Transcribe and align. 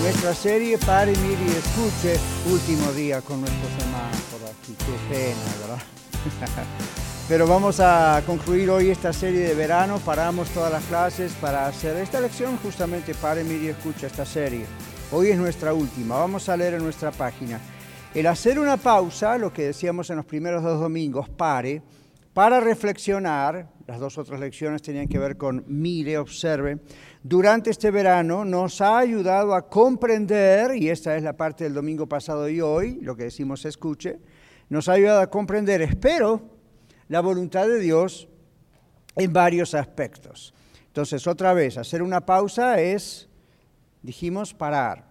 nuestra 0.00 0.34
serie 0.34 0.78
Pare, 0.78 1.12
Mire 1.12 1.42
y 1.46 1.50
Escuche, 1.50 2.18
último 2.50 2.90
día 2.92 3.20
con 3.20 3.40
nuestros 3.40 3.70
hermanos 3.80 4.20
por 4.30 4.48
aquí. 4.48 4.74
Qué 4.78 5.14
pena, 5.14 5.40
¿verdad? 5.60 5.82
Pero 7.28 7.46
vamos 7.46 7.80
a 7.80 8.22
concluir 8.24 8.70
hoy 8.70 8.90
esta 8.90 9.12
serie 9.12 9.40
de 9.40 9.54
verano, 9.54 9.98
paramos 9.98 10.48
todas 10.50 10.72
las 10.72 10.84
clases 10.84 11.32
para 11.34 11.66
hacer 11.66 11.96
esta 11.96 12.20
lección, 12.20 12.56
justamente 12.58 13.14
Pare, 13.14 13.44
Mire 13.44 13.66
y 13.66 13.68
Escuche 13.68 14.06
esta 14.06 14.24
serie. 14.24 14.64
Hoy 15.12 15.28
es 15.28 15.38
nuestra 15.38 15.74
última, 15.74 16.16
vamos 16.16 16.48
a 16.48 16.56
leer 16.56 16.74
en 16.74 16.82
nuestra 16.82 17.10
página. 17.10 17.60
El 18.14 18.26
hacer 18.26 18.58
una 18.58 18.78
pausa, 18.78 19.36
lo 19.36 19.52
que 19.52 19.66
decíamos 19.66 20.08
en 20.10 20.16
los 20.16 20.24
primeros 20.24 20.62
dos 20.62 20.80
domingos, 20.80 21.28
pare, 21.28 21.82
para 22.32 22.60
reflexionar, 22.60 23.68
las 23.86 23.98
dos 23.98 24.16
otras 24.16 24.38
lecciones 24.38 24.82
tenían 24.82 25.08
que 25.08 25.18
ver 25.18 25.36
con 25.36 25.64
mire, 25.66 26.16
observe, 26.16 26.78
durante 27.22 27.70
este 27.70 27.90
verano 27.90 28.44
nos 28.44 28.80
ha 28.80 28.98
ayudado 28.98 29.54
a 29.54 29.68
comprender, 29.68 30.74
y 30.76 30.88
esta 30.88 31.16
es 31.16 31.22
la 31.22 31.36
parte 31.36 31.64
del 31.64 31.74
domingo 31.74 32.06
pasado 32.06 32.48
y 32.48 32.60
hoy, 32.60 32.98
lo 33.02 33.14
que 33.14 33.24
decimos 33.24 33.64
escuche, 33.64 34.18
nos 34.68 34.88
ha 34.88 34.92
ayudado 34.92 35.20
a 35.20 35.30
comprender, 35.30 35.82
espero, 35.82 36.40
la 37.08 37.20
voluntad 37.20 37.66
de 37.66 37.78
Dios 37.78 38.28
en 39.16 39.32
varios 39.32 39.74
aspectos. 39.74 40.54
Entonces, 40.86 41.26
otra 41.26 41.52
vez, 41.52 41.76
hacer 41.76 42.02
una 42.02 42.24
pausa 42.24 42.80
es, 42.80 43.28
dijimos, 44.02 44.54
parar. 44.54 45.10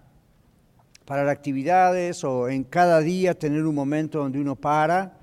Parar 1.05 1.27
actividades 1.27 2.23
o 2.23 2.49
en 2.49 2.63
cada 2.63 3.01
día 3.01 3.37
tener 3.37 3.65
un 3.65 3.75
momento 3.75 4.19
donde 4.19 4.39
uno 4.39 4.55
para 4.55 5.18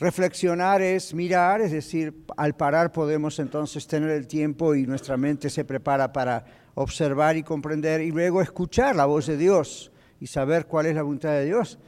Reflexionar 0.00 0.80
es 0.80 1.12
mirar, 1.12 1.60
es 1.60 1.72
decir, 1.72 2.24
al 2.38 2.56
parar 2.56 2.90
podemos 2.90 3.38
entonces 3.38 3.86
tener 3.86 4.08
el 4.08 4.26
tiempo 4.26 4.74
y 4.74 4.86
nuestra 4.86 5.18
mente 5.18 5.50
se 5.50 5.62
prepara 5.62 6.10
para 6.10 6.46
observar 6.74 7.36
y 7.36 7.42
comprender 7.42 8.00
y 8.00 8.10
luego 8.10 8.40
escuchar 8.40 8.96
la 8.96 9.04
voz 9.04 9.26
de 9.26 9.36
Dios 9.36 9.92
y 10.18 10.26
saber 10.26 10.64
cuál 10.64 10.86
es 10.86 10.94
la 10.94 11.02
voluntad 11.02 11.32
de 11.32 11.44
Dios. 11.44 11.78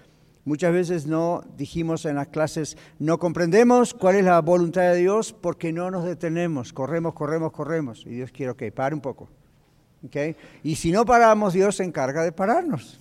Muchas 0.45 0.75
veces 0.75 1.07
no 1.07 1.43
dijimos 1.57 2.05
en 2.05 2.17
las 2.17 2.29
clases, 2.29 2.77
no 2.99 3.19
comprendemos 3.19 3.95
cuál 3.95 4.17
es 4.17 4.25
la 4.27 4.43
voluntad 4.43 4.93
de 4.93 4.97
Dios 4.97 5.33
porque 5.33 5.73
no 5.73 5.91
nos 5.91 6.05
detenemos, 6.05 6.75
corremos, 6.75 7.15
corremos, 7.15 7.51
corremos. 7.53 8.05
Y 8.05 8.11
Dios 8.11 8.31
quiere, 8.31 8.51
ok, 8.51 8.63
pare 8.75 8.95
un 8.95 9.01
poco. 9.01 9.31
¿Okay? 10.05 10.37
Y 10.63 10.77
si 10.77 10.93
no 10.93 11.07
paramos, 11.07 11.55
Dios 11.55 11.77
se 11.77 11.85
encarga 11.85 12.25
de 12.25 12.33
pararnos. 12.33 13.01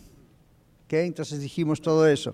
¿Okay? 0.85 1.05
Entonces 1.05 1.41
dijimos 1.41 1.81
todo 1.81 2.07
eso. 2.07 2.33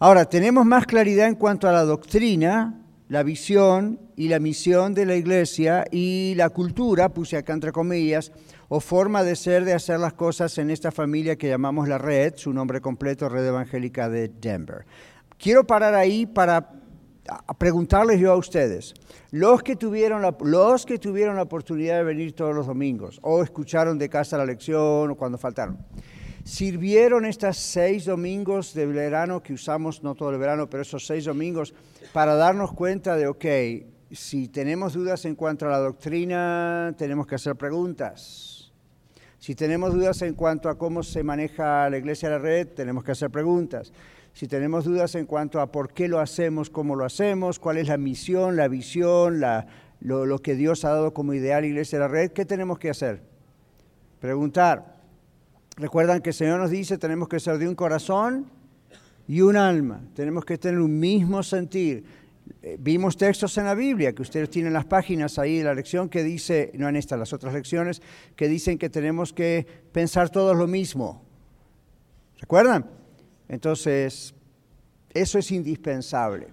Ahora, 0.00 0.26
tenemos 0.26 0.64
más 0.64 0.86
claridad 0.86 1.26
en 1.26 1.34
cuanto 1.34 1.68
a 1.68 1.72
la 1.72 1.82
doctrina, 1.82 2.80
la 3.08 3.24
visión 3.24 3.98
y 4.14 4.28
la 4.28 4.38
misión 4.38 4.94
de 4.94 5.04
la 5.04 5.16
iglesia 5.16 5.84
y 5.90 6.34
la 6.36 6.50
cultura, 6.50 7.08
puse 7.08 7.36
acá 7.36 7.52
entre 7.52 7.72
comillas, 7.72 8.30
o 8.68 8.78
forma 8.78 9.24
de 9.24 9.34
ser, 9.34 9.64
de 9.64 9.72
hacer 9.72 9.98
las 9.98 10.12
cosas 10.12 10.56
en 10.58 10.70
esta 10.70 10.92
familia 10.92 11.34
que 11.34 11.48
llamamos 11.48 11.88
la 11.88 11.98
red, 11.98 12.34
su 12.36 12.52
nombre 12.52 12.80
completo, 12.80 13.28
Red 13.28 13.46
Evangélica 13.46 14.08
de 14.08 14.28
Denver. 14.28 14.86
Quiero 15.36 15.66
parar 15.66 15.94
ahí 15.94 16.26
para 16.26 16.70
preguntarles 17.58 18.20
yo 18.20 18.32
a 18.32 18.36
ustedes, 18.36 18.94
los 19.32 19.64
que, 19.64 19.74
tuvieron 19.74 20.22
la, 20.22 20.36
los 20.40 20.86
que 20.86 20.98
tuvieron 20.98 21.34
la 21.34 21.42
oportunidad 21.42 21.96
de 21.96 22.04
venir 22.04 22.34
todos 22.34 22.54
los 22.54 22.68
domingos, 22.68 23.18
o 23.22 23.42
escucharon 23.42 23.98
de 23.98 24.08
casa 24.08 24.38
la 24.38 24.46
lección, 24.46 25.10
o 25.10 25.16
cuando 25.16 25.38
faltaron, 25.38 25.76
sirvieron 26.48 27.26
estas 27.26 27.58
seis 27.58 28.06
domingos 28.06 28.72
de 28.72 28.86
verano 28.86 29.42
que 29.42 29.52
usamos, 29.52 30.02
no 30.02 30.14
todo 30.14 30.30
el 30.30 30.38
verano, 30.38 30.68
pero 30.70 30.82
esos 30.82 31.06
seis 31.06 31.26
domingos, 31.26 31.74
para 32.14 32.36
darnos 32.36 32.72
cuenta 32.72 33.16
de, 33.16 33.26
ok, 33.26 33.44
si 34.10 34.48
tenemos 34.48 34.94
dudas 34.94 35.26
en 35.26 35.34
cuanto 35.34 35.66
a 35.66 35.70
la 35.70 35.78
doctrina, 35.78 36.94
tenemos 36.96 37.26
que 37.26 37.34
hacer 37.34 37.54
preguntas. 37.56 38.72
Si 39.38 39.54
tenemos 39.54 39.92
dudas 39.92 40.22
en 40.22 40.32
cuanto 40.32 40.70
a 40.70 40.78
cómo 40.78 41.02
se 41.02 41.22
maneja 41.22 41.90
la 41.90 41.98
iglesia 41.98 42.30
de 42.30 42.36
la 42.36 42.42
red, 42.42 42.68
tenemos 42.68 43.04
que 43.04 43.12
hacer 43.12 43.28
preguntas. 43.28 43.92
Si 44.32 44.48
tenemos 44.48 44.86
dudas 44.86 45.14
en 45.16 45.26
cuanto 45.26 45.60
a 45.60 45.70
por 45.70 45.92
qué 45.92 46.08
lo 46.08 46.18
hacemos, 46.18 46.70
cómo 46.70 46.96
lo 46.96 47.04
hacemos, 47.04 47.58
cuál 47.58 47.76
es 47.76 47.88
la 47.88 47.98
misión, 47.98 48.56
la 48.56 48.68
visión, 48.68 49.42
lo, 50.00 50.24
lo 50.24 50.38
que 50.38 50.54
Dios 50.54 50.86
ha 50.86 50.90
dado 50.90 51.12
como 51.12 51.34
ideal 51.34 51.66
iglesia 51.66 51.98
de 51.98 52.04
la 52.06 52.08
red, 52.08 52.32
¿qué 52.32 52.46
tenemos 52.46 52.78
que 52.78 52.88
hacer? 52.88 53.20
Preguntar. 54.18 54.97
Recuerdan 55.78 56.20
que 56.20 56.30
el 56.30 56.34
Señor 56.34 56.58
nos 56.58 56.70
dice, 56.70 56.98
tenemos 56.98 57.28
que 57.28 57.38
ser 57.38 57.56
de 57.56 57.68
un 57.68 57.76
corazón 57.76 58.46
y 59.28 59.42
un 59.42 59.56
alma, 59.56 60.00
tenemos 60.14 60.44
que 60.44 60.58
tener 60.58 60.80
un 60.80 60.98
mismo 60.98 61.40
sentir. 61.44 62.04
Eh, 62.62 62.76
vimos 62.80 63.16
textos 63.16 63.56
en 63.58 63.66
la 63.66 63.74
Biblia, 63.74 64.12
que 64.12 64.22
ustedes 64.22 64.50
tienen 64.50 64.72
las 64.72 64.86
páginas 64.86 65.38
ahí 65.38 65.58
de 65.58 65.64
la 65.64 65.74
lección, 65.74 66.08
que 66.08 66.24
dice, 66.24 66.72
no 66.74 66.88
en 66.88 66.96
esta, 66.96 67.16
las 67.16 67.32
otras 67.32 67.54
lecciones, 67.54 68.02
que 68.34 68.48
dicen 68.48 68.76
que 68.76 68.90
tenemos 68.90 69.32
que 69.32 69.66
pensar 69.92 70.30
todos 70.30 70.56
lo 70.56 70.66
mismo. 70.66 71.22
¿Recuerdan? 72.40 72.86
Entonces, 73.48 74.34
eso 75.14 75.38
es 75.38 75.52
indispensable. 75.52 76.48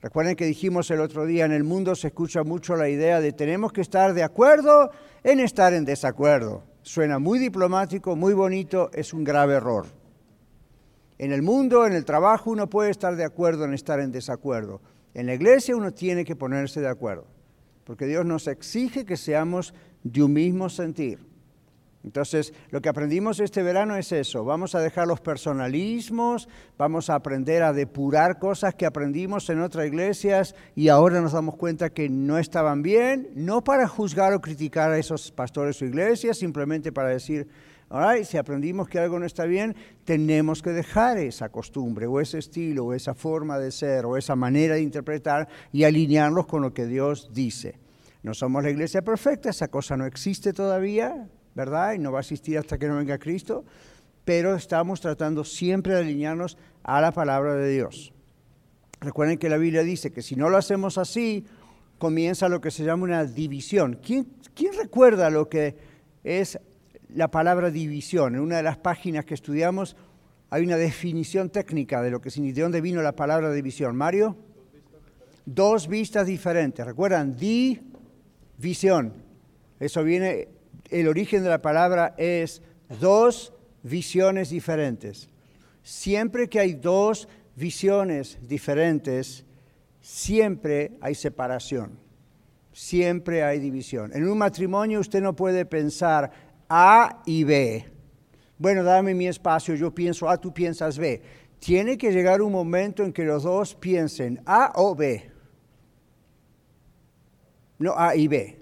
Recuerden 0.00 0.34
que 0.34 0.46
dijimos 0.46 0.90
el 0.90 1.00
otro 1.00 1.26
día, 1.26 1.44
en 1.44 1.52
el 1.52 1.62
mundo 1.62 1.94
se 1.94 2.08
escucha 2.08 2.42
mucho 2.42 2.74
la 2.74 2.88
idea 2.88 3.20
de 3.20 3.32
tenemos 3.32 3.72
que 3.72 3.82
estar 3.82 4.14
de 4.14 4.24
acuerdo 4.24 4.90
en 5.22 5.38
estar 5.38 5.74
en 5.74 5.84
desacuerdo. 5.84 6.64
Suena 6.88 7.18
muy 7.18 7.38
diplomático, 7.38 8.16
muy 8.16 8.32
bonito, 8.32 8.90
es 8.94 9.12
un 9.12 9.22
grave 9.22 9.56
error. 9.56 9.84
En 11.18 11.32
el 11.32 11.42
mundo, 11.42 11.86
en 11.86 11.92
el 11.92 12.06
trabajo, 12.06 12.50
uno 12.50 12.70
puede 12.70 12.88
estar 12.88 13.14
de 13.14 13.26
acuerdo 13.26 13.66
en 13.66 13.74
estar 13.74 14.00
en 14.00 14.10
desacuerdo. 14.10 14.80
En 15.12 15.26
la 15.26 15.34
iglesia 15.34 15.76
uno 15.76 15.92
tiene 15.92 16.24
que 16.24 16.34
ponerse 16.34 16.80
de 16.80 16.88
acuerdo, 16.88 17.26
porque 17.84 18.06
Dios 18.06 18.24
nos 18.24 18.46
exige 18.46 19.04
que 19.04 19.18
seamos 19.18 19.74
de 20.02 20.22
un 20.22 20.32
mismo 20.32 20.70
sentir. 20.70 21.27
Entonces, 22.04 22.54
lo 22.70 22.80
que 22.80 22.88
aprendimos 22.88 23.40
este 23.40 23.62
verano 23.62 23.96
es 23.96 24.12
eso, 24.12 24.44
vamos 24.44 24.74
a 24.74 24.80
dejar 24.80 25.08
los 25.08 25.20
personalismos, 25.20 26.48
vamos 26.78 27.10
a 27.10 27.16
aprender 27.16 27.62
a 27.62 27.72
depurar 27.72 28.38
cosas 28.38 28.74
que 28.76 28.86
aprendimos 28.86 29.50
en 29.50 29.60
otras 29.60 29.86
iglesias 29.86 30.54
y 30.76 30.88
ahora 30.88 31.20
nos 31.20 31.32
damos 31.32 31.56
cuenta 31.56 31.90
que 31.90 32.08
no 32.08 32.38
estaban 32.38 32.82
bien, 32.82 33.30
no 33.34 33.64
para 33.64 33.88
juzgar 33.88 34.32
o 34.32 34.40
criticar 34.40 34.92
a 34.92 34.98
esos 34.98 35.32
pastores 35.32 35.82
o 35.82 35.86
iglesias, 35.86 36.38
simplemente 36.38 36.92
para 36.92 37.08
decir, 37.08 37.48
right, 37.90 38.24
si 38.24 38.36
aprendimos 38.36 38.88
que 38.88 39.00
algo 39.00 39.18
no 39.18 39.26
está 39.26 39.44
bien, 39.44 39.74
tenemos 40.04 40.62
que 40.62 40.70
dejar 40.70 41.18
esa 41.18 41.48
costumbre 41.48 42.06
o 42.06 42.20
ese 42.20 42.38
estilo 42.38 42.86
o 42.86 42.94
esa 42.94 43.14
forma 43.14 43.58
de 43.58 43.72
ser 43.72 44.06
o 44.06 44.16
esa 44.16 44.36
manera 44.36 44.76
de 44.76 44.82
interpretar 44.82 45.48
y 45.72 45.82
alinearlos 45.82 46.46
con 46.46 46.62
lo 46.62 46.72
que 46.72 46.86
Dios 46.86 47.30
dice. 47.32 47.76
No 48.22 48.34
somos 48.34 48.62
la 48.62 48.70
iglesia 48.70 49.02
perfecta, 49.02 49.50
esa 49.50 49.68
cosa 49.68 49.96
no 49.96 50.06
existe 50.06 50.52
todavía, 50.52 51.28
¿verdad? 51.58 51.94
Y 51.94 51.98
no 51.98 52.12
va 52.12 52.18
a 52.18 52.20
existir 52.20 52.56
hasta 52.56 52.78
que 52.78 52.86
no 52.86 52.96
venga 52.96 53.18
Cristo, 53.18 53.64
pero 54.24 54.54
estamos 54.54 55.00
tratando 55.00 55.42
siempre 55.42 55.92
de 55.92 56.00
alinearnos 56.02 56.56
a 56.84 57.00
la 57.00 57.10
palabra 57.10 57.54
de 57.54 57.68
Dios. 57.68 58.12
Recuerden 59.00 59.38
que 59.38 59.48
la 59.48 59.56
Biblia 59.56 59.82
dice 59.82 60.12
que 60.12 60.22
si 60.22 60.36
no 60.36 60.50
lo 60.50 60.56
hacemos 60.56 60.98
así, 60.98 61.44
comienza 61.98 62.48
lo 62.48 62.60
que 62.60 62.70
se 62.70 62.84
llama 62.84 63.02
una 63.02 63.24
división. 63.24 63.98
¿Quién, 64.00 64.28
recuerda 64.80 65.30
lo 65.30 65.48
que 65.48 65.76
es 66.22 66.60
la 67.08 67.28
palabra 67.28 67.72
división? 67.72 68.36
En 68.36 68.40
una 68.40 68.58
de 68.58 68.62
las 68.62 68.78
páginas 68.78 69.24
que 69.24 69.34
estudiamos 69.34 69.96
hay 70.50 70.62
una 70.62 70.76
definición 70.76 71.50
técnica 71.50 72.02
de 72.02 72.10
lo 72.10 72.20
que 72.20 72.30
significa, 72.30 72.58
de 72.58 72.62
dónde 72.62 72.80
vino 72.80 73.02
la 73.02 73.16
palabra 73.16 73.52
división. 73.52 73.96
Mario, 73.96 74.36
dos 75.44 75.88
vistas 75.88 76.28
diferentes. 76.28 76.86
¿Recuerdan? 76.86 77.36
División. 77.36 79.12
Eso 79.80 80.04
viene 80.04 80.57
el 80.90 81.08
origen 81.08 81.42
de 81.42 81.50
la 81.50 81.62
palabra 81.62 82.14
es 82.16 82.62
dos 83.00 83.52
visiones 83.82 84.50
diferentes. 84.50 85.28
Siempre 85.82 86.48
que 86.48 86.60
hay 86.60 86.74
dos 86.74 87.28
visiones 87.56 88.38
diferentes, 88.42 89.44
siempre 90.00 90.92
hay 91.00 91.14
separación, 91.14 91.98
siempre 92.72 93.42
hay 93.42 93.58
división. 93.58 94.12
En 94.14 94.28
un 94.28 94.38
matrimonio 94.38 95.00
usted 95.00 95.20
no 95.20 95.34
puede 95.34 95.64
pensar 95.64 96.30
A 96.68 97.22
y 97.26 97.44
B. 97.44 97.86
Bueno, 98.58 98.82
dame 98.82 99.14
mi 99.14 99.28
espacio, 99.28 99.74
yo 99.74 99.94
pienso 99.94 100.28
A, 100.28 100.36
tú 100.36 100.52
piensas 100.52 100.98
B. 100.98 101.22
Tiene 101.58 101.98
que 101.98 102.12
llegar 102.12 102.40
un 102.42 102.52
momento 102.52 103.02
en 103.02 103.12
que 103.12 103.24
los 103.24 103.42
dos 103.42 103.74
piensen 103.74 104.40
A 104.46 104.72
o 104.76 104.94
B. 104.94 105.30
No 107.78 107.94
A 107.96 108.16
y 108.16 108.28
B. 108.28 108.58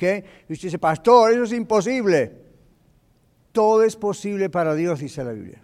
Y 0.00 0.52
usted 0.52 0.68
dice, 0.68 0.78
pastor, 0.78 1.32
eso 1.32 1.44
es 1.44 1.52
imposible. 1.52 2.32
Todo 3.52 3.82
es 3.82 3.96
posible 3.96 4.50
para 4.50 4.74
Dios, 4.74 5.00
dice 5.00 5.24
la 5.24 5.32
Biblia. 5.32 5.62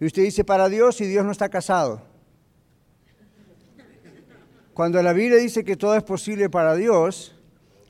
Y 0.00 0.06
usted 0.06 0.22
dice, 0.22 0.44
para 0.44 0.68
Dios, 0.68 1.00
y 1.00 1.06
Dios 1.06 1.24
no 1.24 1.32
está 1.32 1.48
casado. 1.48 2.02
Cuando 4.74 5.02
la 5.02 5.12
Biblia 5.12 5.38
dice 5.38 5.64
que 5.64 5.76
todo 5.76 5.96
es 5.96 6.04
posible 6.04 6.48
para 6.48 6.74
Dios, 6.74 7.34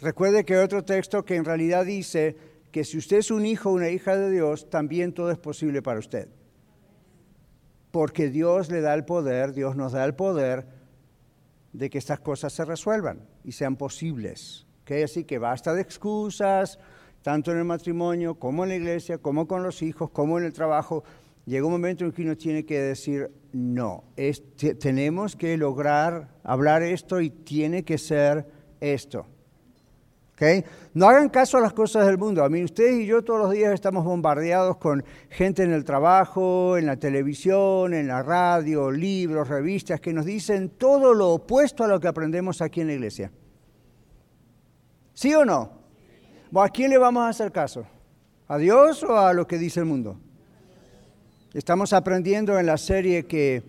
recuerde 0.01 0.45
que 0.45 0.55
hay 0.55 0.65
otro 0.65 0.85
texto 0.85 1.25
que 1.25 1.37
en 1.37 1.45
realidad 1.45 1.85
dice 1.85 2.37
que 2.73 2.85
si 2.85 2.97
usted 2.99 3.19
es 3.19 3.31
un 3.31 3.45
hijo 3.45 3.71
o 3.71 3.75
una 3.75 3.91
hija 3.91 4.17
de 4.17 4.31
Dios, 4.31 4.71
también 4.71 5.13
todo 5.13 5.31
es 5.31 5.39
posible 5.39 5.83
para 5.83 5.99
usted. 5.99 6.29
Porque 7.91 8.31
Dios 8.31 8.71
le 8.71 8.81
da 8.81 8.95
el 8.95 9.05
poder, 9.05 9.53
Dios 9.53 9.77
nos 9.77 9.93
da 9.93 10.05
el 10.05 10.15
poder 10.15 10.67
de 11.73 11.91
que 11.91 11.99
estas 11.99 12.21
cosas 12.21 12.53
se 12.53 12.65
resuelvan 12.65 13.27
y 13.45 13.53
sean 13.53 13.77
posibles. 13.77 14.68
¿Okay? 14.89 15.03
Así 15.03 15.25
que 15.25 15.39
basta 15.39 15.75
de 15.75 15.83
excusas, 15.83 16.79
tanto 17.21 17.53
en 17.53 17.59
el 17.59 17.65
matrimonio 17.65 18.37
como 18.37 18.63
en 18.63 18.71
la 18.71 18.77
iglesia, 18.77 19.19
como 19.19 19.47
con 19.47 19.63
los 19.63 19.83
hijos, 19.83 20.09
como 20.09 20.39
en 20.39 20.47
el 20.47 20.55
trabajo. 20.55 21.05
Llega 21.45 21.67
un 21.67 21.73
momento 21.73 22.07
en 22.07 22.13
que 22.13 22.23
uno 22.23 22.39
tiene 22.39 22.65
que 22.65 22.81
decir, 22.81 23.31
no, 23.53 24.05
tenemos 24.81 25.37
que 25.37 25.59
lograr 25.59 26.29
hablar 26.43 26.83
esto 26.83 27.21
y 27.21 27.29
tiene 27.29 27.85
que 27.85 27.99
ser 27.99 28.47
esto. 28.81 29.27
¿Okay? 30.33 30.65
No 30.95 31.07
hagan 31.07 31.29
caso 31.29 31.59
a 31.59 31.61
las 31.61 31.75
cosas 31.75 32.07
del 32.07 32.17
mundo. 32.17 32.43
A 32.43 32.49
mí, 32.49 32.65
ustedes 32.65 32.95
y 32.95 33.05
yo 33.05 33.23
todos 33.23 33.41
los 33.41 33.53
días 33.53 33.75
estamos 33.75 34.07
bombardeados 34.07 34.79
con 34.79 35.05
gente 35.29 35.65
en 35.65 35.73
el 35.73 35.85
trabajo, 35.85 36.79
en 36.79 36.87
la 36.87 36.97
televisión, 36.97 37.93
en 37.93 38.09
la 38.09 38.23
radio, 38.23 38.91
libros, 38.91 39.49
revistas, 39.49 40.01
que 40.01 40.15
nos 40.15 40.25
dicen 40.25 40.71
todo 40.71 41.13
lo 41.13 41.29
opuesto 41.29 41.85
a 41.85 41.89
lo 41.89 42.01
que 42.01 42.09
aprendemos 42.09 42.63
aquí 42.63 42.81
en 42.81 42.87
la 42.87 42.93
iglesia. 42.95 43.31
¿Sí 45.19 45.35
o 45.35 45.45
no? 45.45 45.73
¿A 46.55 46.69
quién 46.69 46.91
le 46.91 46.97
vamos 46.97 47.25
a 47.25 47.31
hacer 47.31 47.51
caso? 47.51 47.85
¿A 48.47 48.57
Dios 48.57 49.03
o 49.03 49.19
a 49.19 49.33
lo 49.33 49.49
que 49.49 49.59
dice 49.59 49.81
el 49.81 49.87
mundo? 49.87 50.17
Estamos 51.53 51.93
aprendiendo 51.93 52.57
en 52.57 52.67
la 52.67 52.77
serie 52.77 53.27
que 53.27 53.65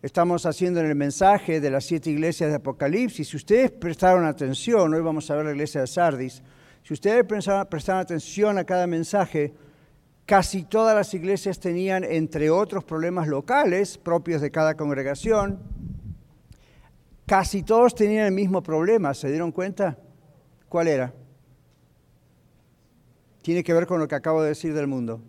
estamos 0.00 0.46
haciendo 0.46 0.80
en 0.80 0.86
el 0.86 0.94
mensaje 0.94 1.60
de 1.60 1.70
las 1.70 1.84
siete 1.84 2.08
iglesias 2.08 2.48
de 2.48 2.56
Apocalipsis. 2.56 3.28
Si 3.28 3.36
ustedes 3.36 3.70
prestaron 3.70 4.24
atención, 4.24 4.94
hoy 4.94 5.02
vamos 5.02 5.30
a 5.30 5.36
ver 5.36 5.44
la 5.44 5.50
iglesia 5.50 5.82
de 5.82 5.86
Sardis, 5.86 6.42
si 6.82 6.94
ustedes 6.94 7.26
prestaron 7.26 8.00
atención 8.00 8.56
a 8.56 8.64
cada 8.64 8.86
mensaje, 8.86 9.52
casi 10.24 10.62
todas 10.62 10.96
las 10.96 11.12
iglesias 11.12 11.60
tenían, 11.60 12.04
entre 12.04 12.48
otros 12.48 12.84
problemas 12.84 13.28
locales 13.28 13.98
propios 13.98 14.40
de 14.40 14.50
cada 14.50 14.78
congregación, 14.78 15.58
casi 17.26 17.64
todos 17.64 17.94
tenían 17.94 18.24
el 18.24 18.32
mismo 18.32 18.62
problema, 18.62 19.12
¿se 19.12 19.28
dieron 19.28 19.52
cuenta? 19.52 19.98
¿Cuál 20.70 20.86
era? 20.86 21.12
Tiene 23.42 23.64
que 23.64 23.74
ver 23.74 23.88
con 23.88 23.98
lo 23.98 24.06
que 24.06 24.14
acabo 24.14 24.40
de 24.40 24.50
decir 24.50 24.72
del 24.72 24.86
mundo. 24.86 25.20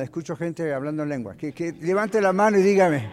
Escucho 0.00 0.36
gente 0.36 0.72
hablando 0.72 1.02
en 1.02 1.08
lengua. 1.08 1.36
Que, 1.36 1.74
levante 1.80 2.20
la 2.20 2.32
mano 2.32 2.56
y 2.56 2.62
dígame. 2.62 3.10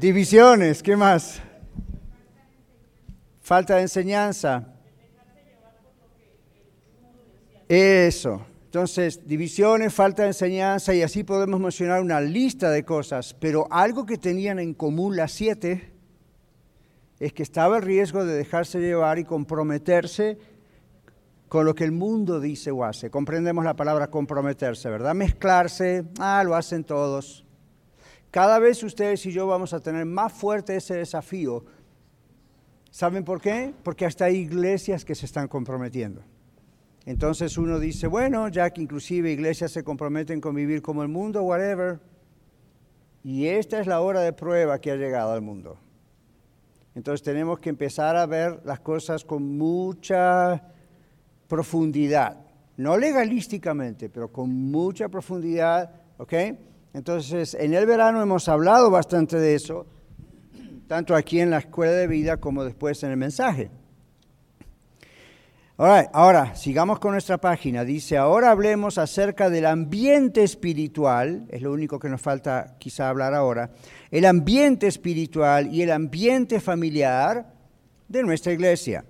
Divisiones, 0.00 0.82
¿qué 0.82 0.96
más? 0.96 1.42
Falta 3.42 3.76
de 3.76 3.82
enseñanza. 3.82 4.66
Eso. 7.68 8.46
Entonces, 8.64 9.26
divisiones, 9.26 9.92
falta 9.92 10.22
de 10.22 10.28
enseñanza 10.28 10.94
y 10.94 11.02
así 11.02 11.24
podemos 11.24 11.60
mencionar 11.60 12.00
una 12.00 12.22
lista 12.22 12.70
de 12.70 12.86
cosas, 12.86 13.36
pero 13.38 13.66
algo 13.70 14.06
que 14.06 14.16
tenían 14.16 14.58
en 14.58 14.72
común 14.72 15.14
las 15.14 15.32
siete 15.32 15.89
es 17.20 17.34
que 17.34 17.42
estaba 17.42 17.76
el 17.76 17.82
riesgo 17.82 18.24
de 18.24 18.34
dejarse 18.34 18.80
llevar 18.80 19.18
y 19.18 19.24
comprometerse 19.24 20.38
con 21.48 21.66
lo 21.66 21.74
que 21.74 21.84
el 21.84 21.92
mundo 21.92 22.40
dice 22.40 22.70
o 22.70 22.82
hace. 22.82 23.10
Comprendemos 23.10 23.62
la 23.62 23.76
palabra 23.76 24.08
comprometerse, 24.08 24.88
¿verdad? 24.88 25.14
Mezclarse, 25.14 26.06
ah, 26.18 26.42
lo 26.44 26.54
hacen 26.54 26.82
todos. 26.82 27.44
Cada 28.30 28.58
vez 28.58 28.82
ustedes 28.82 29.26
y 29.26 29.32
yo 29.32 29.46
vamos 29.46 29.74
a 29.74 29.80
tener 29.80 30.06
más 30.06 30.32
fuerte 30.32 30.76
ese 30.76 30.94
desafío. 30.94 31.64
¿Saben 32.90 33.24
por 33.24 33.40
qué? 33.40 33.74
Porque 33.82 34.06
hasta 34.06 34.24
hay 34.24 34.36
iglesias 34.36 35.04
que 35.04 35.14
se 35.14 35.26
están 35.26 35.46
comprometiendo. 35.46 36.22
Entonces 37.04 37.58
uno 37.58 37.78
dice, 37.78 38.06
bueno, 38.06 38.48
ya 38.48 38.70
que 38.70 38.80
inclusive 38.80 39.30
iglesias 39.30 39.72
se 39.72 39.84
comprometen 39.84 40.40
con 40.40 40.54
vivir 40.54 40.80
como 40.80 41.02
el 41.02 41.08
mundo, 41.08 41.42
whatever. 41.42 42.00
Y 43.22 43.46
esta 43.46 43.80
es 43.80 43.86
la 43.86 44.00
hora 44.00 44.20
de 44.20 44.32
prueba 44.32 44.78
que 44.78 44.90
ha 44.90 44.96
llegado 44.96 45.32
al 45.32 45.42
mundo. 45.42 45.78
Entonces 46.94 47.22
tenemos 47.22 47.60
que 47.60 47.70
empezar 47.70 48.16
a 48.16 48.26
ver 48.26 48.60
las 48.64 48.80
cosas 48.80 49.24
con 49.24 49.56
mucha 49.56 50.62
profundidad, 51.46 52.38
no 52.76 52.96
legalísticamente, 52.96 54.08
pero 54.08 54.30
con 54.32 54.50
mucha 54.50 55.08
profundidad, 55.08 55.90
¿ok? 56.18 56.32
Entonces, 56.92 57.54
en 57.54 57.74
el 57.74 57.86
verano 57.86 58.22
hemos 58.22 58.48
hablado 58.48 58.90
bastante 58.90 59.36
de 59.38 59.54
eso, 59.54 59.86
tanto 60.88 61.14
aquí 61.14 61.40
en 61.40 61.50
la 61.50 61.58
escuela 61.58 61.92
de 61.92 62.06
vida 62.08 62.38
como 62.38 62.64
después 62.64 63.02
en 63.04 63.12
el 63.12 63.16
mensaje. 63.16 63.70
Ahora, 65.82 66.54
sigamos 66.54 66.98
con 66.98 67.12
nuestra 67.12 67.38
página. 67.38 67.84
Dice, 67.84 68.16
ahora 68.16 68.50
hablemos 68.50 68.98
acerca 68.98 69.48
del 69.48 69.66
ambiente 69.66 70.42
espiritual, 70.42 71.46
es 71.48 71.62
lo 71.62 71.72
único 71.72 71.98
que 71.98 72.08
nos 72.08 72.20
falta 72.20 72.76
quizá 72.78 73.08
hablar 73.08 73.34
ahora, 73.34 73.70
el 74.10 74.24
ambiente 74.24 74.86
espiritual 74.86 75.72
y 75.72 75.82
el 75.82 75.90
ambiente 75.90 76.60
familiar 76.60 77.54
de 78.08 78.22
nuestra 78.22 78.52
iglesia 78.52 79.04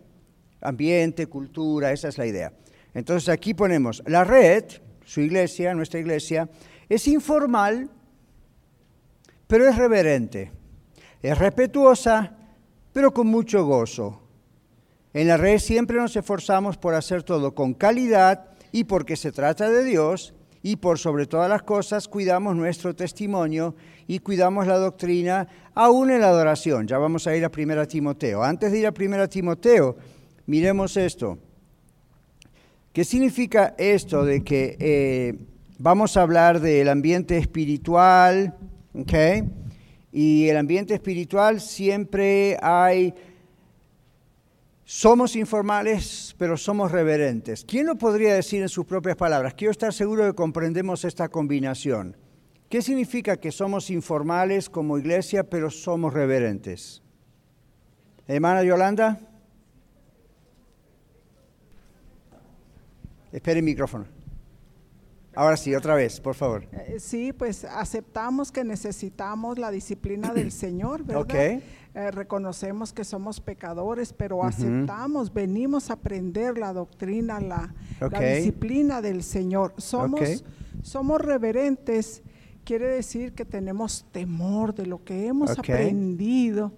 ambiente, 0.60 1.26
cultura, 1.26 1.92
esa 1.92 2.08
es 2.08 2.18
la 2.18 2.26
idea. 2.26 2.52
Entonces 2.94 3.28
aquí 3.28 3.54
ponemos, 3.54 4.02
la 4.06 4.24
red, 4.24 4.64
su 5.04 5.20
iglesia, 5.20 5.74
nuestra 5.74 6.00
iglesia, 6.00 6.48
es 6.88 7.06
informal, 7.08 7.88
pero 9.46 9.68
es 9.68 9.76
reverente, 9.76 10.52
es 11.22 11.38
respetuosa, 11.38 12.36
pero 12.92 13.12
con 13.12 13.26
mucho 13.26 13.64
gozo. 13.64 14.22
En 15.12 15.28
la 15.28 15.36
red 15.36 15.58
siempre 15.58 15.96
nos 15.96 16.16
esforzamos 16.16 16.76
por 16.76 16.94
hacer 16.94 17.22
todo 17.22 17.54
con 17.54 17.74
calidad 17.74 18.48
y 18.72 18.84
porque 18.84 19.16
se 19.16 19.32
trata 19.32 19.68
de 19.68 19.84
Dios 19.84 20.34
y 20.62 20.76
por 20.76 20.98
sobre 20.98 21.26
todas 21.26 21.48
las 21.48 21.62
cosas 21.62 22.06
cuidamos 22.06 22.54
nuestro 22.54 22.94
testimonio 22.94 23.74
y 24.06 24.20
cuidamos 24.20 24.66
la 24.66 24.76
doctrina 24.76 25.48
aún 25.74 26.10
en 26.10 26.20
la 26.20 26.28
adoración. 26.28 26.86
Ya 26.86 26.98
vamos 26.98 27.26
a 27.26 27.34
ir 27.34 27.44
a 27.44 27.50
1 27.56 27.88
Timoteo. 27.88 28.42
Antes 28.42 28.70
de 28.70 28.78
ir 28.78 28.86
a 28.86 28.94
1 28.96 29.28
Timoteo, 29.28 29.96
Miremos 30.50 30.96
esto. 30.96 31.38
¿Qué 32.92 33.04
significa 33.04 33.76
esto 33.78 34.24
de 34.24 34.42
que 34.42 34.76
eh, 34.80 35.38
vamos 35.78 36.16
a 36.16 36.22
hablar 36.22 36.58
del 36.58 36.88
ambiente 36.88 37.38
espiritual? 37.38 38.56
¿okay? 38.92 39.44
Y 40.10 40.48
el 40.48 40.56
ambiente 40.56 40.94
espiritual 40.94 41.60
siempre 41.60 42.56
hay... 42.60 43.14
Somos 44.92 45.36
informales, 45.36 46.34
pero 46.36 46.56
somos 46.56 46.90
reverentes. 46.90 47.64
¿Quién 47.64 47.86
lo 47.86 47.94
podría 47.94 48.34
decir 48.34 48.60
en 48.60 48.68
sus 48.68 48.84
propias 48.84 49.14
palabras? 49.14 49.54
Quiero 49.54 49.70
estar 49.70 49.92
seguro 49.92 50.24
de 50.24 50.30
que 50.32 50.34
comprendemos 50.34 51.04
esta 51.04 51.28
combinación. 51.28 52.16
¿Qué 52.68 52.82
significa 52.82 53.36
que 53.36 53.52
somos 53.52 53.88
informales 53.88 54.68
como 54.68 54.98
iglesia, 54.98 55.44
pero 55.44 55.70
somos 55.70 56.12
reverentes? 56.12 57.04
Hermana 58.26 58.64
Yolanda. 58.64 59.20
Espere 63.30 63.60
el 63.60 63.64
micrófono. 63.64 64.06
Ahora 65.36 65.56
sí, 65.56 65.72
otra 65.72 65.94
vez, 65.94 66.18
por 66.20 66.34
favor. 66.34 66.66
Eh, 66.72 66.96
sí, 66.98 67.32
pues 67.32 67.64
aceptamos 67.64 68.50
que 68.50 68.64
necesitamos 68.64 69.56
la 69.56 69.70
disciplina 69.70 70.34
del 70.34 70.50
Señor, 70.50 71.04
¿verdad? 71.04 71.22
Okay. 71.22 71.62
Eh, 71.94 72.10
reconocemos 72.12 72.92
que 72.92 73.04
somos 73.04 73.40
pecadores, 73.40 74.12
pero 74.12 74.44
aceptamos, 74.44 75.32
venimos 75.32 75.90
a 75.90 75.94
aprender 75.94 76.56
la 76.56 76.72
doctrina, 76.72 77.40
la, 77.40 77.74
disciplina 78.20 79.02
del 79.02 79.24
Señor. 79.24 79.74
Somos, 79.76 80.44
somos 80.82 81.20
reverentes, 81.20 82.22
quiere 82.64 82.86
decir 82.86 83.32
que 83.32 83.44
tenemos 83.44 84.04
temor 84.12 84.72
de 84.74 84.86
lo 84.86 85.02
que 85.02 85.26
hemos 85.26 85.58
aprendido 85.58 86.72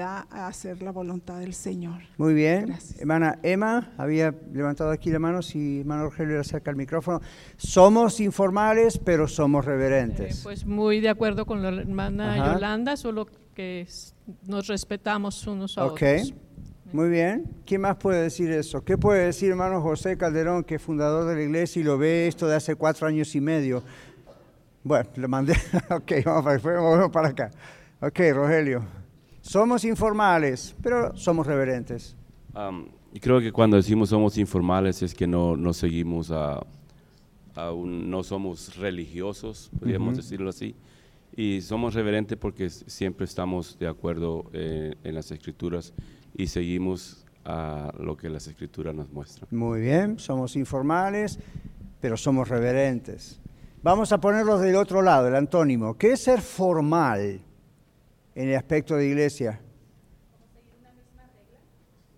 a 0.00 0.48
hacer 0.48 0.82
la 0.82 0.90
voluntad 0.90 1.38
del 1.38 1.54
Señor. 1.54 2.02
Muy 2.16 2.34
bien. 2.34 2.76
Hermana 2.98 3.38
Emma 3.42 3.92
había 3.96 4.34
levantado 4.52 4.90
aquí 4.90 5.10
la 5.10 5.20
mano, 5.20 5.42
si 5.42 5.80
hermano 5.80 6.04
Rogelio 6.04 6.34
le 6.34 6.40
acerca 6.40 6.70
el 6.70 6.76
micrófono. 6.76 7.20
Somos 7.56 8.18
informales, 8.20 8.98
pero 8.98 9.28
somos 9.28 9.64
reverentes. 9.64 10.38
Eh, 10.38 10.40
pues 10.42 10.66
muy 10.66 11.00
de 11.00 11.08
acuerdo 11.08 11.46
con 11.46 11.62
la 11.62 11.68
hermana 11.68 12.54
Yolanda, 12.54 12.96
solo 12.96 13.26
que 13.56 13.88
nos 14.46 14.66
respetamos 14.66 15.46
unos 15.46 15.78
a 15.78 15.86
otros. 15.86 16.34
Muy 16.92 17.08
bien. 17.08 17.50
¿Quién 17.64 17.80
más 17.80 17.96
puede 17.96 18.22
decir 18.22 18.52
eso? 18.52 18.84
¿Qué 18.84 18.98
puede 18.98 19.24
decir 19.24 19.50
hermano 19.50 19.80
José 19.80 20.16
Calderón, 20.18 20.62
que 20.62 20.74
es 20.76 20.82
fundador 20.82 21.24
de 21.24 21.34
la 21.34 21.42
iglesia 21.42 21.80
y 21.80 21.82
lo 21.82 21.96
ve 21.96 22.28
esto 22.28 22.46
de 22.46 22.54
hace 22.54 22.76
cuatro 22.76 23.08
años 23.08 23.34
y 23.34 23.40
medio? 23.40 23.82
Bueno, 24.84 25.08
le 25.16 25.26
mandé. 25.26 25.54
ok, 25.90 26.12
vamos 26.24 26.44
para, 26.44 26.80
vamos 26.80 27.10
para 27.10 27.28
acá. 27.28 27.50
Ok, 28.00 28.20
Rogelio. 28.34 28.84
Somos 29.40 29.84
informales, 29.84 30.76
pero 30.82 31.16
somos 31.16 31.46
reverentes. 31.46 32.14
y 33.14 33.20
creo 33.20 33.40
que 33.40 33.52
cuando 33.52 33.78
decimos 33.78 34.10
somos 34.10 34.36
informales 34.36 35.02
es 35.02 35.14
que 35.14 35.26
no, 35.26 35.56
no 35.56 35.72
seguimos 35.72 36.30
a, 36.30 36.60
no 37.56 38.22
somos 38.22 38.76
religiosos, 38.76 39.70
podríamos 39.78 40.16
decirlo 40.16 40.50
así. 40.50 40.76
Y 41.36 41.60
somos 41.60 41.92
reverentes 41.92 42.38
porque 42.38 42.70
siempre 42.70 43.26
estamos 43.26 43.78
de 43.78 43.86
acuerdo 43.86 44.50
eh, 44.54 44.94
en 45.04 45.14
las 45.14 45.30
escrituras 45.30 45.92
y 46.34 46.46
seguimos 46.46 47.26
a 47.44 47.92
lo 47.98 48.16
que 48.16 48.30
las 48.30 48.46
escrituras 48.46 48.94
nos 48.94 49.10
muestran. 49.12 49.46
Muy 49.50 49.82
bien, 49.82 50.18
somos 50.18 50.56
informales, 50.56 51.38
pero 52.00 52.16
somos 52.16 52.48
reverentes. 52.48 53.38
Vamos 53.82 54.12
a 54.12 54.20
ponerlos 54.20 54.62
del 54.62 54.76
otro 54.76 55.02
lado, 55.02 55.28
el 55.28 55.36
antónimo. 55.36 55.96
¿Qué 55.98 56.12
es 56.12 56.20
ser 56.20 56.40
formal 56.40 57.40
en 58.34 58.48
el 58.48 58.56
aspecto 58.56 58.96
de 58.96 59.06
iglesia? 59.06 59.60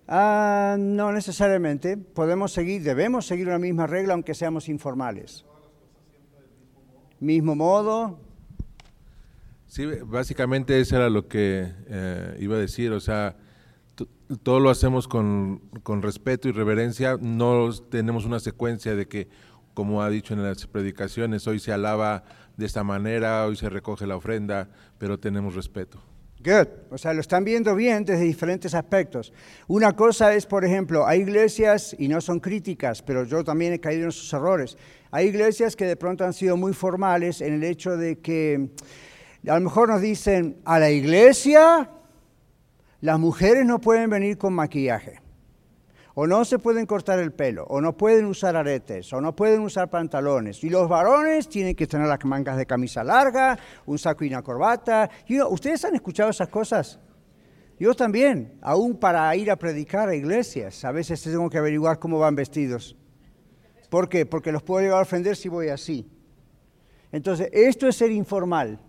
Ah, 0.07 0.77
no 0.79 1.13
necesariamente. 1.13 1.97
Podemos 1.97 2.53
seguir, 2.53 2.83
debemos 2.83 3.27
seguir 3.27 3.49
una 3.49 3.59
misma 3.59 3.87
regla 3.87 4.15
aunque 4.15 4.33
seamos 4.33 4.69
informales. 4.69 5.45
Mismo 7.21 7.57
modo. 7.57 8.28
Sí, 9.69 9.85
básicamente 10.05 10.81
eso 10.81 10.97
era 10.97 11.11
lo 11.11 11.29
que 11.29 11.71
eh, 11.89 12.37
iba 12.41 12.57
a 12.57 12.59
decir. 12.59 12.91
O 12.93 13.01
sea, 13.01 13.37
todo 14.43 14.61
lo 14.61 14.71
hacemos 14.71 15.07
con, 15.09 15.61
respeto 16.03 16.49
y 16.49 16.53
reverencia, 16.53 17.19
no 17.21 17.71
tenemos 17.91 18.25
una 18.25 18.41
secuencia 18.41 18.97
de 18.97 19.07
que, 19.07 19.29
como 19.75 20.03
ha 20.03 20.11
dicho 20.11 20.35
en 20.35 20.43
las 20.43 20.67
predicaciones, 20.67 21.47
hoy 21.47 21.61
se 21.61 21.73
alaba 21.73 22.25
de 22.57 22.67
esta 22.67 22.83
manera, 22.83 23.47
hoy 23.47 23.57
se 23.57 23.69
recoge 23.69 24.07
la 24.07 24.17
ofrenda, 24.17 24.69
pero 24.99 25.19
tenemos 25.19 25.55
respeto. 25.55 26.03
Good. 26.41 26.69
O 26.91 26.99
sea, 26.99 27.13
lo 27.13 27.21
están 27.21 27.45
viendo 27.45 27.75
bien 27.75 28.05
desde 28.05 28.23
diferentes 28.23 28.73
aspectos. 28.73 29.33
Una 29.67 29.95
cosa 29.97 30.33
es, 30.35 30.47
por 30.47 30.65
ejemplo, 30.65 31.05
hay 31.07 31.21
iglesias, 31.21 31.97
y 31.99 32.07
no 32.07 32.21
son 32.21 32.39
críticas, 32.39 33.03
pero 33.03 33.25
yo 33.25 33.43
también 33.43 33.73
he 33.73 33.81
caído 33.81 34.05
en 34.05 34.09
esos 34.11 34.33
errores, 34.33 34.79
hay 35.11 35.27
iglesias 35.29 35.75
que 35.75 35.85
de 35.85 35.97
pronto 35.97 36.25
han 36.25 36.33
sido 36.33 36.57
muy 36.57 36.73
formales 36.75 37.41
en 37.41 37.55
el 37.55 37.65
hecho 37.65 37.97
de 37.97 38.19
que 38.19 38.71
a 39.47 39.55
lo 39.55 39.61
mejor 39.61 39.89
nos 39.89 40.01
dicen, 40.01 40.61
a 40.65 40.79
la 40.79 40.91
iglesia 40.91 41.91
las 43.01 43.19
mujeres 43.21 43.65
no 43.65 43.81
pueden 43.81 44.11
venir 44.11 44.37
con 44.39 44.53
maquillaje, 44.53 45.21
o 46.15 46.27
no 46.27 46.45
se 46.45 46.59
pueden 46.59 46.85
cortar 46.87 47.21
el 47.21 47.33
pelo, 47.33 47.65
o 47.69 47.81
no 47.81 47.97
pueden 47.97 48.25
usar 48.25 48.57
aretes, 48.57 49.13
o 49.13 49.21
no 49.21 49.37
pueden 49.37 49.61
usar 49.61 49.89
pantalones. 49.89 50.65
Y 50.65 50.69
los 50.69 50.89
varones 50.89 51.49
tienen 51.49 51.77
que 51.77 51.87
tener 51.87 52.09
las 52.09 52.25
mangas 52.25 52.57
de 52.57 52.67
camisa 52.67 53.05
larga, 53.05 53.57
un 53.87 53.99
saco 53.99 54.25
y 54.25 54.29
una 54.29 54.43
corbata. 54.43 55.09
¿Ustedes 55.49 55.85
han 55.85 55.95
escuchado 55.95 56.31
esas 56.31 56.49
cosas? 56.49 56.99
Yo 57.79 57.95
también, 57.95 58.59
aún 58.61 58.97
para 58.97 59.35
ir 59.37 59.49
a 59.53 59.57
predicar 59.57 60.09
a 60.09 60.17
iglesias, 60.17 60.85
a 60.85 60.91
veces 60.91 61.23
tengo 61.23 61.49
que 61.49 61.59
averiguar 61.59 62.01
cómo 62.01 62.19
van 62.19 62.35
vestidos. 62.35 62.97
¿Por 63.89 64.09
qué? 64.09 64.27
Porque 64.27 64.51
los 64.51 64.65
puedo 64.65 64.83
llevar 64.83 64.99
a 64.99 65.03
ofender 65.03 65.37
si 65.37 65.49
voy 65.49 65.69
así. 65.69 66.11
Entonces, 67.13 67.49
esto 67.53 67.87
es 67.87 67.95
ser 67.95 68.11
informal. 68.11 68.81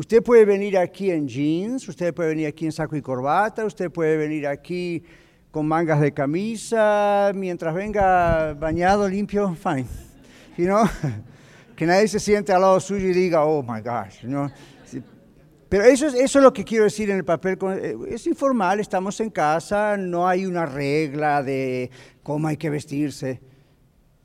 Usted 0.00 0.22
puede 0.22 0.46
venir 0.46 0.78
aquí 0.78 1.10
en 1.10 1.28
jeans, 1.28 1.86
usted 1.86 2.14
puede 2.14 2.30
venir 2.30 2.46
aquí 2.46 2.64
en 2.64 2.72
saco 2.72 2.96
y 2.96 3.02
corbata, 3.02 3.66
usted 3.66 3.90
puede 3.90 4.16
venir 4.16 4.46
aquí 4.46 5.02
con 5.50 5.68
mangas 5.68 6.00
de 6.00 6.10
camisa, 6.14 7.32
mientras 7.34 7.74
venga 7.74 8.54
bañado, 8.54 9.06
limpio, 9.06 9.54
fine. 9.62 9.84
You 10.56 10.64
know? 10.64 10.88
que 11.76 11.84
nadie 11.84 12.08
se 12.08 12.18
siente 12.18 12.50
al 12.50 12.62
lado 12.62 12.80
suyo 12.80 13.08
y 13.08 13.12
diga, 13.12 13.44
oh 13.44 13.62
my 13.62 13.82
gosh. 13.82 14.24
Pero 15.68 15.84
eso 15.84 16.06
es, 16.06 16.14
eso 16.14 16.38
es 16.38 16.42
lo 16.44 16.52
que 16.54 16.64
quiero 16.64 16.84
decir 16.84 17.10
en 17.10 17.18
el 17.18 17.24
papel. 17.26 17.58
Eh, 17.62 17.94
es 18.08 18.26
informal, 18.26 18.80
estamos 18.80 19.20
en 19.20 19.28
casa, 19.28 19.98
no 19.98 20.26
hay 20.26 20.46
una 20.46 20.64
regla 20.64 21.42
de 21.42 21.90
cómo 22.22 22.48
hay 22.48 22.56
que 22.56 22.70
vestirse 22.70 23.49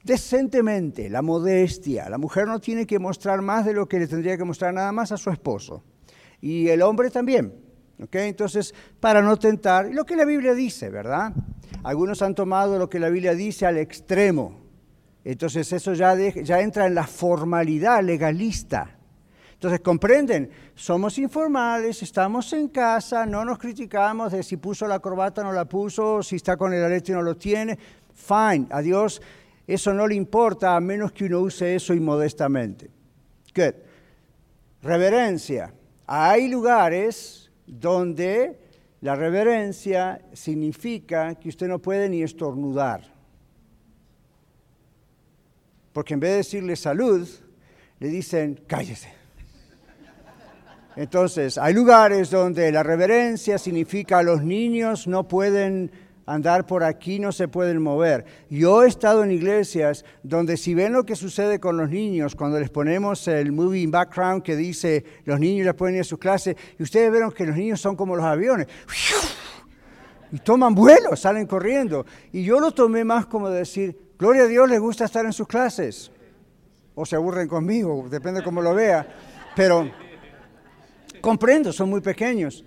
decentemente, 0.06 1.10
la 1.10 1.24
modestia. 1.24 2.08
La 2.10 2.20
mujer 2.20 2.48
no 2.48 2.60
tiene 2.60 2.86
que 2.86 3.00
mostrar 3.00 3.42
más 3.42 3.66
de 3.66 3.74
lo 3.74 3.88
que 3.88 4.00
le 4.00 4.08
tendría 4.08 4.38
que 4.38 4.44
mostrar 4.44 4.74
nada 4.74 4.92
más 4.92 5.12
a 5.12 5.18
su 5.18 5.32
esposo. 5.32 5.84
Y 6.40 6.70
el 6.70 6.84
hombre 6.84 7.10
también. 7.10 7.54
Entonces, 7.98 8.74
para 9.00 9.22
no 9.22 9.38
tentar, 9.38 9.90
lo 9.92 10.06
que 10.06 10.16
la 10.16 10.26
Biblia 10.26 10.54
dice, 10.54 10.90
¿verdad? 10.90 11.34
Algunos 11.84 12.22
han 12.22 12.36
tomado 12.36 12.78
lo 12.78 12.88
que 12.88 13.00
la 13.00 13.10
Biblia 13.10 13.34
dice 13.34 13.66
al 13.66 13.78
extremo. 13.78 14.62
Entonces 15.24 15.74
eso 15.74 15.94
ya, 15.94 16.16
ya 16.16 16.62
entra 16.62 16.86
en 16.86 16.94
la 16.94 17.08
formalidad 17.08 18.04
legalista. 18.04 18.96
Entonces, 19.54 19.80
comprenden, 19.80 20.52
somos 20.76 21.18
informales, 21.18 22.04
estamos 22.04 22.54
en 22.54 22.68
casa, 22.68 23.26
no 23.26 23.44
nos 23.44 23.58
criticamos 23.58 24.34
de 24.34 24.44
si 24.44 24.58
puso 24.58 24.86
la 24.86 25.00
corbata 25.00 25.42
o 25.42 25.46
no 25.46 25.54
la 25.54 25.66
puso, 25.66 26.22
si 26.22 26.36
está 26.36 26.58
con 26.58 26.74
el 26.74 26.84
arete 26.84 27.14
o 27.14 27.16
no 27.16 27.24
lo 27.24 27.38
tiene. 27.38 27.80
Fine, 28.14 28.68
adiós 28.70 29.22
eso 29.68 29.94
no 29.94 30.08
le 30.08 30.16
importa 30.16 30.76
a 30.76 30.80
menos 30.80 31.12
que 31.12 31.26
uno 31.26 31.40
use 31.40 31.76
eso 31.76 31.94
inmodestamente. 31.94 32.90
Good. 33.56 33.74
Reverencia. 34.84 35.74
Hay 36.06 36.48
lugares 36.48 37.52
donde 37.66 38.60
la 39.02 39.16
reverencia 39.16 40.22
significa 40.34 41.36
que 41.36 41.50
usted 41.50 41.68
no 41.68 41.80
puede 41.80 42.10
ni 42.10 42.22
estornudar. 42.22 43.02
Porque 45.94 46.14
en 46.14 46.20
vez 46.20 46.32
de 46.32 46.38
decirle 46.38 46.76
salud, 46.76 47.28
le 48.00 48.08
dicen 48.08 48.62
cállese. 48.68 49.14
Entonces, 50.96 51.58
hay 51.58 51.74
lugares 51.74 52.30
donde 52.30 52.72
la 52.72 52.84
reverencia 52.84 53.58
significa 53.58 54.24
los 54.24 54.44
niños 54.44 55.08
no 55.08 55.28
pueden 55.28 55.92
andar 56.26 56.66
por 56.66 56.84
aquí, 56.84 57.20
no 57.20 57.32
se 57.32 57.48
pueden 57.48 57.82
mover. 57.82 58.26
Yo 58.50 58.84
he 58.84 58.88
estado 58.88 59.24
en 59.24 59.32
iglesias 59.32 60.06
donde 60.24 60.58
si 60.58 60.74
ven 60.74 60.94
lo 60.94 61.06
que 61.06 61.16
sucede 61.16 61.60
con 61.60 61.78
los 61.78 61.90
niños, 61.90 62.36
cuando 62.36 62.60
les 62.60 62.70
ponemos 62.70 63.28
el 63.28 63.52
moving 63.52 63.92
background 63.92 64.44
que 64.44 64.56
dice 64.56 65.06
los 65.26 65.40
niños 65.40 65.66
les 65.66 65.76
pueden 65.76 65.96
ir 65.96 66.02
a 66.02 66.06
sus 66.06 66.20
clases, 66.20 66.56
y 66.78 66.84
ustedes 66.84 67.12
vieron 67.12 67.32
que 67.32 67.46
los 67.46 67.56
niños 67.56 67.80
son 67.80 67.96
como 67.96 68.16
los 68.16 68.26
aviones. 68.26 68.68
Y 70.32 70.40
toman 70.40 70.74
vuelo, 70.74 71.16
salen 71.16 71.46
corriendo. 71.46 72.06
Y 72.32 72.44
yo 72.44 72.60
lo 72.60 72.72
tomé 72.72 73.04
más 73.04 73.26
como 73.28 73.50
decir, 73.50 73.98
gloria 74.18 74.44
a 74.44 74.48
Dios, 74.48 74.70
les 74.70 74.80
gusta 74.80 75.06
estar 75.06 75.26
en 75.26 75.34
sus 75.34 75.48
clases. 75.48 76.12
O 76.96 77.06
se 77.06 77.16
aburren 77.16 77.48
conmigo, 77.48 78.08
depende 78.10 78.44
cómo 78.44 78.62
lo 78.62 78.74
vea. 78.74 79.08
Pero 79.56 79.90
comprendo, 81.22 81.72
son 81.72 81.90
muy 81.90 82.02
pequeños. 82.02 82.66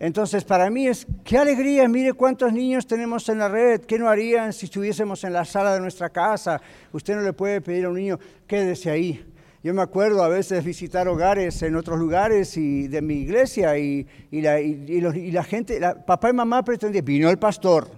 Entonces, 0.00 0.44
para 0.44 0.70
mí 0.70 0.88
es, 0.88 1.06
qué 1.22 1.36
alegría, 1.36 1.86
mire 1.86 2.14
cuántos 2.14 2.50
niños 2.54 2.86
tenemos 2.86 3.28
en 3.28 3.38
la 3.38 3.48
red, 3.48 3.82
¿qué 3.82 3.98
no 3.98 4.08
harían 4.08 4.50
si 4.54 4.64
estuviésemos 4.64 5.22
en 5.24 5.34
la 5.34 5.44
sala 5.44 5.74
de 5.74 5.80
nuestra 5.80 6.08
casa? 6.08 6.58
Usted 6.90 7.16
no 7.16 7.20
le 7.20 7.34
puede 7.34 7.60
pedir 7.60 7.84
a 7.84 7.90
un 7.90 7.96
niño, 7.96 8.18
quédese 8.46 8.90
ahí. 8.90 9.22
Yo 9.62 9.74
me 9.74 9.82
acuerdo 9.82 10.22
a 10.24 10.28
veces 10.28 10.64
visitar 10.64 11.06
hogares 11.06 11.60
en 11.60 11.76
otros 11.76 11.98
lugares 11.98 12.56
y 12.56 12.88
de 12.88 13.02
mi 13.02 13.16
iglesia 13.16 13.76
y, 13.76 14.06
la, 14.32 15.44
gente, 15.44 15.78
papá 16.06 16.30
y 16.30 16.32
mamá 16.32 16.64
pretendían, 16.64 17.04
vino 17.04 17.28
el 17.28 17.38
pastor. 17.38 17.90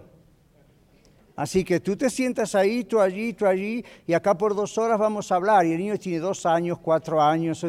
Así 1.36 1.62
que 1.62 1.78
tú 1.78 1.96
te 1.96 2.10
sientas 2.10 2.56
ahí, 2.56 2.82
tú 2.82 2.98
allí, 2.98 3.32
tú 3.32 3.46
allí, 3.46 3.84
y 4.08 4.12
acá 4.12 4.36
por 4.36 4.56
dos 4.56 4.76
horas 4.76 4.98
vamos 4.98 5.30
a 5.30 5.36
hablar. 5.36 5.64
Y 5.66 5.72
el 5.72 5.78
niño 5.78 5.96
tiene 5.98 6.18
dos 6.18 6.46
años, 6.46 6.80
cuatro 6.80 7.22
años. 7.22 7.64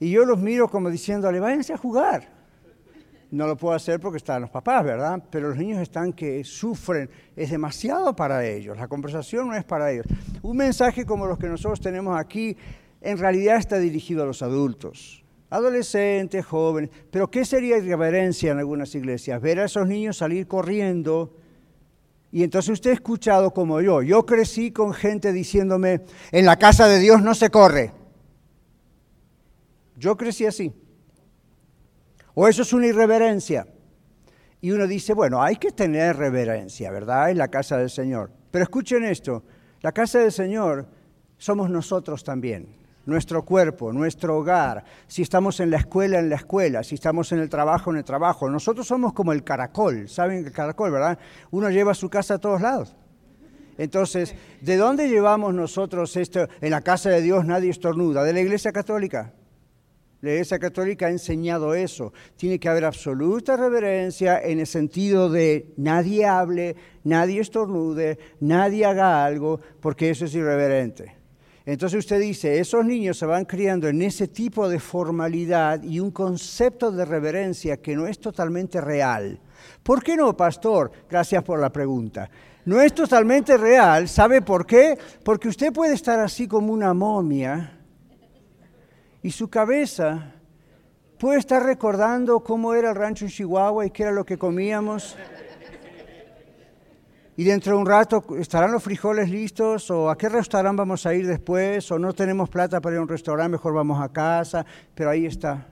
Y 0.00 0.10
yo 0.10 0.26
los 0.26 0.38
miro 0.38 0.68
como 0.68 0.90
diciéndole, 0.90 1.40
váyanse 1.40 1.72
a 1.72 1.78
jugar. 1.78 2.33
No 3.34 3.48
lo 3.48 3.56
puedo 3.56 3.74
hacer 3.74 3.98
porque 3.98 4.18
están 4.18 4.42
los 4.42 4.50
papás, 4.50 4.84
¿verdad? 4.84 5.20
Pero 5.28 5.48
los 5.48 5.58
niños 5.58 5.80
están 5.80 6.12
que 6.12 6.44
sufren, 6.44 7.10
es 7.34 7.50
demasiado 7.50 8.14
para 8.14 8.46
ellos, 8.46 8.76
la 8.76 8.86
conversación 8.86 9.48
no 9.48 9.56
es 9.56 9.64
para 9.64 9.90
ellos. 9.90 10.06
Un 10.42 10.56
mensaje 10.56 11.04
como 11.04 11.26
los 11.26 11.36
que 11.36 11.48
nosotros 11.48 11.80
tenemos 11.80 12.16
aquí 12.16 12.56
en 13.00 13.18
realidad 13.18 13.56
está 13.56 13.78
dirigido 13.78 14.22
a 14.22 14.26
los 14.26 14.40
adultos, 14.40 15.24
adolescentes, 15.50 16.46
jóvenes, 16.46 16.90
pero 17.10 17.28
¿qué 17.28 17.44
sería 17.44 17.76
irreverencia 17.76 18.52
en 18.52 18.58
algunas 18.58 18.94
iglesias? 18.94 19.42
Ver 19.42 19.58
a 19.58 19.64
esos 19.64 19.88
niños 19.88 20.16
salir 20.16 20.46
corriendo. 20.46 21.36
Y 22.30 22.44
entonces 22.44 22.70
usted 22.70 22.90
ha 22.90 22.94
escuchado 22.94 23.52
como 23.52 23.80
yo, 23.80 24.00
yo 24.02 24.24
crecí 24.24 24.70
con 24.70 24.94
gente 24.94 25.32
diciéndome, 25.32 26.02
en 26.30 26.46
la 26.46 26.56
casa 26.56 26.86
de 26.86 27.00
Dios 27.00 27.20
no 27.20 27.34
se 27.34 27.50
corre. 27.50 27.90
Yo 29.96 30.16
crecí 30.16 30.46
así. 30.46 30.72
O 32.34 32.48
eso 32.48 32.62
es 32.62 32.72
una 32.72 32.86
irreverencia. 32.86 33.66
Y 34.60 34.70
uno 34.70 34.86
dice, 34.86 35.14
bueno, 35.14 35.42
hay 35.42 35.56
que 35.56 35.72
tener 35.72 36.16
reverencia, 36.16 36.90
¿verdad? 36.90 37.30
En 37.30 37.38
la 37.38 37.48
casa 37.48 37.76
del 37.76 37.90
Señor. 37.90 38.30
Pero 38.50 38.62
escuchen 38.62 39.04
esto, 39.04 39.44
la 39.82 39.92
casa 39.92 40.20
del 40.20 40.32
Señor 40.32 40.86
somos 41.36 41.68
nosotros 41.68 42.24
también, 42.24 42.68
nuestro 43.04 43.44
cuerpo, 43.44 43.92
nuestro 43.92 44.38
hogar, 44.38 44.84
si 45.06 45.22
estamos 45.22 45.60
en 45.60 45.70
la 45.70 45.76
escuela, 45.76 46.18
en 46.18 46.30
la 46.30 46.36
escuela, 46.36 46.82
si 46.82 46.94
estamos 46.94 47.30
en 47.32 47.40
el 47.40 47.50
trabajo, 47.50 47.90
en 47.90 47.98
el 47.98 48.04
trabajo. 48.04 48.48
Nosotros 48.48 48.86
somos 48.86 49.12
como 49.12 49.32
el 49.32 49.44
caracol, 49.44 50.08
¿saben 50.08 50.46
el 50.46 50.52
caracol, 50.52 50.92
verdad? 50.92 51.18
Uno 51.50 51.68
lleva 51.68 51.92
su 51.92 52.08
casa 52.08 52.34
a 52.34 52.38
todos 52.38 52.62
lados. 52.62 52.96
Entonces, 53.76 54.34
¿de 54.60 54.76
dónde 54.76 55.08
llevamos 55.08 55.52
nosotros 55.52 56.16
esto? 56.16 56.48
En 56.60 56.70
la 56.70 56.80
casa 56.80 57.10
de 57.10 57.20
Dios 57.20 57.44
nadie 57.44 57.70
estornuda, 57.70 58.22
de 58.22 58.32
la 58.32 58.40
iglesia 58.40 58.72
católica. 58.72 59.34
La 60.24 60.30
Iglesia 60.30 60.58
Católica 60.58 61.08
ha 61.08 61.10
enseñado 61.10 61.74
eso. 61.74 62.14
Tiene 62.34 62.58
que 62.58 62.70
haber 62.70 62.86
absoluta 62.86 63.58
reverencia 63.58 64.40
en 64.40 64.58
el 64.58 64.66
sentido 64.66 65.28
de 65.28 65.74
nadie 65.76 66.24
hable, 66.24 66.76
nadie 67.04 67.42
estornude, 67.42 68.18
nadie 68.40 68.86
haga 68.86 69.22
algo, 69.22 69.60
porque 69.82 70.08
eso 70.08 70.24
es 70.24 70.34
irreverente. 70.34 71.14
Entonces 71.66 71.98
usted 71.98 72.20
dice, 72.20 72.58
esos 72.58 72.86
niños 72.86 73.18
se 73.18 73.26
van 73.26 73.44
criando 73.44 73.86
en 73.86 74.00
ese 74.00 74.26
tipo 74.26 74.66
de 74.66 74.80
formalidad 74.80 75.82
y 75.82 76.00
un 76.00 76.10
concepto 76.10 76.90
de 76.90 77.04
reverencia 77.04 77.76
que 77.76 77.94
no 77.94 78.06
es 78.06 78.18
totalmente 78.18 78.80
real. 78.80 79.38
¿Por 79.82 80.02
qué 80.02 80.16
no, 80.16 80.34
pastor? 80.34 80.90
Gracias 81.06 81.44
por 81.44 81.60
la 81.60 81.70
pregunta. 81.70 82.30
No 82.64 82.80
es 82.80 82.94
totalmente 82.94 83.58
real. 83.58 84.08
¿Sabe 84.08 84.40
por 84.40 84.64
qué? 84.64 84.96
Porque 85.22 85.48
usted 85.48 85.70
puede 85.70 85.92
estar 85.92 86.18
así 86.18 86.48
como 86.48 86.72
una 86.72 86.94
momia 86.94 87.83
y 89.24 89.30
su 89.30 89.48
cabeza 89.48 90.34
puede 91.18 91.38
estar 91.38 91.62
recordando 91.62 92.40
cómo 92.40 92.74
era 92.74 92.90
el 92.90 92.94
rancho 92.94 93.24
en 93.24 93.30
Chihuahua 93.30 93.86
y 93.86 93.90
qué 93.90 94.02
era 94.02 94.12
lo 94.12 94.22
que 94.22 94.36
comíamos. 94.36 95.16
Y 97.34 97.44
dentro 97.44 97.72
de 97.72 97.78
un 97.78 97.86
rato 97.86 98.22
estarán 98.38 98.70
los 98.70 98.82
frijoles 98.82 99.30
listos 99.30 99.90
o 99.90 100.10
a 100.10 100.18
qué 100.18 100.28
restaurante 100.28 100.78
vamos 100.78 101.06
a 101.06 101.14
ir 101.14 101.26
después 101.26 101.90
o 101.90 101.98
no 101.98 102.12
tenemos 102.12 102.50
plata 102.50 102.82
para 102.82 102.96
ir 102.96 102.98
a 102.98 103.02
un 103.02 103.08
restaurante, 103.08 103.52
mejor 103.52 103.72
vamos 103.72 103.98
a 103.98 104.12
casa, 104.12 104.66
pero 104.94 105.08
ahí 105.08 105.24
está. 105.24 105.68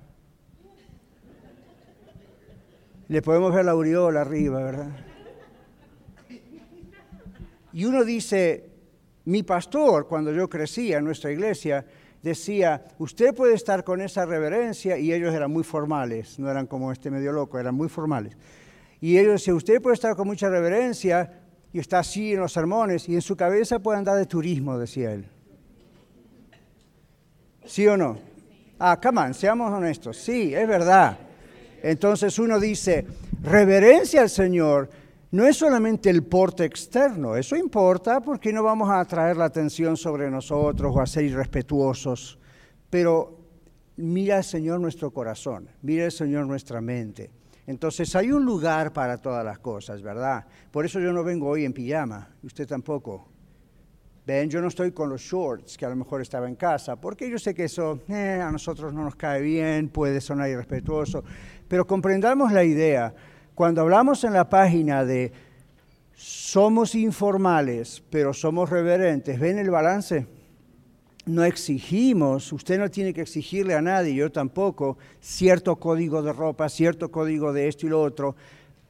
Le 3.08 3.20
podemos 3.20 3.54
ver 3.54 3.66
la 3.66 3.72
aureola 3.72 4.22
arriba, 4.22 4.62
¿verdad? 4.62 4.96
Y 7.74 7.84
uno 7.84 8.02
dice, 8.02 8.70
mi 9.26 9.42
pastor, 9.42 10.08
cuando 10.08 10.32
yo 10.32 10.48
crecía 10.48 10.96
en 10.96 11.04
nuestra 11.04 11.30
iglesia, 11.30 11.84
decía, 12.22 12.84
usted 12.98 13.34
puede 13.34 13.54
estar 13.54 13.84
con 13.84 14.00
esa 14.00 14.24
reverencia, 14.24 14.96
y 14.98 15.12
ellos 15.12 15.34
eran 15.34 15.50
muy 15.50 15.64
formales, 15.64 16.38
no 16.38 16.50
eran 16.50 16.66
como 16.66 16.92
este 16.92 17.10
medio 17.10 17.32
loco, 17.32 17.58
eran 17.58 17.74
muy 17.74 17.88
formales. 17.88 18.36
Y 19.00 19.18
ellos 19.18 19.32
decían, 19.32 19.56
usted 19.56 19.82
puede 19.82 19.94
estar 19.94 20.14
con 20.14 20.28
mucha 20.28 20.48
reverencia, 20.48 21.42
y 21.72 21.78
está 21.78 22.00
así 22.00 22.34
en 22.34 22.40
los 22.40 22.52
sermones 22.52 23.08
y 23.08 23.14
en 23.14 23.22
su 23.22 23.34
cabeza 23.34 23.78
puede 23.78 23.98
andar 23.98 24.16
de 24.16 24.26
turismo, 24.26 24.78
decía 24.78 25.12
él. 25.12 25.26
¿Sí 27.64 27.86
o 27.86 27.96
no? 27.96 28.18
Ah, 28.78 28.98
come 29.00 29.20
on, 29.20 29.34
seamos 29.34 29.72
honestos. 29.72 30.18
Sí, 30.18 30.54
es 30.54 30.68
verdad. 30.68 31.16
Entonces 31.82 32.38
uno 32.38 32.60
dice, 32.60 33.06
reverencia 33.42 34.20
al 34.20 34.28
Señor 34.28 34.90
no 35.32 35.46
es 35.46 35.56
solamente 35.56 36.10
el 36.10 36.24
porte 36.24 36.64
externo, 36.66 37.36
eso 37.36 37.56
importa 37.56 38.20
porque 38.20 38.52
no 38.52 38.62
vamos 38.62 38.90
a 38.90 39.00
atraer 39.00 39.36
la 39.38 39.46
atención 39.46 39.96
sobre 39.96 40.30
nosotros 40.30 40.94
o 40.94 41.00
a 41.00 41.06
ser 41.06 41.24
irrespetuosos, 41.24 42.38
pero 42.90 43.40
mira 43.96 44.36
al 44.36 44.44
Señor 44.44 44.78
nuestro 44.78 45.10
corazón, 45.10 45.70
mira 45.80 46.04
al 46.04 46.12
Señor 46.12 46.46
nuestra 46.46 46.82
mente. 46.82 47.30
Entonces 47.66 48.14
hay 48.14 48.30
un 48.30 48.44
lugar 48.44 48.92
para 48.92 49.16
todas 49.16 49.42
las 49.42 49.58
cosas, 49.58 50.02
¿verdad? 50.02 50.46
Por 50.70 50.84
eso 50.84 51.00
yo 51.00 51.14
no 51.14 51.24
vengo 51.24 51.48
hoy 51.48 51.64
en 51.64 51.72
pijama, 51.72 52.28
usted 52.42 52.66
tampoco. 52.66 53.28
Ven, 54.26 54.50
yo 54.50 54.60
no 54.60 54.68
estoy 54.68 54.92
con 54.92 55.08
los 55.08 55.22
shorts 55.22 55.78
que 55.78 55.86
a 55.86 55.88
lo 55.88 55.96
mejor 55.96 56.20
estaba 56.20 56.46
en 56.46 56.56
casa, 56.56 57.00
porque 57.00 57.30
yo 57.30 57.38
sé 57.38 57.54
que 57.54 57.64
eso 57.64 58.00
eh, 58.08 58.38
a 58.40 58.52
nosotros 58.52 58.92
no 58.92 59.02
nos 59.02 59.16
cae 59.16 59.40
bien, 59.40 59.88
puede 59.88 60.20
sonar 60.20 60.50
irrespetuoso, 60.50 61.24
pero 61.66 61.86
comprendamos 61.86 62.52
la 62.52 62.62
idea. 62.64 63.14
Cuando 63.54 63.82
hablamos 63.82 64.24
en 64.24 64.32
la 64.32 64.48
página 64.48 65.04
de 65.04 65.32
somos 66.14 66.94
informales, 66.94 68.02
pero 68.10 68.32
somos 68.32 68.70
reverentes, 68.70 69.38
¿ven 69.38 69.58
el 69.58 69.70
balance? 69.70 70.26
no 71.24 71.44
exigimos, 71.44 72.52
usted 72.52 72.78
no 72.78 72.90
tiene 72.90 73.14
que 73.14 73.20
exigirle 73.20 73.74
a 73.74 73.82
nadie, 73.82 74.14
yo 74.14 74.32
tampoco, 74.32 74.98
cierto 75.20 75.76
código 75.76 76.22
de 76.22 76.32
ropa, 76.32 76.68
cierto 76.68 77.10
código 77.10 77.52
de 77.52 77.68
esto 77.68 77.86
y 77.86 77.90
lo 77.90 78.02
otro, 78.02 78.34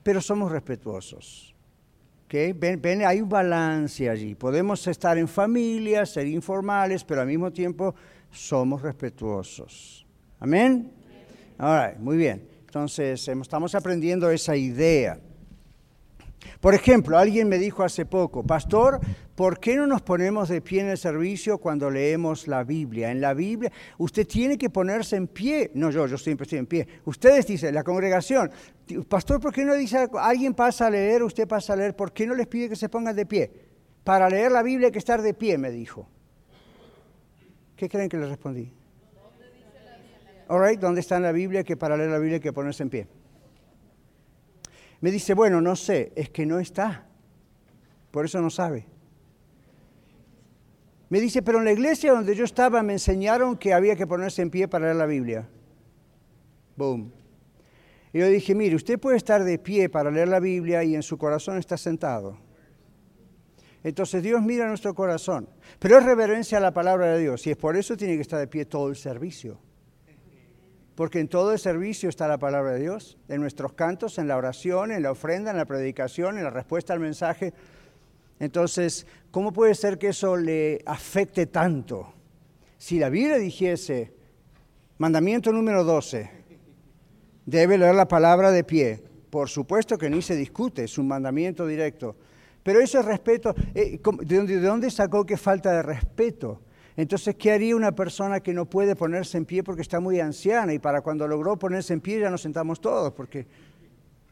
pero 0.03 0.21
somos 0.21 0.51
respetuosos. 0.51 1.55
¿Okay? 2.27 2.53
Ven, 2.53 3.05
hay 3.05 3.21
un 3.21 3.29
balance 3.29 4.09
allí. 4.09 4.35
Podemos 4.35 4.87
estar 4.87 5.19
en 5.19 5.29
familia, 5.29 6.07
ser 6.07 6.27
informales, 6.27 7.05
pero 7.05 7.21
al 7.21 7.27
mismo 7.27 7.53
tiempo 7.53 7.95
somos 8.31 8.81
respetuosos. 8.81 10.07
Amén. 10.41 10.91
Ahora, 11.59 11.95
muy 11.99 12.17
bien. 12.17 12.52
Entonces, 12.73 13.29
estamos 13.29 13.75
aprendiendo 13.75 14.31
esa 14.31 14.57
idea. 14.57 15.21
Por 16.59 16.75
ejemplo, 16.75 17.19
alguien 17.19 17.47
me 17.47 17.59
dijo 17.59 17.83
hace 17.83 18.07
poco, 18.07 18.45
pastor, 18.45 18.99
¿por 19.35 19.61
qué 19.61 19.77
no 19.77 19.87
nos 19.87 20.01
ponemos 20.01 20.49
de 20.49 20.63
pie 20.63 20.81
en 20.81 20.89
el 20.89 20.97
servicio 20.97 21.59
cuando 21.59 21.91
leemos 21.91 22.49
la 22.49 22.65
Biblia? 22.65 23.11
En 23.11 23.21
la 23.21 23.35
Biblia 23.35 23.71
usted 23.99 24.27
tiene 24.27 24.57
que 24.57 24.71
ponerse 24.71 25.17
en 25.17 25.29
pie. 25.29 25.71
No 25.75 25.91
yo, 25.91 26.07
yo 26.07 26.17
siempre 26.17 26.45
estoy 26.45 26.61
en 26.61 26.67
pie. 26.67 26.89
Ustedes 27.05 27.47
dicen, 27.47 27.75
la 27.75 27.85
congregación, 27.85 28.51
pastor, 29.07 29.39
¿por 29.39 29.53
qué 29.53 29.67
no 29.67 29.75
dice 29.75 30.09
alguien 30.19 30.55
pasa 30.55 30.87
a 30.87 30.91
leer, 30.91 31.23
usted 31.25 31.47
pasa 31.47 31.75
a 31.75 31.77
leer? 31.77 31.95
¿Por 31.95 32.11
qué 32.11 32.27
no 32.27 32.35
les 32.35 32.47
pide 32.47 32.71
que 32.71 32.77
se 32.77 32.89
pongan 32.89 33.15
de 33.15 33.27
pie? 33.27 33.51
Para 34.03 34.31
leer 34.31 34.51
la 34.51 34.63
Biblia 34.63 34.87
hay 34.87 34.93
que 34.93 34.99
estar 34.99 35.21
de 35.21 35.35
pie, 35.35 35.59
me 35.59 35.71
dijo. 35.71 36.09
¿Qué 37.77 37.87
creen 37.91 38.09
que 38.09 38.17
le 38.17 38.29
respondí? 38.29 38.73
¿Dónde 40.79 41.01
está 41.01 41.17
en 41.17 41.23
la 41.23 41.33
Biblia 41.33 41.65
que 41.65 41.77
para 41.77 41.97
leer 41.97 42.11
la 42.11 42.19
Biblia 42.19 42.37
hay 42.37 42.41
que 42.41 42.53
ponerse 42.53 42.83
en 42.83 42.91
pie? 42.91 43.07
Me 45.01 45.11
dice, 45.11 45.35
bueno, 45.35 45.61
no 45.61 45.75
sé, 45.75 46.13
es 46.15 46.31
que 46.31 46.47
no 46.47 46.59
está. 46.59 47.07
Por 48.11 48.25
eso 48.25 48.41
no 48.41 48.51
sabe. 48.51 48.87
Me 51.09 51.21
dice, 51.21 51.43
pero 51.43 51.59
en 51.59 51.65
la 51.65 51.73
iglesia 51.73 52.13
donde 52.13 52.35
yo 52.35 52.45
estaba 52.45 52.83
me 52.83 52.95
enseñaron 52.95 53.57
que 53.57 53.73
había 53.73 53.97
que 53.97 54.07
ponerse 54.07 54.43
en 54.43 54.51
pie 54.51 54.69
para 54.69 54.87
leer 54.87 54.97
la 54.97 55.07
Biblia. 55.07 55.49
Boom. 56.77 57.13
Y 58.13 58.19
yo 58.19 58.27
dije, 58.29 58.55
mire, 58.55 58.77
usted 58.77 58.99
puede 58.99 59.17
estar 59.17 59.43
de 59.43 59.59
pie 59.59 59.89
para 59.89 60.11
leer 60.11 60.29
la 60.29 60.41
Biblia 60.41 60.85
y 60.85 60.95
en 60.95 61.03
su 61.03 61.19
corazón 61.19 61.59
está 61.59 61.77
sentado. 61.77 62.39
Entonces 63.83 64.23
Dios 64.23 64.43
mira 64.43 64.69
nuestro 64.69 64.95
corazón. 64.95 65.49
Pero 65.79 65.99
es 65.99 66.05
reverencia 66.05 66.59
a 66.59 66.61
la 66.61 66.73
palabra 66.73 67.07
de 67.07 67.21
Dios 67.21 67.47
y 67.47 67.51
es 67.51 67.57
por 67.57 67.77
eso 67.77 67.97
tiene 67.97 68.17
que 68.17 68.23
estar 68.23 68.39
de 68.39 68.47
pie 68.47 68.67
todo 68.67 68.89
el 68.89 68.97
servicio. 68.97 69.59
Porque 70.95 71.21
en 71.21 71.29
todo 71.29 71.53
el 71.53 71.59
servicio 71.59 72.09
está 72.09 72.29
la 72.29 72.39
palabra 72.39 72.73
de 72.73 72.81
Dios, 72.81 73.19
en 73.29 73.41
nuestros 73.41 73.73
cantos, 73.73 74.19
en 74.19 74.29
la 74.29 74.37
oración, 74.37 74.93
en 74.93 75.03
la 75.03 75.11
ofrenda, 75.11 75.51
en 75.51 75.57
la 75.57 75.65
predicación, 75.65 76.37
en 76.37 76.45
la 76.45 76.51
respuesta 76.51 76.93
al 76.93 77.01
mensaje. 77.01 77.55
Entonces, 78.39 79.07
¿cómo 79.31 79.53
puede 79.53 79.75
ser 79.75 79.99
que 79.99 80.09
eso 80.09 80.37
le 80.37 80.83
afecte 80.85 81.47
tanto? 81.47 82.13
Si 82.77 82.99
la 82.99 83.09
Biblia 83.09 83.39
dijese, 83.39 84.13
mandamiento 84.99 85.53
número 85.53 85.85
12, 85.85 86.31
debe 87.47 87.79
leer 87.79 87.95
la 87.95 88.09
palabra 88.09 88.51
de 88.51 88.65
pie. 88.65 89.03
Por 89.31 89.49
supuesto 89.49 89.97
que 89.97 90.11
ni 90.11 90.21
se 90.21 90.37
discute, 90.37 90.85
es 90.85 90.99
un 90.99 91.09
mandamiento 91.09 91.67
directo. 91.67 92.17
Pero 92.63 92.81
eso 92.81 93.01
es 93.01 93.05
respeto. 93.05 93.55
Eh, 93.75 93.99
¿De 94.23 94.61
dónde 94.61 94.91
sacó 94.91 95.25
que 95.25 95.37
falta 95.37 95.73
de 95.73 95.83
respeto? 95.83 96.61
Entonces, 97.03 97.35
¿qué 97.35 97.51
haría 97.51 97.75
una 97.75 97.91
persona 97.91 98.39
que 98.39 98.55
no 98.55 98.65
puede 98.67 98.95
ponerse 98.95 99.37
en 99.37 99.45
pie 99.45 99.65
porque 99.65 99.83
está 99.83 99.99
muy 99.99 100.21
anciana 100.21 100.73
y 100.73 100.79
para 100.79 101.01
cuando 101.01 101.27
logró 101.27 101.59
ponerse 101.59 101.93
en 101.93 102.01
pie 102.01 102.21
ya 102.21 102.31
nos 102.31 102.43
sentamos 102.43 102.81
todos? 102.81 103.13
Porque, 103.13 103.45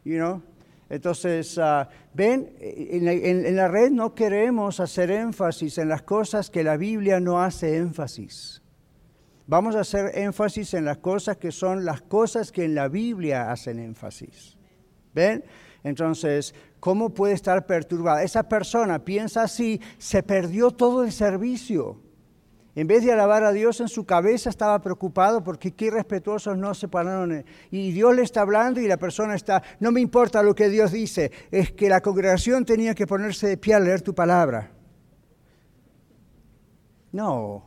you 0.04 0.18
know. 0.18 0.40
Entonces, 0.88 1.58
ah, 1.58 1.88
ven, 2.14 2.52
en 2.60 3.56
la, 3.56 3.66
red 3.66 3.90
no 3.90 4.14
queremos 4.14 4.78
hacer 4.78 5.10
énfasis 5.10 5.78
en 5.78 5.88
las 5.88 6.02
cosas 6.02 6.48
que 6.48 6.62
la 6.62 6.76
Biblia 6.76 7.18
no 7.18 7.42
hace 7.42 7.76
énfasis. 7.76 8.62
Vamos 9.48 9.74
a 9.74 9.80
hacer 9.80 10.16
énfasis 10.16 10.74
en 10.74 10.84
las 10.84 10.98
cosas 10.98 11.38
que 11.38 11.50
son 11.50 11.84
las 11.84 12.02
cosas 12.02 12.52
que 12.52 12.66
en 12.66 12.76
la 12.76 12.86
Biblia 12.86 13.50
hacen 13.50 13.80
énfasis. 13.80 14.56
¿Ven? 15.12 15.44
Entonces, 15.82 16.54
¿cómo 16.78 17.10
puede 17.10 17.34
estar 17.34 17.66
perturbada? 17.66 18.22
Esa 18.22 18.48
persona 18.48 19.04
piensa 19.04 19.42
así, 19.42 19.80
se 19.98 20.22
perdió 20.22 20.70
todo 20.70 21.02
el 21.02 21.10
servicio. 21.10 22.00
En 22.76 22.86
vez 22.86 23.04
de 23.04 23.12
alabar 23.12 23.42
a 23.42 23.52
Dios 23.52 23.80
en 23.80 23.88
su 23.88 24.04
cabeza 24.04 24.48
estaba 24.48 24.80
preocupado 24.80 25.42
porque 25.42 25.72
qué 25.72 25.86
irrespetuosos 25.86 26.56
no 26.56 26.72
se 26.74 26.86
pararon. 26.86 27.44
Y 27.70 27.92
Dios 27.92 28.14
le 28.14 28.22
está 28.22 28.42
hablando 28.42 28.80
y 28.80 28.86
la 28.86 28.96
persona 28.96 29.34
está, 29.34 29.62
no 29.80 29.90
me 29.90 30.00
importa 30.00 30.42
lo 30.42 30.54
que 30.54 30.68
Dios 30.68 30.92
dice, 30.92 31.32
es 31.50 31.72
que 31.72 31.88
la 31.88 32.00
congregación 32.00 32.64
tenía 32.64 32.94
que 32.94 33.06
ponerse 33.06 33.48
de 33.48 33.56
pie 33.56 33.74
a 33.74 33.80
leer 33.80 34.02
tu 34.02 34.14
palabra. 34.14 34.70
No, 37.12 37.64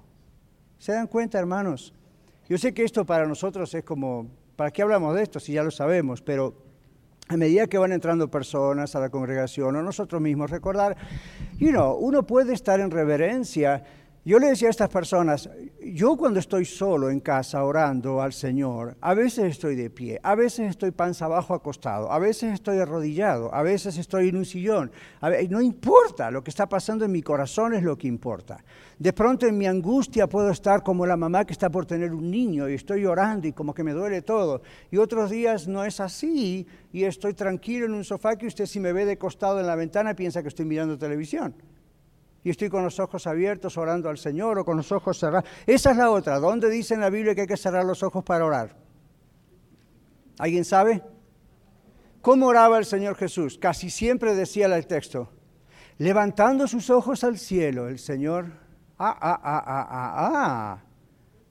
¿se 0.78 0.94
dan 0.94 1.08
cuenta 1.08 1.38
hermanos? 1.38 1.94
Yo 2.48 2.58
sé 2.58 2.74
que 2.74 2.84
esto 2.84 3.06
para 3.06 3.26
nosotros 3.26 3.74
es 3.74 3.84
como, 3.84 4.28
¿para 4.56 4.72
qué 4.72 4.82
hablamos 4.82 5.16
de 5.16 5.24
esto 5.24 5.40
si 5.40 5.52
ya 5.52 5.64
lo 5.64 5.72
sabemos? 5.72 6.22
Pero 6.22 6.56
a 7.28 7.36
medida 7.36 7.68
que 7.68 7.78
van 7.78 7.92
entrando 7.92 8.30
personas 8.30 8.96
a 8.96 9.00
la 9.00 9.10
congregación 9.10 9.76
o 9.76 9.82
nosotros 9.82 10.22
mismos, 10.22 10.50
recordar, 10.50 10.96
you 11.58 11.72
know, 11.72 11.94
uno 11.96 12.26
puede 12.26 12.54
estar 12.54 12.80
en 12.80 12.92
reverencia 12.92 13.84
yo 14.26 14.40
le 14.40 14.48
decía 14.48 14.70
a 14.70 14.72
estas 14.72 14.88
personas, 14.88 15.50
yo 15.84 16.16
cuando 16.16 16.40
estoy 16.40 16.64
solo 16.64 17.10
en 17.10 17.20
casa 17.20 17.62
orando 17.66 18.22
al 18.22 18.32
Señor, 18.32 18.96
a 19.02 19.14
veces 19.14 19.52
estoy 19.52 19.76
de 19.76 19.90
pie, 19.90 20.18
a 20.24 20.34
veces 20.34 20.70
estoy 20.70 20.92
panza 20.92 21.26
abajo 21.26 21.54
acostado, 21.54 22.10
a 22.10 22.20
veces 22.20 22.54
estoy 22.54 22.78
arrodillado, 22.78 23.54
a 23.54 23.62
veces 23.64 23.98
estoy 23.98 24.30
en 24.30 24.38
un 24.38 24.46
sillón. 24.46 24.92
no 25.50 25.62
importa, 25.62 26.32
lo 26.32 26.42
que 26.42 26.52
está 26.52 26.70
pasando 26.70 27.04
en 27.04 27.12
mi 27.12 27.22
corazón 27.22 27.74
es 27.74 27.84
lo 27.84 27.98
que 27.98 28.08
importa. 28.08 28.64
De 28.98 29.12
pronto 29.12 29.46
en 29.46 29.58
mi 29.58 29.68
angustia 29.68 30.28
puedo 30.28 30.52
estar 30.52 30.84
como 30.84 31.06
la 31.06 31.18
mamá 31.18 31.44
que 31.44 31.52
está 31.52 31.70
por 31.70 31.86
tener 31.86 32.14
un 32.14 32.32
niño 32.32 32.70
y 32.70 32.76
estoy 32.76 33.02
llorando 33.02 33.50
y 33.50 33.52
como 33.52 33.74
que 33.74 33.84
me 33.84 33.92
duele 33.92 34.22
todo. 34.22 34.62
Y 34.90 34.98
otros 34.98 35.32
días 35.32 35.68
no 35.68 35.84
es 35.84 36.00
así 36.00 36.66
y 36.94 37.04
estoy 37.04 37.34
tranquilo 37.34 37.88
en 37.88 37.94
un 37.94 38.06
sofá 38.06 38.38
que 38.38 38.48
usted 38.48 38.68
si 38.68 38.80
me 38.80 38.94
ve 38.94 39.04
de 39.04 39.18
costado 39.18 39.60
en 39.60 39.68
la 39.68 39.76
ventana 39.76 40.16
piensa 40.16 40.42
que 40.42 40.48
estoy 40.48 40.64
mirando 40.64 40.98
televisión. 40.98 41.54
Y 42.44 42.50
estoy 42.50 42.70
con 42.70 42.84
los 42.84 43.00
ojos 43.00 43.26
abiertos 43.26 43.78
orando 43.78 44.10
al 44.10 44.18
Señor 44.18 44.60
o 44.60 44.66
con 44.66 44.78
los 44.78 44.92
ojos 44.92 45.18
cerrados. 45.18 45.50
Esa 45.66 45.92
es 45.92 45.98
la 45.98 46.12
otra. 46.12 46.40
¿Dónde 46.40 46.70
dice 46.70 46.94
en 46.94 47.00
la 47.00 47.10
Biblia 47.10 47.34
que 47.34 47.42
hay 47.42 47.48
que 47.48 47.58
cerrar 47.58 47.86
los 47.86 48.04
ojos 48.04 48.24
para 48.24 48.46
orar? 48.46 48.76
¿Alguien 50.40 50.66
sabe? 50.66 51.02
¿Cómo 52.22 52.48
oraba 52.48 52.78
el 52.78 52.86
Señor 52.86 53.16
Jesús? 53.16 53.58
Casi 53.58 53.90
siempre 53.90 54.36
decía 54.36 54.66
el 54.66 54.88
texto, 54.88 55.30
levantando 55.98 56.68
sus 56.68 56.90
ojos 56.90 57.24
al 57.24 57.38
cielo, 57.38 57.88
el 57.88 58.00
Señor, 58.00 58.46
ah, 58.98 59.18
ah, 59.20 59.40
ah, 59.44 59.64
ah, 59.66 59.88
ah, 59.90 60.32
ah. 60.34 60.84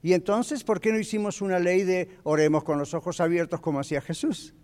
Y 0.03 0.15
entonces, 0.15 0.65
¿por 0.65 0.81
qué 0.81 0.91
no 0.91 0.99
hicimos 0.99 1.41
una 1.41 1.59
ley 1.59 1.85
de 1.85 2.19
oremos 2.25 2.65
con 2.65 2.79
los 2.79 2.93
ojos 2.93 3.21
abiertos 3.21 3.61
como 3.61 3.81
hacía 3.81 4.01
Jesús? 4.01 4.55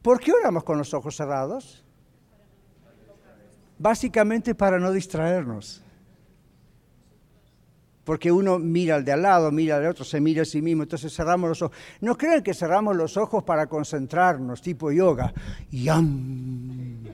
¿Por 0.00 0.18
qué 0.18 0.32
oramos 0.32 0.64
con 0.64 0.78
los 0.78 0.94
ojos 0.94 1.14
cerrados? 1.14 1.84
Básicamente 3.80 4.54
para 4.54 4.78
no 4.78 4.92
distraernos. 4.92 5.82
Porque 8.04 8.30
uno 8.30 8.58
mira 8.58 8.96
al 8.96 9.06
de 9.06 9.12
al 9.12 9.22
lado, 9.22 9.50
mira 9.50 9.78
al 9.78 9.86
otro, 9.86 10.04
se 10.04 10.20
mira 10.20 10.42
a 10.42 10.44
sí 10.44 10.60
mismo, 10.60 10.82
entonces 10.82 11.14
cerramos 11.14 11.48
los 11.48 11.62
ojos. 11.62 11.78
No 12.02 12.14
crean 12.14 12.42
que 12.42 12.52
cerramos 12.52 12.94
los 12.94 13.16
ojos 13.16 13.42
para 13.42 13.68
concentrarnos, 13.68 14.60
tipo 14.60 14.92
yoga. 14.92 15.32
Yam. 15.70 17.04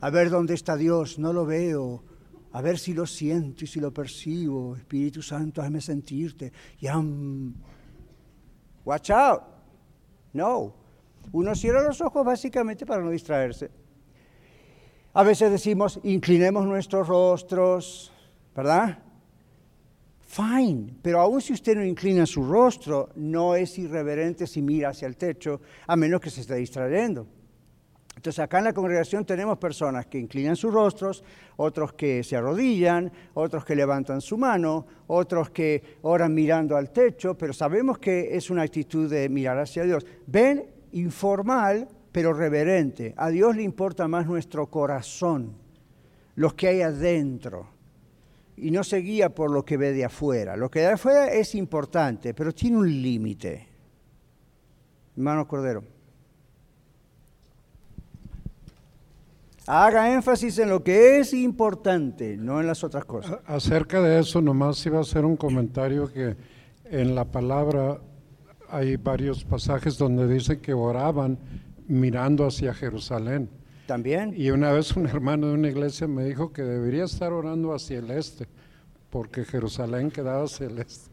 A 0.00 0.10
ver 0.10 0.28
dónde 0.28 0.54
está 0.54 0.76
Dios, 0.76 1.20
no 1.20 1.32
lo 1.32 1.46
veo. 1.46 2.02
A 2.50 2.60
ver 2.60 2.76
si 2.76 2.92
lo 2.92 3.06
siento 3.06 3.62
y 3.62 3.68
si 3.68 3.78
lo 3.78 3.92
percibo. 3.92 4.74
Espíritu 4.74 5.22
Santo, 5.22 5.62
hazme 5.62 5.80
sentirte. 5.80 6.52
Yam. 6.80 7.54
Watch 8.84 9.10
out. 9.10 9.42
No. 10.32 10.74
Uno 11.30 11.54
cierra 11.54 11.80
los 11.80 12.00
ojos 12.00 12.24
básicamente 12.24 12.84
para 12.84 13.04
no 13.04 13.10
distraerse. 13.10 13.83
A 15.16 15.22
veces 15.22 15.48
decimos, 15.52 16.00
inclinemos 16.02 16.66
nuestros 16.66 17.06
rostros, 17.06 18.12
¿verdad? 18.54 18.98
Fine, 20.20 20.96
pero 21.00 21.20
aun 21.20 21.40
si 21.40 21.52
usted 21.52 21.76
no 21.76 21.84
inclina 21.84 22.26
su 22.26 22.44
rostro, 22.44 23.10
no 23.14 23.54
es 23.54 23.78
irreverente 23.78 24.48
si 24.48 24.60
mira 24.60 24.88
hacia 24.88 25.06
el 25.06 25.16
techo, 25.16 25.60
a 25.86 25.94
menos 25.94 26.20
que 26.20 26.30
se 26.30 26.40
esté 26.40 26.56
distrayendo. 26.56 27.28
Entonces 28.16 28.40
acá 28.40 28.58
en 28.58 28.64
la 28.64 28.72
congregación 28.72 29.24
tenemos 29.24 29.56
personas 29.58 30.06
que 30.06 30.18
inclinan 30.18 30.56
sus 30.56 30.74
rostros, 30.74 31.22
otros 31.58 31.92
que 31.92 32.24
se 32.24 32.34
arrodillan, 32.34 33.12
otros 33.34 33.64
que 33.64 33.76
levantan 33.76 34.20
su 34.20 34.36
mano, 34.36 34.84
otros 35.06 35.50
que 35.50 35.98
oran 36.02 36.34
mirando 36.34 36.76
al 36.76 36.90
techo, 36.90 37.38
pero 37.38 37.52
sabemos 37.52 37.98
que 37.98 38.36
es 38.36 38.50
una 38.50 38.62
actitud 38.62 39.08
de 39.08 39.28
mirar 39.28 39.60
hacia 39.60 39.84
Dios. 39.84 40.04
Ven, 40.26 40.66
informal, 40.90 41.86
pero 42.14 42.32
reverente. 42.32 43.12
A 43.16 43.28
Dios 43.28 43.56
le 43.56 43.64
importa 43.64 44.06
más 44.06 44.24
nuestro 44.24 44.68
corazón, 44.68 45.56
lo 46.36 46.54
que 46.54 46.68
hay 46.68 46.80
adentro. 46.80 47.66
Y 48.56 48.70
no 48.70 48.84
se 48.84 48.98
guía 48.98 49.34
por 49.34 49.50
lo 49.50 49.64
que 49.64 49.76
ve 49.76 49.92
de 49.92 50.04
afuera. 50.04 50.56
Lo 50.56 50.70
que 50.70 50.78
de 50.78 50.92
afuera 50.92 51.26
es 51.32 51.56
importante, 51.56 52.32
pero 52.32 52.52
tiene 52.52 52.76
un 52.76 53.02
límite. 53.02 53.66
Hermano 55.16 55.48
Cordero. 55.48 55.82
Haga 59.66 60.14
énfasis 60.14 60.56
en 60.60 60.68
lo 60.68 60.84
que 60.84 61.18
es 61.18 61.34
importante, 61.34 62.36
no 62.36 62.60
en 62.60 62.68
las 62.68 62.84
otras 62.84 63.04
cosas. 63.06 63.40
Acerca 63.44 64.00
de 64.00 64.20
eso, 64.20 64.40
nomás 64.40 64.86
iba 64.86 64.98
a 64.98 65.00
hacer 65.00 65.24
un 65.24 65.36
comentario 65.36 66.12
que 66.12 66.36
en 66.84 67.16
la 67.16 67.24
palabra 67.24 67.98
hay 68.68 68.94
varios 68.98 69.44
pasajes 69.44 69.98
donde 69.98 70.28
dice 70.28 70.60
que 70.60 70.74
oraban 70.74 71.38
mirando 71.86 72.46
hacia 72.46 72.74
Jerusalén. 72.74 73.48
También. 73.86 74.32
Y 74.36 74.50
una 74.50 74.72
vez 74.72 74.96
un 74.96 75.06
hermano 75.06 75.48
de 75.48 75.54
una 75.54 75.68
iglesia 75.68 76.06
me 76.06 76.24
dijo 76.24 76.52
que 76.52 76.62
debería 76.62 77.04
estar 77.04 77.32
orando 77.32 77.74
hacia 77.74 77.98
el 77.98 78.10
este, 78.10 78.46
porque 79.10 79.44
Jerusalén 79.44 80.10
quedaba 80.10 80.44
hacia 80.44 80.66
el 80.66 80.78
este. 80.78 81.10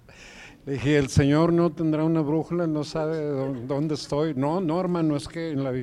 Le 0.65 0.73
dije, 0.73 0.97
el 0.97 1.09
Señor 1.09 1.51
no 1.51 1.71
tendrá 1.71 2.03
una 2.03 2.21
brújula, 2.21 2.67
no 2.67 2.83
sabe 2.83 3.19
dónde 3.67 3.95
estoy. 3.95 4.35
No, 4.35 4.61
no, 4.61 4.79
hermano, 4.79 5.15
es 5.15 5.27
que 5.27 5.51
en 5.51 5.63
la, 5.63 5.73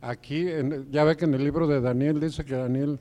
aquí, 0.00 0.46
ya 0.90 1.04
ve 1.04 1.16
que 1.16 1.26
en 1.26 1.34
el 1.34 1.44
libro 1.44 1.66
de 1.66 1.80
Daniel 1.80 2.18
dice 2.18 2.44
que 2.44 2.54
Daniel 2.54 2.98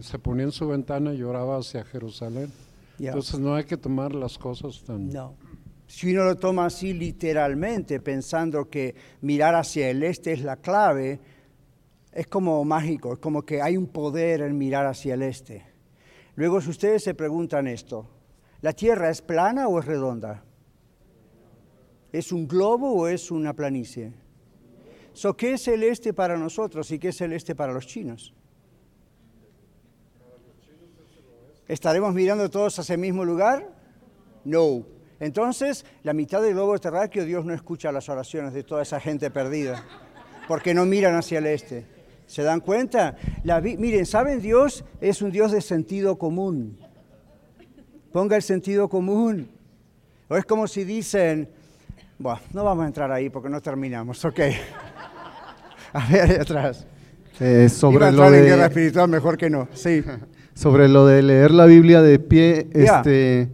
se 0.00 0.18
ponía 0.18 0.44
en 0.44 0.52
su 0.52 0.66
ventana 0.66 1.12
y 1.12 1.22
oraba 1.22 1.58
hacia 1.58 1.84
Jerusalén. 1.84 2.50
Entonces 2.98 3.38
no 3.38 3.54
hay 3.54 3.64
que 3.64 3.76
tomar 3.76 4.14
las 4.14 4.38
cosas 4.38 4.82
tan... 4.82 5.08
No. 5.10 5.34
Si 5.88 6.12
uno 6.12 6.24
lo 6.24 6.36
toma 6.36 6.66
así 6.66 6.92
literalmente, 6.92 7.98
pensando 8.00 8.68
que 8.68 8.94
mirar 9.22 9.54
hacia 9.54 9.88
el 9.88 10.02
este 10.02 10.34
es 10.34 10.42
la 10.42 10.56
clave, 10.56 11.18
es 12.12 12.26
como 12.26 12.62
mágico, 12.62 13.14
es 13.14 13.18
como 13.18 13.42
que 13.42 13.62
hay 13.62 13.76
un 13.76 13.86
poder 13.86 14.42
en 14.42 14.56
mirar 14.56 14.86
hacia 14.86 15.14
el 15.14 15.22
este. 15.22 15.64
Luego, 16.36 16.60
si 16.60 16.68
ustedes 16.70 17.02
se 17.02 17.14
preguntan 17.14 17.66
esto, 17.66 18.06
¿la 18.60 18.74
Tierra 18.74 19.08
es 19.08 19.22
plana 19.22 19.66
o 19.66 19.78
es 19.80 19.86
redonda? 19.86 20.44
¿Es 22.12 22.32
un 22.32 22.46
globo 22.46 22.92
o 22.92 23.08
es 23.08 23.30
una 23.30 23.54
planicie? 23.54 24.12
So, 25.14 25.36
¿Qué 25.36 25.54
es 25.54 25.66
el 25.68 25.82
este 25.82 26.12
para 26.12 26.36
nosotros 26.36 26.90
y 26.90 26.98
qué 26.98 27.08
es 27.08 27.20
el 27.22 27.32
este 27.32 27.54
para 27.54 27.72
los 27.72 27.86
chinos? 27.86 28.34
¿Estaremos 31.66 32.14
mirando 32.14 32.48
todos 32.50 32.78
hacia 32.78 32.92
el 32.94 33.00
mismo 33.00 33.24
lugar? 33.24 33.68
No. 34.44 34.97
Entonces, 35.20 35.84
la 36.04 36.12
mitad 36.12 36.40
del 36.40 36.54
globo 36.54 36.78
terráqueo, 36.78 37.24
Dios 37.24 37.44
no 37.44 37.52
escucha 37.52 37.90
las 37.90 38.08
oraciones 38.08 38.52
de 38.52 38.62
toda 38.62 38.82
esa 38.82 39.00
gente 39.00 39.30
perdida, 39.30 39.84
porque 40.46 40.74
no 40.74 40.86
miran 40.86 41.16
hacia 41.16 41.38
el 41.38 41.46
este. 41.46 41.86
¿Se 42.26 42.42
dan 42.42 42.60
cuenta? 42.60 43.16
miren, 43.62 44.06
¿saben? 44.06 44.40
Dios 44.40 44.84
es 45.00 45.22
un 45.22 45.30
Dios 45.30 45.50
de 45.50 45.60
sentido 45.60 46.18
común. 46.18 46.78
Ponga 48.12 48.36
el 48.36 48.42
sentido 48.42 48.88
común. 48.88 49.50
O 50.28 50.36
es 50.36 50.44
como 50.44 50.66
si 50.68 50.84
dicen, 50.84 51.48
bueno, 52.18 52.40
no 52.52 52.64
vamos 52.64 52.84
a 52.84 52.86
entrar 52.86 53.10
ahí 53.10 53.30
porque 53.30 53.48
no 53.48 53.60
terminamos, 53.62 54.24
ok. 54.24 54.40
A 55.94 56.06
ver, 56.12 56.30
ahí 56.30 56.36
atrás. 56.36 56.86
Eh, 57.40 57.68
sobre 57.68 58.12
lo 58.12 58.30
de 58.30 58.42
guerra 58.42 58.66
espiritual 58.66 59.08
mejor 59.08 59.38
que 59.38 59.48
no, 59.48 59.68
sí. 59.72 60.02
Sobre 60.54 60.88
lo 60.88 61.06
de 61.06 61.22
leer 61.22 61.52
la 61.52 61.66
Biblia 61.66 62.02
de 62.02 62.18
pie, 62.18 62.66
este 62.72 63.48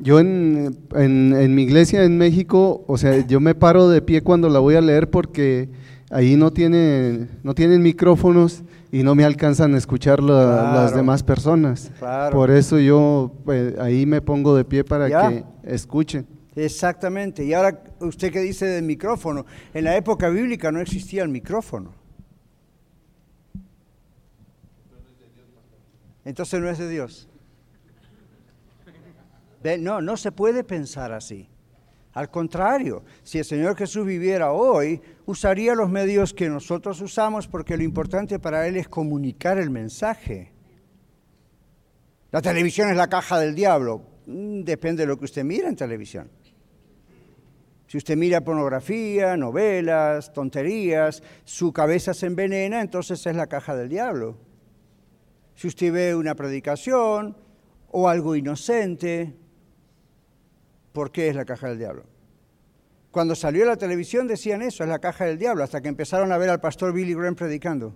yo 0.00 0.20
en, 0.20 0.76
en, 0.94 1.54
mi 1.54 1.62
iglesia 1.62 2.04
en 2.04 2.18
México, 2.18 2.84
o 2.86 2.98
sea, 2.98 3.26
yo 3.26 3.40
me 3.40 3.54
paro 3.54 3.88
de 3.88 4.02
pie 4.02 4.22
cuando 4.22 4.48
la 4.48 4.58
voy 4.58 4.74
a 4.74 4.80
leer 4.80 5.10
porque 5.10 5.68
ahí 6.10 6.36
no, 6.36 6.52
tiene, 6.52 7.28
no 7.42 7.54
tienen 7.54 7.82
micrófonos 7.82 8.62
y 8.90 9.02
no 9.02 9.14
me 9.14 9.24
alcanzan 9.24 9.74
a 9.74 9.78
escuchar 9.78 10.22
las 10.22 10.94
demás 10.94 11.22
personas. 11.22 11.92
Por 12.32 12.50
eso 12.50 12.78
yo 12.78 13.32
pues, 13.44 13.78
ahí 13.78 14.06
me 14.06 14.20
pongo 14.20 14.56
de 14.56 14.64
pie 14.64 14.84
para 14.84 15.08
que 15.08 15.44
escuchen. 15.64 16.26
Exactamente. 16.56 17.44
Y 17.44 17.54
ahora, 17.54 17.82
¿usted 18.00 18.32
qué 18.32 18.40
dice 18.40 18.66
del 18.66 18.84
micrófono? 18.84 19.46
En 19.74 19.84
la 19.84 19.96
época 19.96 20.28
bíblica 20.28 20.72
no 20.72 20.80
existía 20.80 21.22
el 21.22 21.28
micrófono. 21.28 21.92
Entonces 26.24 26.60
no 26.60 26.68
es 26.68 26.78
de 26.78 26.88
Dios. 26.88 27.28
No, 29.80 30.00
no 30.00 30.16
se 30.16 30.32
puede 30.32 30.64
pensar 30.64 31.12
así. 31.12 31.48
Al 32.14 32.30
contrario, 32.30 33.04
si 33.22 33.38
el 33.38 33.44
Señor 33.44 33.76
Jesús 33.76 34.04
viviera 34.06 34.52
hoy, 34.52 35.00
usaría 35.26 35.74
los 35.74 35.88
medios 35.88 36.34
que 36.34 36.48
nosotros 36.48 37.00
usamos 37.00 37.46
porque 37.46 37.76
lo 37.76 37.82
importante 37.82 38.38
para 38.38 38.66
Él 38.66 38.76
es 38.76 38.88
comunicar 38.88 39.58
el 39.58 39.70
mensaje. 39.70 40.52
La 42.30 42.42
televisión 42.42 42.90
es 42.90 42.96
la 42.96 43.08
caja 43.08 43.38
del 43.38 43.54
diablo. 43.54 44.02
Mm, 44.26 44.62
depende 44.62 45.02
de 45.02 45.06
lo 45.06 45.18
que 45.18 45.26
usted 45.26 45.44
mira 45.44 45.68
en 45.68 45.76
televisión. 45.76 46.30
Si 47.86 47.96
usted 47.96 48.16
mira 48.16 48.42
pornografía, 48.42 49.36
novelas, 49.36 50.32
tonterías, 50.32 51.22
su 51.44 51.72
cabeza 51.72 52.12
se 52.12 52.26
envenena, 52.26 52.82
entonces 52.82 53.24
es 53.24 53.34
la 53.34 53.46
caja 53.46 53.74
del 53.74 53.88
diablo. 53.88 54.36
Si 55.54 55.68
usted 55.68 55.92
ve 55.92 56.14
una 56.14 56.34
predicación 56.34 57.34
o 57.90 58.08
algo 58.08 58.36
inocente, 58.36 59.34
por 60.98 61.12
qué 61.12 61.28
es 61.28 61.36
la 61.36 61.44
caja 61.44 61.68
del 61.68 61.78
diablo. 61.78 62.02
Cuando 63.12 63.36
salió 63.36 63.64
la 63.64 63.76
televisión 63.76 64.26
decían 64.26 64.62
eso, 64.62 64.82
es 64.82 64.88
la 64.88 64.98
caja 64.98 65.26
del 65.26 65.38
diablo, 65.38 65.62
hasta 65.62 65.80
que 65.80 65.86
empezaron 65.86 66.32
a 66.32 66.38
ver 66.38 66.50
al 66.50 66.58
pastor 66.58 66.92
Billy 66.92 67.14
Graham 67.14 67.36
predicando. 67.36 67.94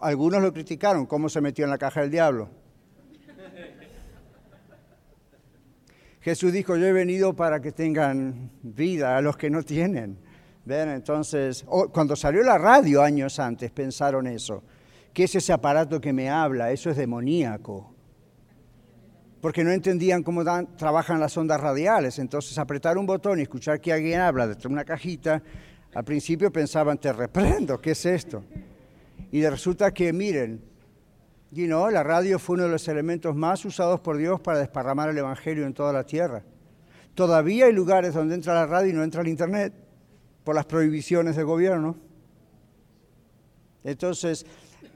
Algunos 0.00 0.42
lo 0.42 0.52
criticaron, 0.52 1.06
cómo 1.06 1.28
se 1.28 1.40
metió 1.40 1.64
en 1.64 1.70
la 1.70 1.78
caja 1.78 2.00
del 2.00 2.10
diablo. 2.10 2.48
Jesús 6.22 6.52
dijo, 6.52 6.76
yo 6.76 6.86
he 6.86 6.92
venido 6.92 7.36
para 7.36 7.60
que 7.60 7.70
tengan 7.70 8.50
vida 8.64 9.16
a 9.16 9.20
los 9.20 9.36
que 9.36 9.48
no 9.48 9.62
tienen. 9.62 10.18
¿Ven? 10.64 10.88
Entonces, 10.88 11.64
cuando 11.92 12.16
salió 12.16 12.42
la 12.42 12.58
radio 12.58 13.00
años 13.00 13.38
antes, 13.38 13.70
pensaron 13.70 14.26
eso. 14.26 14.64
¿Qué 15.12 15.22
es 15.22 15.36
ese 15.36 15.52
aparato 15.52 16.00
que 16.00 16.12
me 16.12 16.28
habla? 16.28 16.72
Eso 16.72 16.90
es 16.90 16.96
demoníaco 16.96 17.93
porque 19.44 19.62
no 19.62 19.72
entendían 19.72 20.22
cómo 20.22 20.42
trabajan 20.74 21.20
las 21.20 21.36
ondas 21.36 21.60
radiales. 21.60 22.18
Entonces, 22.18 22.56
apretar 22.56 22.96
un 22.96 23.04
botón 23.04 23.38
y 23.38 23.42
escuchar 23.42 23.78
que 23.78 23.92
alguien 23.92 24.18
habla 24.18 24.46
de 24.46 24.68
una 24.68 24.86
cajita, 24.86 25.42
al 25.92 26.02
principio 26.02 26.50
pensaban, 26.50 26.96
te 26.96 27.12
reprendo, 27.12 27.78
¿qué 27.78 27.90
es 27.90 28.06
esto? 28.06 28.42
Y 29.30 29.46
resulta 29.46 29.92
que, 29.92 30.14
miren, 30.14 30.62
you 31.50 31.66
know, 31.66 31.90
la 31.90 32.02
radio 32.02 32.38
fue 32.38 32.54
uno 32.54 32.62
de 32.62 32.70
los 32.70 32.88
elementos 32.88 33.36
más 33.36 33.62
usados 33.66 34.00
por 34.00 34.16
Dios 34.16 34.40
para 34.40 34.60
desparramar 34.60 35.10
el 35.10 35.18
Evangelio 35.18 35.66
en 35.66 35.74
toda 35.74 35.92
la 35.92 36.04
tierra. 36.04 36.42
Todavía 37.14 37.66
hay 37.66 37.74
lugares 37.74 38.14
donde 38.14 38.36
entra 38.36 38.54
la 38.54 38.64
radio 38.64 38.92
y 38.92 38.94
no 38.94 39.04
entra 39.04 39.20
el 39.20 39.28
Internet 39.28 39.74
por 40.42 40.54
las 40.54 40.64
prohibiciones 40.64 41.36
del 41.36 41.44
gobierno. 41.44 41.96
Entonces, 43.84 44.46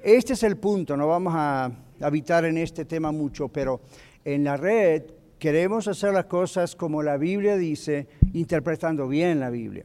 este 0.03 0.33
es 0.33 0.43
el 0.43 0.57
punto, 0.57 0.97
no 0.97 1.07
vamos 1.07 1.35
a 1.37 1.71
habitar 2.01 2.47
en 2.47 2.57
este 2.57 2.87
tema 2.87 3.13
mucho, 3.13 3.49
pero 3.49 3.83
en 4.25 4.45
la 4.45 4.57
red 4.57 5.05
queremos 5.39 5.89
hacer 5.89 6.13
las 6.13 6.27
cosas 6.27 6.75
como 6.75 7.03
la 7.03 7.17
Biblia 7.17 7.57
dice, 7.57 8.09
interpretando 8.33 9.09
bien 9.09 9.41
la 9.41 9.51
Biblia. 9.51 9.85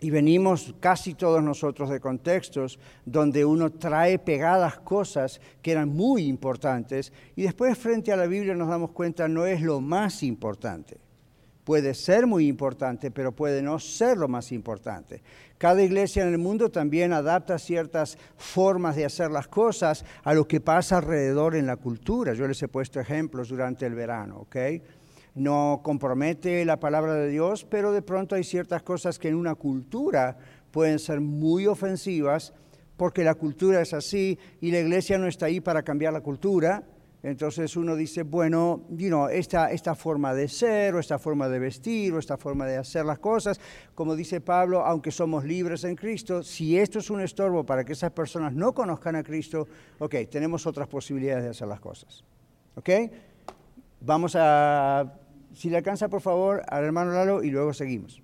Y 0.00 0.10
venimos 0.10 0.74
casi 0.78 1.14
todos 1.14 1.42
nosotros 1.42 1.88
de 1.88 2.00
contextos 2.00 2.78
donde 3.06 3.44
uno 3.44 3.70
trae 3.72 4.18
pegadas 4.18 4.78
cosas 4.80 5.40
que 5.62 5.72
eran 5.72 5.88
muy 5.88 6.26
importantes 6.26 7.12
y 7.34 7.42
después 7.42 7.78
frente 7.78 8.12
a 8.12 8.16
la 8.16 8.26
Biblia 8.26 8.54
nos 8.54 8.68
damos 8.68 8.90
cuenta 8.90 9.26
no 9.26 9.46
es 9.46 9.62
lo 9.62 9.80
más 9.80 10.22
importante 10.22 10.98
puede 11.66 11.94
ser 11.94 12.28
muy 12.28 12.46
importante, 12.46 13.10
pero 13.10 13.32
puede 13.32 13.60
no 13.60 13.80
ser 13.80 14.16
lo 14.16 14.28
más 14.28 14.52
importante. 14.52 15.20
Cada 15.58 15.82
iglesia 15.82 16.22
en 16.22 16.32
el 16.32 16.38
mundo 16.38 16.70
también 16.70 17.14
adapta 17.14 17.58
ciertas 17.58 18.18
formas 18.36 18.94
de 18.94 19.06
hacer 19.06 19.30
las 19.30 19.48
cosas 19.48 20.04
a 20.22 20.34
lo 20.34 20.46
que 20.46 20.60
pasa 20.60 20.98
alrededor 20.98 21.56
en 21.56 21.66
la 21.66 21.76
cultura. 21.76 22.34
Yo 22.34 22.46
les 22.46 22.62
he 22.62 22.68
puesto 22.68 23.00
ejemplos 23.00 23.48
durante 23.48 23.86
el 23.86 23.94
verano, 23.94 24.40
¿ok? 24.40 24.56
No 25.34 25.80
compromete 25.82 26.64
la 26.66 26.78
palabra 26.78 27.14
de 27.14 27.28
Dios, 27.28 27.64
pero 27.64 27.92
de 27.92 28.02
pronto 28.02 28.34
hay 28.34 28.44
ciertas 28.44 28.82
cosas 28.82 29.18
que 29.18 29.28
en 29.28 29.34
una 29.34 29.54
cultura 29.54 30.36
pueden 30.70 30.98
ser 30.98 31.20
muy 31.20 31.66
ofensivas 31.66 32.52
porque 32.96 33.24
la 33.24 33.34
cultura 33.34 33.80
es 33.80 33.94
así 33.94 34.38
y 34.60 34.70
la 34.70 34.80
iglesia 34.80 35.18
no 35.18 35.26
está 35.26 35.46
ahí 35.46 35.60
para 35.60 35.82
cambiar 35.82 36.12
la 36.12 36.20
cultura, 36.20 36.82
entonces 37.26 37.76
uno 37.76 37.96
dice, 37.96 38.22
bueno, 38.22 38.86
you 38.88 39.26
esta, 39.26 39.72
esta 39.72 39.96
forma 39.96 40.32
de 40.32 40.46
ser 40.46 40.94
o 40.94 41.00
esta 41.00 41.18
forma 41.18 41.48
de 41.48 41.58
vestir 41.58 42.12
o 42.12 42.20
esta 42.20 42.36
forma 42.36 42.66
de 42.66 42.76
hacer 42.76 43.04
las 43.04 43.18
cosas, 43.18 43.58
como 43.96 44.14
dice 44.14 44.40
Pablo, 44.40 44.86
aunque 44.86 45.10
somos 45.10 45.44
libres 45.44 45.82
en 45.82 45.96
Cristo, 45.96 46.44
si 46.44 46.78
esto 46.78 47.00
es 47.00 47.10
un 47.10 47.20
estorbo 47.20 47.66
para 47.66 47.84
que 47.84 47.94
esas 47.94 48.12
personas 48.12 48.52
no 48.52 48.72
conozcan 48.72 49.16
a 49.16 49.24
Cristo, 49.24 49.66
ok, 49.98 50.14
tenemos 50.30 50.68
otras 50.68 50.86
posibilidades 50.86 51.42
de 51.42 51.50
hacer 51.50 51.66
las 51.66 51.80
cosas. 51.80 52.22
¿Ok? 52.76 52.90
Vamos 54.02 54.36
a, 54.38 55.18
si 55.52 55.68
le 55.68 55.78
alcanza 55.78 56.08
por 56.08 56.20
favor 56.20 56.62
al 56.68 56.84
hermano 56.84 57.10
Lalo 57.10 57.42
y 57.42 57.50
luego 57.50 57.74
seguimos. 57.74 58.22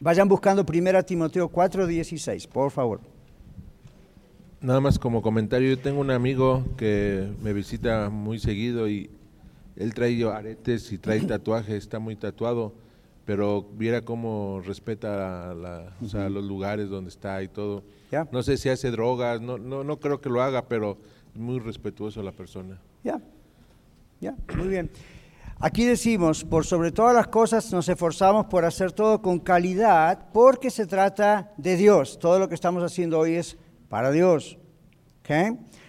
Vayan 0.00 0.26
buscando 0.26 0.64
1 0.66 1.02
Timoteo 1.02 1.50
4:16, 1.50 2.48
por 2.48 2.70
favor. 2.70 3.15
Nada 4.66 4.80
más 4.80 4.98
como 4.98 5.22
comentario, 5.22 5.68
yo 5.68 5.78
tengo 5.78 6.00
un 6.00 6.10
amigo 6.10 6.64
que 6.76 7.32
me 7.40 7.52
visita 7.52 8.10
muy 8.10 8.40
seguido 8.40 8.88
y 8.88 9.08
él 9.76 9.94
trae 9.94 10.20
aretes 10.24 10.90
y 10.90 10.98
trae 10.98 11.20
tatuajes, 11.20 11.76
está 11.76 12.00
muy 12.00 12.16
tatuado, 12.16 12.74
pero 13.24 13.62
viera 13.62 14.02
cómo 14.02 14.60
respeta 14.66 15.54
los 15.54 16.44
lugares 16.44 16.88
donde 16.88 17.10
está 17.10 17.40
y 17.44 17.46
todo. 17.46 17.84
No 18.32 18.42
sé 18.42 18.56
si 18.56 18.68
hace 18.68 18.90
drogas, 18.90 19.40
no, 19.40 19.56
no, 19.56 19.84
no 19.84 20.00
creo 20.00 20.20
que 20.20 20.28
lo 20.28 20.42
haga, 20.42 20.66
pero 20.66 20.98
es 21.32 21.40
muy 21.40 21.60
respetuoso 21.60 22.20
la 22.20 22.32
persona. 22.32 22.76
Ya, 23.04 23.20
ya, 24.20 24.34
muy 24.56 24.66
bien. 24.66 24.90
Aquí 25.60 25.84
decimos, 25.84 26.42
por 26.44 26.66
sobre 26.66 26.90
todas 26.90 27.14
las 27.14 27.28
cosas 27.28 27.72
nos 27.72 27.88
esforzamos 27.88 28.46
por 28.46 28.64
hacer 28.64 28.90
todo 28.90 29.22
con 29.22 29.38
calidad 29.38 30.26
porque 30.32 30.72
se 30.72 30.86
trata 30.86 31.52
de 31.56 31.76
Dios. 31.76 32.18
Todo 32.18 32.40
lo 32.40 32.48
que 32.48 32.56
estamos 32.56 32.82
haciendo 32.82 33.20
hoy 33.20 33.36
es 33.36 33.56
para 33.88 34.10
Dios. 34.10 34.58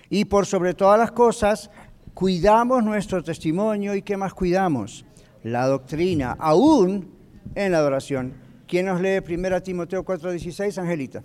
Y 0.10 0.26
por 0.26 0.46
sobre 0.46 0.74
todas 0.74 0.98
las 0.98 1.12
cosas, 1.12 1.70
cuidamos 2.14 2.84
nuestro 2.84 3.24
testimonio 3.24 3.94
y 3.94 4.02
¿qué 4.02 4.18
más 4.18 4.34
cuidamos? 4.34 5.06
La 5.44 5.68
doctrina, 5.68 6.36
aún 6.40 7.12
en 7.56 7.72
la 7.72 7.78
adoración. 7.78 8.34
¿Quién 8.68 8.88
nos 8.88 9.00
lee 9.00 9.20
1 9.20 9.62
Timoteo 9.62 10.04
4:16, 10.04 10.78
Angelita? 10.78 11.24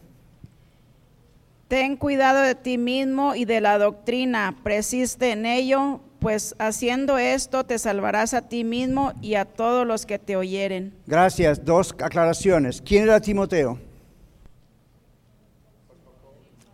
Ten 1.68 1.96
cuidado 1.96 2.42
de 2.42 2.54
ti 2.54 2.76
mismo 2.76 3.34
y 3.34 3.46
de 3.46 3.62
la 3.62 3.78
doctrina, 3.78 4.54
persiste 4.62 5.32
en 5.32 5.46
ello, 5.46 6.00
pues 6.18 6.54
haciendo 6.58 7.16
esto 7.16 7.64
te 7.64 7.78
salvarás 7.78 8.34
a 8.34 8.42
ti 8.42 8.62
mismo 8.62 9.14
y 9.22 9.34
a 9.34 9.46
todos 9.46 9.86
los 9.86 10.04
que 10.04 10.18
te 10.18 10.36
oyeren. 10.36 10.94
Gracias. 11.06 11.64
Dos 11.64 11.94
aclaraciones. 11.98 12.82
¿Quién 12.82 13.04
era 13.04 13.20
Timoteo? 13.20 13.78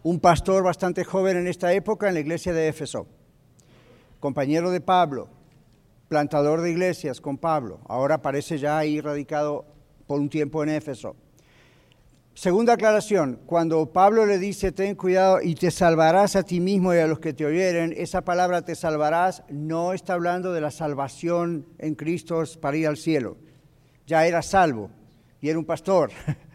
Un 0.09 0.21
pastor 0.21 0.65
bastante 0.65 1.05
joven 1.05 1.37
en 1.37 1.47
esta 1.47 1.71
época 1.75 2.09
en 2.09 2.15
la 2.15 2.21
iglesia 2.21 2.55
de 2.55 2.67
Éfeso, 2.67 3.07
compañero 4.21 4.71
de 4.71 4.81
Pablo, 4.81 5.29
plantador 6.09 6.63
de 6.63 6.71
iglesias 6.71 7.21
con 7.21 7.37
Pablo, 7.37 7.81
ahora 7.89 8.23
parece 8.23 8.57
ya 8.57 8.79
ahí 8.79 9.03
radicado 9.03 9.67
por 10.07 10.19
un 10.19 10.31
tiempo 10.31 10.63
en 10.63 10.71
Éfeso. 10.71 11.15
Segunda 12.33 12.73
aclaración, 12.73 13.39
cuando 13.45 13.93
Pablo 13.93 14.25
le 14.25 14.39
dice, 14.39 14.73
ten 14.73 14.95
cuidado 14.95 15.43
y 15.43 15.55
te 15.55 15.71
salvarás 15.71 16.37
a 16.37 16.43
ti 16.43 16.59
mismo 16.59 16.95
y 16.95 16.99
a 17.01 17.07
los 17.07 17.19
que 17.19 17.35
te 17.35 17.45
oyeren, 17.45 17.93
esa 17.95 18.23
palabra 18.23 18.63
te 18.63 18.77
salvarás 18.77 19.43
no 19.51 19.93
está 19.93 20.15
hablando 20.15 20.55
de 20.55 20.63
la 20.63 20.71
salvación 20.71 21.67
en 21.77 21.95
Cristo 21.95 22.43
para 22.63 22.79
ir 22.79 22.89
al 22.89 22.97
cielo. 22.97 23.37
Ya 24.07 24.27
era 24.27 24.41
salvo 24.41 24.89
y 25.43 25.51
era 25.51 25.59
un 25.59 25.67
pastor. 25.67 26.13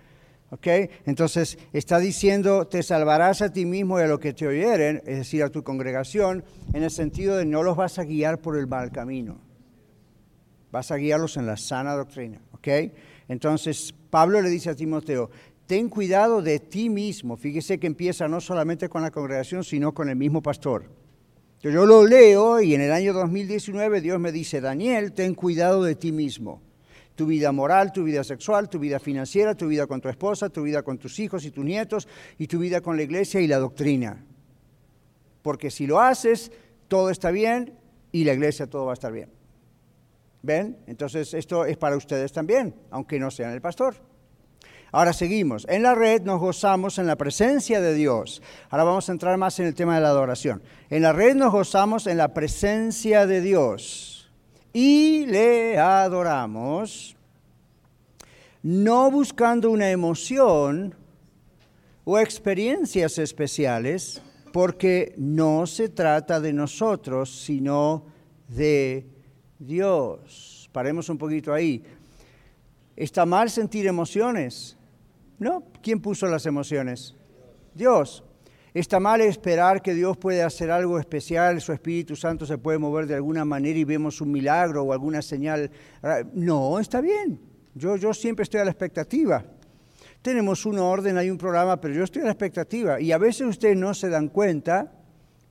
Entonces 1.05 1.57
está 1.71 1.99
diciendo, 1.99 2.67
te 2.67 2.83
salvarás 2.83 3.41
a 3.41 3.51
ti 3.51 3.65
mismo 3.65 3.99
y 3.99 4.03
a 4.03 4.07
lo 4.07 4.19
que 4.19 4.33
te 4.33 4.47
oyeren, 4.47 5.01
es 5.05 5.17
decir, 5.17 5.43
a 5.43 5.49
tu 5.49 5.63
congregación, 5.63 6.43
en 6.73 6.83
el 6.83 6.91
sentido 6.91 7.37
de 7.37 7.45
no 7.45 7.63
los 7.63 7.75
vas 7.75 7.99
a 7.99 8.03
guiar 8.03 8.39
por 8.39 8.57
el 8.57 8.67
mal 8.67 8.91
camino. 8.91 9.39
Vas 10.71 10.91
a 10.91 10.97
guiarlos 10.97 11.37
en 11.37 11.45
la 11.45 11.57
sana 11.57 11.93
doctrina. 11.93 12.41
Entonces 13.27 13.93
Pablo 14.09 14.41
le 14.41 14.49
dice 14.49 14.69
a 14.69 14.75
Timoteo, 14.75 15.29
ten 15.65 15.89
cuidado 15.89 16.41
de 16.41 16.59
ti 16.59 16.89
mismo. 16.89 17.37
Fíjese 17.37 17.79
que 17.79 17.87
empieza 17.87 18.27
no 18.27 18.41
solamente 18.41 18.89
con 18.89 19.01
la 19.01 19.11
congregación, 19.11 19.63
sino 19.63 19.93
con 19.93 20.09
el 20.09 20.15
mismo 20.15 20.41
pastor. 20.41 20.85
Yo 21.61 21.85
lo 21.85 22.05
leo 22.05 22.59
y 22.61 22.75
en 22.75 22.81
el 22.81 22.91
año 22.91 23.13
2019 23.13 24.01
Dios 24.01 24.19
me 24.19 24.33
dice, 24.33 24.59
Daniel, 24.59 25.13
ten 25.13 25.33
cuidado 25.33 25.83
de 25.83 25.95
ti 25.95 26.11
mismo 26.11 26.61
tu 27.15 27.25
vida 27.25 27.51
moral, 27.51 27.91
tu 27.91 28.03
vida 28.03 28.23
sexual, 28.23 28.69
tu 28.69 28.79
vida 28.79 28.99
financiera, 28.99 29.55
tu 29.55 29.67
vida 29.67 29.87
con 29.87 30.01
tu 30.01 30.09
esposa, 30.09 30.49
tu 30.49 30.63
vida 30.63 30.81
con 30.81 30.97
tus 30.97 31.19
hijos 31.19 31.45
y 31.45 31.51
tus 31.51 31.63
nietos 31.63 32.07
y 32.37 32.47
tu 32.47 32.59
vida 32.59 32.81
con 32.81 32.97
la 32.97 33.03
iglesia 33.03 33.39
y 33.39 33.47
la 33.47 33.59
doctrina. 33.59 34.23
Porque 35.41 35.69
si 35.69 35.85
lo 35.85 35.99
haces, 35.99 36.51
todo 36.87 37.09
está 37.09 37.31
bien 37.31 37.77
y 38.11 38.23
la 38.23 38.33
iglesia 38.33 38.67
todo 38.67 38.85
va 38.85 38.93
a 38.93 38.95
estar 38.95 39.11
bien. 39.11 39.29
¿Ven? 40.41 40.77
Entonces 40.87 41.33
esto 41.33 41.65
es 41.65 41.77
para 41.77 41.95
ustedes 41.95 42.31
también, 42.33 42.75
aunque 42.89 43.19
no 43.19 43.31
sean 43.31 43.53
el 43.53 43.61
pastor. 43.61 43.95
Ahora 44.91 45.11
seguimos. 45.11 45.65
En 45.69 45.83
la 45.83 45.95
red 45.95 46.21
nos 46.21 46.39
gozamos 46.39 46.99
en 46.99 47.07
la 47.07 47.15
presencia 47.15 47.81
de 47.81 47.93
Dios. 47.95 48.43
Ahora 48.69 48.83
vamos 48.83 49.09
a 49.09 49.11
entrar 49.11 49.37
más 49.37 49.59
en 49.59 49.65
el 49.65 49.73
tema 49.73 49.95
de 49.95 50.01
la 50.01 50.09
adoración. 50.09 50.61
En 50.89 51.01
la 51.01 51.13
red 51.13 51.35
nos 51.35 51.51
gozamos 51.51 52.05
en 52.05 52.17
la 52.17 52.33
presencia 52.33 53.25
de 53.25 53.41
Dios 53.41 54.12
y 54.73 55.27
le 55.27 55.77
adoramos, 55.77 57.15
no 58.63 59.11
buscando 59.11 59.69
una 59.69 59.91
emoción 59.91 60.95
o 62.03 62.17
experiencias 62.17 63.19
especiales, 63.19 64.21
porque 64.51 65.13
no 65.17 65.65
se 65.67 65.89
trata 65.89 66.39
de 66.39 66.53
nosotros, 66.53 67.43
sino 67.43 68.05
de 68.47 69.05
Dios. 69.59 70.69
Paremos 70.71 71.07
un 71.09 71.17
poquito 71.17 71.53
ahí. 71.53 71.83
¿Está 72.95 73.25
mal 73.25 73.49
sentir 73.49 73.87
emociones? 73.87 74.77
No. 75.39 75.63
¿Quién 75.81 75.99
puso 75.99 76.27
las 76.27 76.45
emociones? 76.45 77.15
Dios. 77.73 78.23
Está 78.73 78.99
mal 78.99 79.21
esperar 79.21 79.83
que 79.83 79.93
Dios 79.93 80.17
puede 80.17 80.41
hacer 80.41 80.71
algo 80.71 80.97
especial, 80.97 81.61
su 81.61 81.71
Espíritu 81.73 82.15
Santo 82.15 82.45
se 82.45 82.57
puede 82.57 82.79
mover 82.79 83.05
de 83.05 83.13
alguna 83.13 83.45
manera 83.45 83.77
y 83.77 83.83
vemos 83.83 84.19
un 84.19 84.31
milagro 84.31 84.83
o 84.83 84.93
alguna 84.93 85.21
señal. 85.21 85.69
No, 86.33 86.79
está 86.79 86.99
bien. 86.99 87.39
Yo, 87.75 87.95
yo 87.97 88.13
siempre 88.15 88.43
estoy 88.43 88.61
a 88.61 88.65
la 88.65 88.71
expectativa. 88.71 89.45
Tenemos 90.23 90.65
un 90.65 90.79
orden, 90.79 91.17
hay 91.17 91.29
un 91.29 91.37
programa, 91.37 91.79
pero 91.79 91.93
yo 91.93 92.03
estoy 92.03 92.23
a 92.23 92.25
la 92.25 92.31
expectativa. 92.31 92.99
Y 92.99 93.11
a 93.11 93.19
veces 93.19 93.45
ustedes 93.45 93.77
no 93.77 93.93
se 93.93 94.09
dan 94.09 94.29
cuenta, 94.29 94.91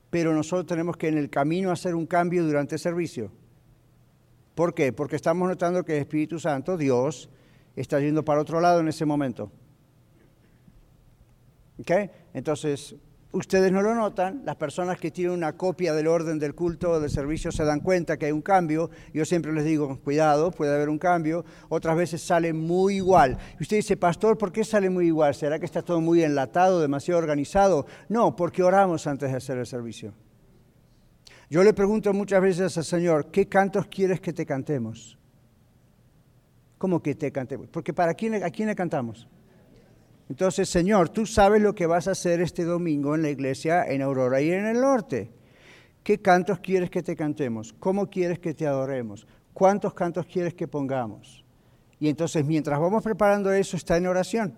pero 0.09 0.33
nosotros 0.33 0.67
tenemos 0.67 0.97
que 0.97 1.07
en 1.07 1.17
el 1.17 1.29
camino 1.29 1.71
hacer 1.71 1.95
un 1.95 2.05
cambio 2.05 2.43
durante 2.43 2.75
el 2.75 2.79
servicio. 2.79 3.31
¿Por 4.53 4.73
qué? 4.73 4.91
Porque 4.91 5.15
estamos 5.15 5.47
notando 5.47 5.85
que 5.85 5.95
el 5.95 6.01
Espíritu 6.01 6.39
Santo, 6.39 6.75
Dios, 6.75 7.29
está 7.75 7.99
yendo 8.01 8.25
para 8.25 8.41
otro 8.41 8.59
lado 8.59 8.81
en 8.81 8.89
ese 8.89 9.05
momento. 9.05 9.51
¿Ok? 11.79 11.91
Entonces, 12.33 12.95
ustedes 13.33 13.71
no 13.71 13.81
lo 13.81 13.93
notan, 13.95 14.43
las 14.45 14.55
personas 14.55 14.99
que 14.99 15.11
tienen 15.11 15.33
una 15.33 15.53
copia 15.53 15.93
del 15.93 16.07
orden 16.07 16.39
del 16.39 16.55
culto 16.55 16.91
o 16.91 16.99
del 16.99 17.09
servicio 17.09 17.51
se 17.51 17.65
dan 17.65 17.79
cuenta 17.79 18.17
que 18.17 18.27
hay 18.27 18.31
un 18.31 18.41
cambio. 18.41 18.89
Yo 19.13 19.25
siempre 19.25 19.51
les 19.51 19.65
digo, 19.65 19.99
cuidado, 20.03 20.51
puede 20.51 20.73
haber 20.73 20.87
un 20.87 20.99
cambio. 20.99 21.43
Otras 21.67 21.97
veces 21.97 22.21
sale 22.21 22.53
muy 22.53 22.97
igual. 22.97 23.37
Y 23.59 23.63
usted 23.63 23.77
dice, 23.77 23.97
pastor, 23.97 24.37
¿por 24.37 24.51
qué 24.51 24.63
sale 24.63 24.89
muy 24.89 25.07
igual? 25.07 25.35
¿Será 25.35 25.59
que 25.59 25.65
está 25.65 25.81
todo 25.81 25.99
muy 25.99 26.23
enlatado, 26.23 26.79
demasiado 26.79 27.19
organizado? 27.19 27.85
No, 28.07 28.35
porque 28.35 28.63
oramos 28.63 29.07
antes 29.07 29.31
de 29.31 29.37
hacer 29.37 29.57
el 29.57 29.65
servicio. 29.65 30.13
Yo 31.49 31.63
le 31.63 31.73
pregunto 31.73 32.13
muchas 32.13 32.41
veces 32.41 32.77
al 32.77 32.85
Señor, 32.85 33.31
¿qué 33.31 33.47
cantos 33.47 33.87
quieres 33.87 34.21
que 34.21 34.31
te 34.31 34.45
cantemos? 34.45 35.17
¿Cómo 36.77 37.01
que 37.01 37.15
te 37.15 37.31
cantemos? 37.31 37.67
Porque 37.69 37.93
¿para 37.93 38.13
quién, 38.13 38.43
a 38.43 38.49
quién 38.49 38.67
le 38.67 38.75
cantamos? 38.75 39.27
Entonces, 40.33 40.67
Señor, 40.67 41.09
tú 41.09 41.27
sabes 41.27 41.61
lo 41.61 41.75
que 41.75 41.85
vas 41.85 42.07
a 42.07 42.13
hacer 42.13 42.41
este 42.41 42.63
domingo 42.63 43.13
en 43.13 43.21
la 43.21 43.29
iglesia 43.29 43.85
en 43.85 44.01
Aurora 44.01 44.41
y 44.41 44.51
en 44.51 44.65
el 44.65 44.81
norte. 44.81 45.31
¿Qué 46.01 46.23
cantos 46.23 46.57
quieres 46.57 46.89
que 46.89 47.03
te 47.03 47.15
cantemos? 47.15 47.71
¿Cómo 47.73 48.09
quieres 48.09 48.39
que 48.39 48.55
te 48.55 48.65
adoremos? 48.65 49.27
¿Cuántos 49.53 49.93
cantos 49.93 50.25
quieres 50.25 50.55
que 50.55 50.67
pongamos? 50.67 51.45
Y 51.99 52.09
entonces, 52.09 52.43
mientras 52.43 52.79
vamos 52.79 53.03
preparando 53.03 53.53
eso, 53.53 53.77
está 53.77 53.95
en 53.95 54.07
oración. 54.07 54.57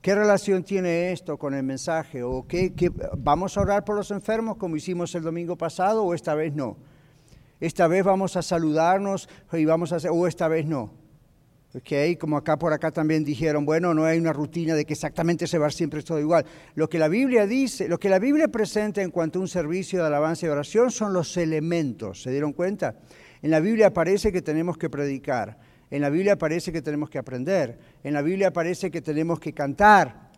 ¿Qué 0.00 0.14
relación 0.14 0.62
tiene 0.62 1.10
esto 1.10 1.36
con 1.36 1.52
el 1.54 1.64
mensaje? 1.64 2.22
¿O 2.22 2.46
qué, 2.46 2.72
vamos 3.18 3.56
a 3.56 3.62
orar 3.62 3.84
por 3.84 3.96
los 3.96 4.12
enfermos 4.12 4.56
como 4.56 4.76
hicimos 4.76 5.12
el 5.16 5.24
domingo 5.24 5.56
pasado 5.56 6.04
o 6.04 6.14
esta 6.14 6.36
vez 6.36 6.54
no? 6.54 6.76
Esta 7.58 7.88
vez 7.88 8.04
vamos 8.04 8.36
a 8.36 8.42
saludarnos 8.42 9.28
y 9.52 9.64
vamos 9.64 9.92
a 9.92 9.96
hacer, 9.96 10.12
o 10.14 10.28
esta 10.28 10.46
vez 10.46 10.64
no. 10.64 10.99
Okay, 11.72 12.16
como 12.16 12.36
acá 12.36 12.58
por 12.58 12.72
acá 12.72 12.90
también 12.90 13.22
dijeron, 13.22 13.64
bueno, 13.64 13.94
no 13.94 14.04
hay 14.04 14.18
una 14.18 14.32
rutina 14.32 14.74
de 14.74 14.84
que 14.84 14.94
exactamente 14.94 15.46
se 15.46 15.56
va 15.56 15.70
siempre 15.70 16.02
todo 16.02 16.18
igual. 16.18 16.44
Lo 16.74 16.88
que 16.88 16.98
la 16.98 17.06
Biblia 17.06 17.46
dice, 17.46 17.86
lo 17.86 17.96
que 17.96 18.08
la 18.08 18.18
Biblia 18.18 18.48
presenta 18.48 19.02
en 19.02 19.12
cuanto 19.12 19.38
a 19.38 19.42
un 19.42 19.46
servicio 19.46 20.00
de 20.00 20.06
alabanza 20.08 20.46
y 20.46 20.48
oración 20.48 20.90
son 20.90 21.12
los 21.12 21.36
elementos. 21.36 22.22
¿Se 22.22 22.32
dieron 22.32 22.54
cuenta? 22.54 22.96
En 23.40 23.52
la 23.52 23.60
Biblia 23.60 23.86
aparece 23.86 24.32
que 24.32 24.42
tenemos 24.42 24.78
que 24.78 24.90
predicar. 24.90 25.58
En 25.92 26.02
la 26.02 26.10
Biblia 26.10 26.32
aparece 26.32 26.72
que 26.72 26.82
tenemos 26.82 27.08
que 27.08 27.18
aprender. 27.18 27.78
En 28.02 28.14
la 28.14 28.22
Biblia 28.22 28.48
aparece 28.48 28.90
que 28.90 29.00
tenemos 29.00 29.38
que 29.38 29.52
cantar. 29.52 30.32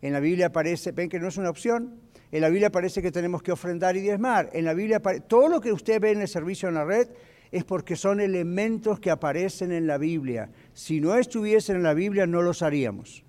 En 0.00 0.12
la 0.12 0.20
Biblia 0.20 0.46
aparece, 0.46 0.92
ven 0.92 1.08
que 1.08 1.18
no 1.18 1.26
es 1.26 1.36
una 1.38 1.50
opción. 1.50 1.98
En 2.30 2.40
la 2.40 2.48
Biblia 2.48 2.68
aparece 2.68 3.02
que 3.02 3.10
tenemos 3.10 3.42
que 3.42 3.50
ofrendar 3.50 3.96
y 3.96 4.00
diezmar. 4.00 4.48
En 4.52 4.64
la 4.64 4.74
Biblia 4.74 5.00
todo 5.26 5.48
lo 5.48 5.60
que 5.60 5.72
usted 5.72 6.00
ve 6.00 6.12
en 6.12 6.20
el 6.20 6.28
servicio 6.28 6.68
en 6.68 6.76
la 6.76 6.84
red 6.84 7.08
es 7.52 7.64
porque 7.64 7.96
son 7.96 8.20
elementos 8.20 8.98
que 8.98 9.10
aparecen 9.10 9.72
en 9.72 9.86
la 9.86 9.98
Biblia. 9.98 10.50
Si 10.72 11.00
no 11.00 11.14
estuviesen 11.16 11.76
en 11.76 11.82
la 11.82 11.92
Biblia, 11.92 12.26
no 12.26 12.40
los 12.40 12.62
haríamos. 12.62 13.24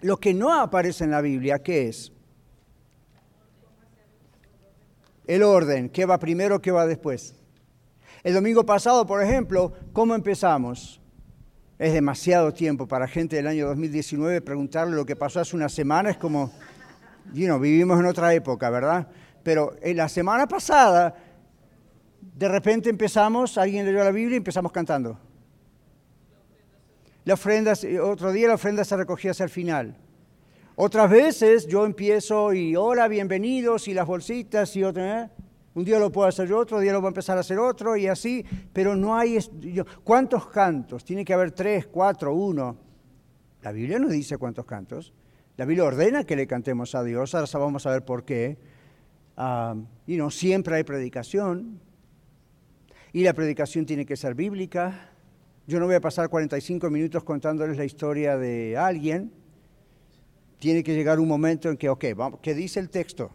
Lo 0.00 0.18
que 0.18 0.32
no 0.32 0.54
aparece 0.54 1.04
en 1.04 1.10
la 1.10 1.20
Biblia, 1.20 1.58
¿qué 1.58 1.88
es? 1.88 2.12
El 5.26 5.42
orden, 5.42 5.90
¿qué 5.90 6.06
va 6.06 6.18
primero, 6.18 6.62
qué 6.62 6.70
va 6.70 6.86
después? 6.86 7.34
El 8.22 8.34
domingo 8.34 8.64
pasado, 8.64 9.04
por 9.06 9.22
ejemplo, 9.22 9.72
¿cómo 9.92 10.14
empezamos? 10.14 11.00
Es 11.78 11.92
demasiado 11.92 12.52
tiempo 12.52 12.86
para 12.86 13.08
gente 13.08 13.36
del 13.36 13.48
año 13.48 13.66
2019 13.66 14.40
preguntarle 14.40 14.94
lo 14.94 15.04
que 15.04 15.16
pasó 15.16 15.40
hace 15.40 15.56
una 15.56 15.68
semana, 15.68 16.10
es 16.10 16.16
como, 16.16 16.52
you 17.32 17.58
vivimos 17.58 17.98
en 17.98 18.06
otra 18.06 18.32
época, 18.34 18.70
¿verdad? 18.70 19.08
Pero 19.42 19.74
en 19.82 19.96
la 19.96 20.08
semana 20.08 20.46
pasada 20.46 21.14
de 22.40 22.48
repente 22.48 22.88
empezamos, 22.88 23.58
alguien 23.58 23.84
leyó 23.84 24.02
la 24.02 24.10
Biblia 24.10 24.36
y 24.36 24.38
empezamos 24.38 24.72
cantando. 24.72 25.18
La 27.24 27.34
ofrenda, 27.34 27.74
otro 28.02 28.32
día 28.32 28.48
la 28.48 28.54
ofrenda 28.54 28.82
se 28.82 28.96
recogía 28.96 29.32
hacia 29.32 29.44
el 29.44 29.50
final. 29.50 29.94
Otras 30.74 31.10
veces 31.10 31.66
yo 31.66 31.84
empiezo 31.84 32.54
y 32.54 32.74
hola, 32.76 33.08
bienvenidos 33.08 33.88
y 33.88 33.92
las 33.92 34.06
bolsitas 34.06 34.74
y 34.74 34.82
otro, 34.82 35.04
¿eh? 35.04 35.28
un 35.74 35.84
día 35.84 35.98
lo 35.98 36.10
puedo 36.10 36.28
hacer 36.28 36.48
yo, 36.48 36.56
otro 36.56 36.80
día 36.80 36.94
lo 36.94 37.02
voy 37.02 37.08
a 37.08 37.10
empezar 37.10 37.36
a 37.36 37.40
hacer 37.40 37.58
otro 37.58 37.94
y 37.94 38.06
así, 38.06 38.42
pero 38.72 38.96
no 38.96 39.18
hay... 39.18 39.38
¿Cuántos 40.02 40.46
cantos? 40.46 41.04
Tiene 41.04 41.26
que 41.26 41.34
haber 41.34 41.50
tres, 41.50 41.88
cuatro, 41.88 42.32
uno. 42.32 42.74
La 43.60 43.70
Biblia 43.70 43.98
no 43.98 44.08
dice 44.08 44.38
cuántos 44.38 44.64
cantos. 44.64 45.12
La 45.58 45.66
Biblia 45.66 45.84
ordena 45.84 46.24
que 46.24 46.36
le 46.36 46.46
cantemos 46.46 46.94
a 46.94 47.04
Dios, 47.04 47.34
ahora 47.34 47.46
vamos 47.52 47.84
a 47.84 47.90
ver 47.90 48.02
por 48.02 48.24
qué. 48.24 48.56
Ah, 49.36 49.74
y 50.06 50.16
no 50.16 50.30
siempre 50.30 50.76
hay 50.76 50.84
predicación, 50.84 51.80
y 53.12 53.22
la 53.22 53.32
predicación 53.32 53.86
tiene 53.86 54.06
que 54.06 54.16
ser 54.16 54.34
bíblica. 54.34 55.10
Yo 55.66 55.78
no 55.78 55.86
voy 55.86 55.94
a 55.94 56.00
pasar 56.00 56.28
45 56.28 56.90
minutos 56.90 57.24
contándoles 57.24 57.76
la 57.76 57.84
historia 57.84 58.36
de 58.36 58.76
alguien. 58.76 59.32
Tiene 60.58 60.82
que 60.82 60.94
llegar 60.94 61.18
un 61.20 61.28
momento 61.28 61.70
en 61.70 61.76
que, 61.76 61.88
ok, 61.88 62.04
¿qué 62.42 62.54
dice 62.54 62.80
el 62.80 62.90
texto? 62.90 63.30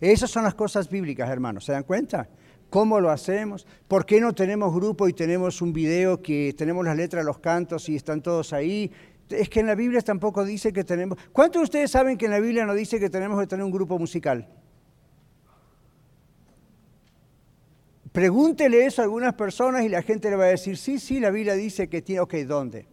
Esas 0.00 0.30
son 0.30 0.44
las 0.44 0.54
cosas 0.54 0.88
bíblicas, 0.88 1.28
hermanos. 1.28 1.64
¿Se 1.64 1.72
dan 1.72 1.84
cuenta? 1.84 2.28
¿Cómo 2.70 3.00
lo 3.00 3.10
hacemos? 3.10 3.66
¿Por 3.86 4.04
qué 4.04 4.20
no 4.20 4.34
tenemos 4.34 4.74
grupo 4.74 5.08
y 5.08 5.12
tenemos 5.12 5.62
un 5.62 5.72
video 5.72 6.20
que 6.20 6.54
tenemos 6.56 6.84
las 6.84 6.96
letras 6.96 7.24
los 7.24 7.38
cantos 7.38 7.88
y 7.88 7.96
están 7.96 8.22
todos 8.22 8.52
ahí? 8.52 8.90
Es 9.28 9.48
que 9.48 9.60
en 9.60 9.66
la 9.66 9.74
Biblia 9.74 10.00
tampoco 10.00 10.44
dice 10.44 10.72
que 10.72 10.84
tenemos... 10.84 11.18
¿Cuántos 11.32 11.60
de 11.60 11.64
ustedes 11.64 11.90
saben 11.90 12.16
que 12.16 12.26
en 12.26 12.32
la 12.32 12.40
Biblia 12.40 12.66
no 12.66 12.74
dice 12.74 12.98
que 12.98 13.10
tenemos 13.10 13.40
que 13.40 13.46
tener 13.46 13.64
un 13.64 13.70
grupo 13.70 13.98
musical? 13.98 14.48
Pregúntele 18.14 18.86
eso 18.86 19.02
a 19.02 19.06
algunas 19.06 19.34
personas 19.34 19.82
y 19.82 19.88
la 19.88 20.00
gente 20.00 20.30
le 20.30 20.36
va 20.36 20.44
a 20.44 20.46
decir, 20.46 20.76
sí, 20.76 21.00
sí, 21.00 21.18
la 21.18 21.30
Biblia 21.30 21.54
dice 21.54 21.88
que 21.88 22.00
tiene, 22.00 22.20
ok, 22.20 22.34
¿dónde? 22.46 22.86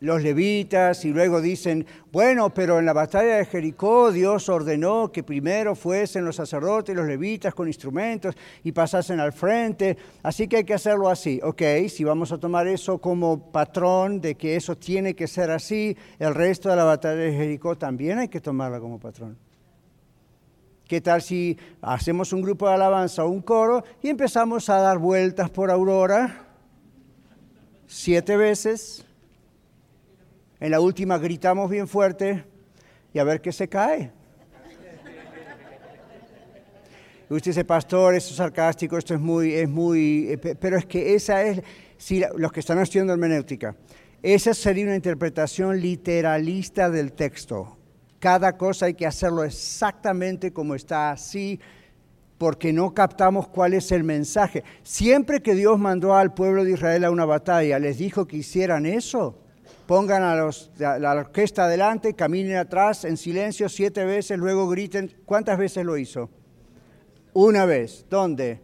Los 0.00 0.22
levitas 0.22 1.04
y 1.04 1.12
luego 1.12 1.40
dicen, 1.40 1.86
bueno, 2.10 2.50
pero 2.50 2.78
en 2.78 2.86
la 2.86 2.92
batalla 2.92 3.36
de 3.36 3.44
Jericó 3.44 4.10
Dios 4.10 4.48
ordenó 4.48 5.12
que 5.12 5.22
primero 5.22 5.74
fuesen 5.74 6.24
los 6.24 6.36
sacerdotes 6.36 6.94
y 6.94 6.96
los 6.96 7.06
levitas 7.06 7.54
con 7.54 7.68
instrumentos 7.68 8.34
y 8.64 8.72
pasasen 8.72 9.20
al 9.20 9.32
frente, 9.32 9.96
así 10.22 10.48
que 10.48 10.58
hay 10.58 10.64
que 10.64 10.74
hacerlo 10.74 11.08
así. 11.08 11.40
Ok, 11.42 11.62
si 11.88 12.02
vamos 12.02 12.32
a 12.32 12.38
tomar 12.38 12.66
eso 12.66 12.98
como 12.98 13.52
patrón 13.52 14.20
de 14.20 14.34
que 14.34 14.56
eso 14.56 14.76
tiene 14.76 15.14
que 15.14 15.26
ser 15.26 15.50
así, 15.50 15.96
el 16.18 16.34
resto 16.34 16.70
de 16.70 16.76
la 16.76 16.84
batalla 16.84 17.16
de 17.16 17.32
Jericó 17.32 17.76
también 17.76 18.18
hay 18.18 18.28
que 18.28 18.40
tomarla 18.40 18.80
como 18.80 18.98
patrón. 18.98 19.36
¿Qué 20.88 21.00
tal 21.00 21.22
si 21.22 21.56
hacemos 21.82 22.32
un 22.32 22.42
grupo 22.42 22.66
de 22.66 22.74
alabanza 22.74 23.24
o 23.24 23.28
un 23.28 23.42
coro 23.42 23.84
y 24.02 24.08
empezamos 24.08 24.68
a 24.70 24.80
dar 24.80 24.98
vueltas 24.98 25.48
por 25.48 25.70
Aurora 25.70 26.48
siete 27.86 28.36
veces? 28.36 29.06
En 30.60 30.70
la 30.70 30.80
última 30.80 31.16
gritamos 31.16 31.70
bien 31.70 31.88
fuerte 31.88 32.44
y 33.14 33.18
a 33.18 33.24
ver 33.24 33.40
qué 33.40 33.50
se 33.50 33.66
cae. 33.66 34.12
Usted 37.30 37.52
dice, 37.52 37.64
pastor, 37.64 38.14
esto 38.14 38.30
es 38.30 38.36
sarcástico, 38.36 38.98
esto 38.98 39.14
es 39.14 39.20
muy, 39.20 39.54
es 39.54 39.68
muy, 39.68 40.32
eh, 40.32 40.56
pero 40.60 40.76
es 40.76 40.84
que 40.84 41.14
esa 41.14 41.42
es, 41.44 41.62
si 41.96 42.22
los 42.36 42.52
que 42.52 42.60
están 42.60 42.78
estudiando 42.80 43.12
hermenéutica, 43.12 43.74
esa 44.20 44.52
sería 44.52 44.84
una 44.84 44.96
interpretación 44.96 45.80
literalista 45.80 46.90
del 46.90 47.12
texto. 47.12 47.78
Cada 48.18 48.58
cosa 48.58 48.86
hay 48.86 48.94
que 48.94 49.06
hacerlo 49.06 49.44
exactamente 49.44 50.52
como 50.52 50.74
está 50.74 51.12
así, 51.12 51.58
porque 52.36 52.72
no 52.72 52.92
captamos 52.92 53.48
cuál 53.48 53.74
es 53.74 53.92
el 53.92 54.02
mensaje. 54.02 54.64
Siempre 54.82 55.40
que 55.40 55.54
Dios 55.54 55.78
mandó 55.78 56.16
al 56.16 56.34
pueblo 56.34 56.64
de 56.64 56.72
Israel 56.72 57.04
a 57.04 57.10
una 57.10 57.24
batalla, 57.24 57.78
les 57.78 57.96
dijo 57.96 58.26
que 58.26 58.38
hicieran 58.38 58.84
eso 58.84 59.38
pongan 59.90 60.22
a, 60.22 60.36
la 61.00 61.14
orquesta 61.16 61.64
adelante, 61.64 62.14
caminen 62.14 62.58
atrás 62.58 63.04
en 63.04 63.16
silencio 63.16 63.68
siete 63.68 64.04
veces, 64.04 64.38
luego 64.38 64.68
griten. 64.68 65.12
¿Cuántas 65.26 65.58
veces 65.58 65.84
lo 65.84 65.98
hizo? 65.98 66.30
Una 67.32 67.64
vez. 67.64 68.06
¿Dónde? 68.08 68.60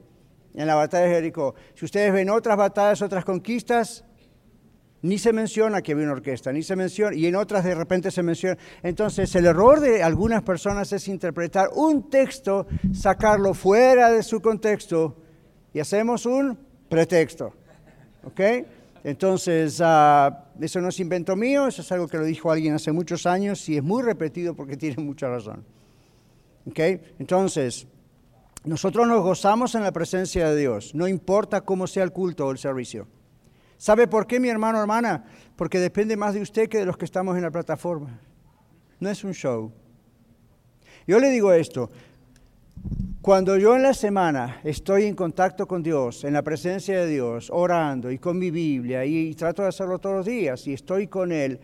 En 0.55 0.69
la 0.69 0.77
batalla 0.77 1.07
de 1.07 1.15
Jericó. 1.17 1.57
Si 1.75 1.85
ustedes 1.85 2.13
ven 2.13 2.31
otras 2.31 2.57
batallas, 2.57 3.03
otras 3.03 3.25
conquistas, 3.25 4.05
ni 5.03 5.19
se 5.19 5.33
menciona 5.33 5.83
que 5.83 5.91
había 5.91 6.05
una 6.05 6.13
orquesta, 6.13 6.53
ni 6.53 6.63
se 6.63 6.77
menciona, 6.77 7.17
y 7.17 7.27
en 7.27 7.35
otras 7.35 7.65
de 7.65 7.75
repente 7.75 8.13
se 8.13 8.23
menciona. 8.23 8.57
Entonces, 8.85 9.35
el 9.35 9.47
error 9.47 9.81
de 9.81 10.05
algunas 10.05 10.45
personas 10.45 10.93
es 10.93 11.09
interpretar 11.09 11.71
un 11.75 12.09
texto, 12.09 12.69
sacarlo 12.95 13.53
fuera 13.53 14.13
de 14.13 14.23
su 14.23 14.41
contexto 14.41 15.17
y 15.75 15.81
hacemos 15.81 16.25
un 16.25 16.57
pretexto. 16.89 17.53
¿Ok? 18.23 18.41
Entonces, 19.07 19.81
ah, 19.85 20.47
eso 20.61 20.81
no 20.81 20.89
es 20.89 20.99
invento 20.99 21.37
mío, 21.37 21.69
eso 21.69 21.81
es 21.81 21.93
algo 21.93 22.09
que 22.09 22.19
lo 22.19 22.25
dijo 22.25 22.51
alguien 22.51 22.75
hace 22.75 22.91
muchos 22.91 23.25
años 23.25 23.69
y 23.69 23.77
es 23.77 23.83
muy 23.85 24.03
repetido 24.03 24.57
porque 24.57 24.77
tiene 24.77 25.01
mucha 25.01 25.29
razón. 25.29 25.65
Entonces, 26.75 27.87
nosotros 28.65 29.07
nos 29.07 29.23
gozamos 29.23 29.77
en 29.77 29.85
la 29.85 29.93
presencia 29.93 30.51
de 30.51 30.57
Dios, 30.57 30.93
no 30.93 31.07
importa 31.07 31.61
cómo 31.61 31.87
sea 31.87 32.03
el 32.03 32.11
culto 32.11 32.49
o 32.49 32.51
el 32.51 32.59
servicio. 32.59 33.07
¿Sabe 33.77 34.09
por 34.09 34.27
qué, 34.27 34.41
mi 34.41 34.49
hermano 34.49 34.79
o 34.79 34.81
hermana? 34.81 35.25
Porque 35.55 35.79
depende 35.79 36.17
más 36.17 36.35
de 36.35 36.43
usted 36.43 36.69
que 36.69 36.79
de 36.79 36.87
los 36.87 36.97
que 36.97 37.05
estamos 37.05 37.37
en 37.37 37.45
la 37.45 37.53
plataforma. 37.53 38.19
No 38.99 39.09
es 39.09 39.23
un 39.23 39.35
show. 39.35 39.71
Yo 41.07 41.21
le 41.21 41.31
digo 41.31 41.53
esto, 41.53 41.93
Cuando 43.27 43.57
yo 43.57 43.75
en 43.75 43.83
la 43.83 43.93
semana 43.93 44.61
estoy 44.63 45.05
en 45.05 45.17
contacto 45.17 45.67
con 45.67 45.83
Dios, 45.83 46.23
en 46.23 46.33
la 46.33 46.43
presencia 46.43 47.01
de 47.01 47.09
Dios, 47.09 47.51
orando 47.53 48.11
y 48.13 48.19
con 48.19 48.39
mi 48.39 48.53
Biblia, 48.53 49.05
y, 49.05 49.35
trato 49.35 49.63
de 49.63 49.69
hacerlo 49.69 49.99
todos 49.99 50.19
los 50.19 50.27
días, 50.27 50.65
y 50.69 50.75
estoy 50.75 51.09
con 51.09 51.33
Él, 51.33 51.59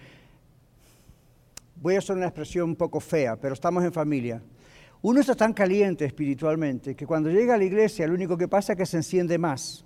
voy 1.76 1.94
a 1.94 1.98
hacer 1.98 2.16
una 2.16 2.26
expresión 2.26 2.70
un 2.70 2.76
poco 2.76 2.98
fea, 2.98 3.36
pero 3.36 3.54
estamos 3.54 3.84
en 3.84 3.92
familia. 3.92 4.42
Uno 5.02 5.20
está 5.20 5.36
tan 5.36 5.52
caliente 5.52 6.04
espiritualmente 6.04 6.96
que 6.96 7.06
cuando 7.06 7.30
llega 7.30 7.54
a 7.54 7.58
la 7.58 7.64
iglesia 7.64 8.06
lo 8.06 8.14
único 8.14 8.36
que 8.36 8.48
pasa 8.48 8.72
es 8.72 8.78
que 8.78 8.86
se 8.86 8.96
enciende 8.96 9.38
más. 9.38 9.84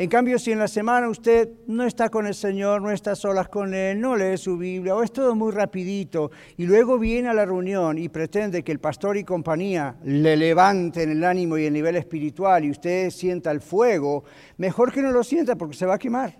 En 0.00 0.08
cambio, 0.08 0.38
si 0.38 0.52
en 0.52 0.60
la 0.60 0.68
semana 0.68 1.08
usted 1.08 1.48
no 1.66 1.82
está 1.82 2.08
con 2.08 2.28
el 2.28 2.34
Señor, 2.36 2.80
no 2.80 2.92
está 2.92 3.16
solas 3.16 3.48
con 3.48 3.74
Él, 3.74 4.00
no 4.00 4.14
lee 4.14 4.36
su 4.36 4.56
Biblia, 4.56 4.94
o 4.94 5.02
es 5.02 5.12
todo 5.12 5.34
muy 5.34 5.50
rapidito, 5.50 6.30
y 6.56 6.66
luego 6.66 7.00
viene 7.00 7.30
a 7.30 7.34
la 7.34 7.44
reunión 7.44 7.98
y 7.98 8.08
pretende 8.08 8.62
que 8.62 8.70
el 8.70 8.78
pastor 8.78 9.16
y 9.16 9.24
compañía 9.24 9.96
le 10.04 10.36
levanten 10.36 11.10
el 11.10 11.24
ánimo 11.24 11.58
y 11.58 11.64
el 11.64 11.72
nivel 11.72 11.96
espiritual 11.96 12.64
y 12.64 12.70
usted 12.70 13.10
sienta 13.10 13.50
el 13.50 13.60
fuego, 13.60 14.22
mejor 14.56 14.92
que 14.92 15.02
no 15.02 15.10
lo 15.10 15.24
sienta 15.24 15.56
porque 15.56 15.74
se 15.74 15.84
va 15.84 15.94
a 15.94 15.98
quemar. 15.98 16.32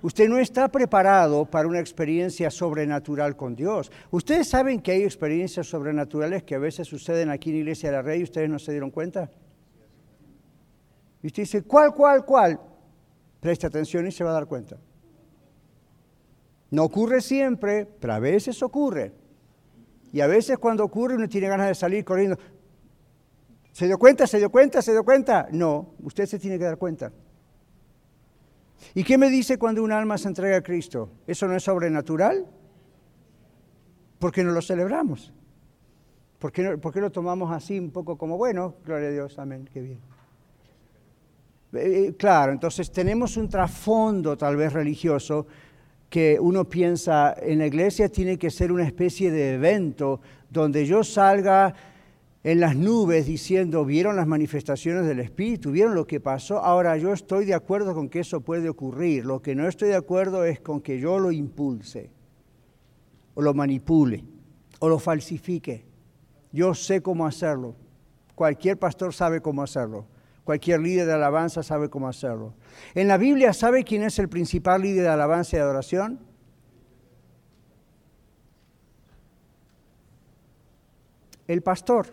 Usted 0.00 0.28
no 0.28 0.38
está 0.38 0.68
preparado 0.68 1.44
para 1.44 1.66
una 1.66 1.80
experiencia 1.80 2.52
sobrenatural 2.52 3.34
con 3.36 3.56
Dios. 3.56 3.90
Ustedes 4.12 4.46
saben 4.46 4.80
que 4.80 4.92
hay 4.92 5.02
experiencias 5.02 5.66
sobrenaturales 5.66 6.44
que 6.44 6.54
a 6.54 6.60
veces 6.60 6.86
suceden 6.86 7.30
aquí 7.30 7.50
en 7.50 7.56
Iglesia 7.56 7.90
de 7.90 7.96
la 7.96 8.02
Rey 8.02 8.20
y 8.20 8.22
ustedes 8.22 8.48
no 8.48 8.60
se 8.60 8.70
dieron 8.70 8.92
cuenta. 8.92 9.28
Y 11.22 11.28
usted 11.28 11.42
dice, 11.42 11.62
¿cuál, 11.62 11.94
cuál, 11.94 12.24
cuál? 12.24 12.60
Preste 13.40 13.66
atención 13.66 14.06
y 14.06 14.12
se 14.12 14.24
va 14.24 14.30
a 14.30 14.34
dar 14.34 14.46
cuenta. 14.46 14.76
No 16.70 16.84
ocurre 16.84 17.20
siempre, 17.20 17.86
pero 17.86 18.14
a 18.14 18.18
veces 18.18 18.62
ocurre. 18.62 19.12
Y 20.12 20.20
a 20.20 20.26
veces 20.26 20.58
cuando 20.58 20.84
ocurre 20.84 21.16
uno 21.16 21.28
tiene 21.28 21.48
ganas 21.48 21.68
de 21.68 21.74
salir 21.74 22.04
corriendo. 22.04 22.38
¿Se 23.72 23.86
dio 23.86 23.98
cuenta? 23.98 24.26
¿Se 24.26 24.38
dio 24.38 24.50
cuenta? 24.50 24.82
¿Se 24.82 24.92
dio 24.92 25.04
cuenta? 25.04 25.48
No, 25.52 25.94
usted 26.02 26.26
se 26.26 26.38
tiene 26.38 26.58
que 26.58 26.64
dar 26.64 26.78
cuenta. 26.78 27.12
¿Y 28.94 29.04
qué 29.04 29.18
me 29.18 29.28
dice 29.28 29.58
cuando 29.58 29.82
un 29.82 29.92
alma 29.92 30.18
se 30.18 30.28
entrega 30.28 30.56
a 30.56 30.62
Cristo? 30.62 31.10
¿Eso 31.26 31.46
no 31.46 31.54
es 31.54 31.62
sobrenatural? 31.62 32.46
¿Por 34.18 34.32
qué 34.32 34.42
no 34.42 34.52
lo 34.52 34.62
celebramos? 34.62 35.32
¿Por 36.38 36.52
qué, 36.52 36.78
¿Por 36.78 36.92
qué 36.92 37.00
lo 37.00 37.10
tomamos 37.10 37.52
así 37.52 37.78
un 37.78 37.90
poco 37.90 38.16
como, 38.16 38.36
bueno, 38.36 38.74
gloria 38.84 39.08
a 39.08 39.12
Dios, 39.12 39.38
amén, 39.38 39.68
qué 39.72 39.80
bien? 39.80 40.00
Eh, 41.72 42.06
eh, 42.08 42.16
claro, 42.16 42.52
entonces 42.52 42.90
tenemos 42.90 43.36
un 43.36 43.48
trasfondo 43.48 44.36
tal 44.36 44.56
vez 44.56 44.72
religioso 44.72 45.46
que 46.08 46.38
uno 46.40 46.64
piensa 46.68 47.34
en 47.40 47.58
la 47.58 47.66
iglesia 47.66 48.08
tiene 48.08 48.36
que 48.36 48.50
ser 48.50 48.72
una 48.72 48.84
especie 48.84 49.30
de 49.30 49.54
evento 49.54 50.20
donde 50.50 50.84
yo 50.84 51.04
salga 51.04 51.72
en 52.42 52.58
las 52.58 52.74
nubes 52.74 53.26
diciendo, 53.26 53.84
vieron 53.84 54.16
las 54.16 54.26
manifestaciones 54.26 55.06
del 55.06 55.20
Espíritu, 55.20 55.70
vieron 55.70 55.94
lo 55.94 56.06
que 56.06 56.20
pasó, 56.20 56.58
ahora 56.58 56.96
yo 56.96 57.12
estoy 57.12 57.44
de 57.44 57.54
acuerdo 57.54 57.94
con 57.94 58.08
que 58.08 58.20
eso 58.20 58.40
puede 58.40 58.68
ocurrir, 58.68 59.26
lo 59.26 59.40
que 59.40 59.54
no 59.54 59.68
estoy 59.68 59.90
de 59.90 59.96
acuerdo 59.96 60.44
es 60.44 60.58
con 60.58 60.80
que 60.80 60.98
yo 60.98 61.18
lo 61.18 61.30
impulse, 61.30 62.10
o 63.34 63.42
lo 63.42 63.52
manipule, 63.52 64.24
o 64.78 64.88
lo 64.88 64.98
falsifique. 64.98 65.84
Yo 66.50 66.74
sé 66.74 67.02
cómo 67.02 67.26
hacerlo, 67.26 67.76
cualquier 68.34 68.78
pastor 68.78 69.12
sabe 69.12 69.40
cómo 69.40 69.62
hacerlo. 69.62 70.06
Cualquier 70.44 70.80
líder 70.80 71.06
de 71.06 71.12
alabanza 71.12 71.62
sabe 71.62 71.88
cómo 71.88 72.08
hacerlo. 72.08 72.54
En 72.94 73.08
la 73.08 73.16
Biblia, 73.16 73.52
¿sabe 73.52 73.84
quién 73.84 74.02
es 74.02 74.18
el 74.18 74.28
principal 74.28 74.82
líder 74.82 75.04
de 75.04 75.08
alabanza 75.08 75.56
y 75.56 75.60
adoración? 75.60 76.20
El 81.46 81.62
pastor. 81.62 82.06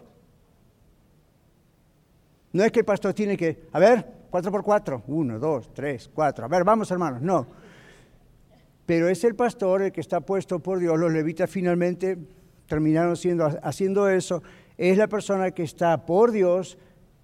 No 2.53 2.63
es 2.63 2.71
que 2.71 2.79
el 2.79 2.85
pastor 2.85 3.13
tiene 3.13 3.37
que, 3.37 3.67
a 3.71 3.79
ver, 3.79 4.05
cuatro 4.29 4.51
por 4.51 4.63
cuatro, 4.63 5.03
uno, 5.07 5.37
dos, 5.37 5.73
tres, 5.73 6.09
cuatro, 6.13 6.45
a 6.45 6.47
ver, 6.47 6.63
vamos 6.63 6.89
hermanos, 6.91 7.21
no. 7.21 7.45
Pero 8.85 9.09
es 9.09 9.23
el 9.23 9.35
pastor 9.35 9.81
el 9.81 9.91
que 9.91 10.01
está 10.01 10.21
puesto 10.21 10.59
por 10.59 10.79
Dios. 10.79 10.97
Los 10.97 11.11
levitas 11.11 11.49
finalmente 11.49 12.17
terminaron 12.67 13.15
siendo, 13.17 13.45
haciendo 13.61 14.09
eso. 14.09 14.41
Es 14.77 14.97
la 14.97 15.07
persona 15.07 15.51
que 15.51 15.63
está 15.63 16.05
por 16.05 16.31
Dios 16.31 16.77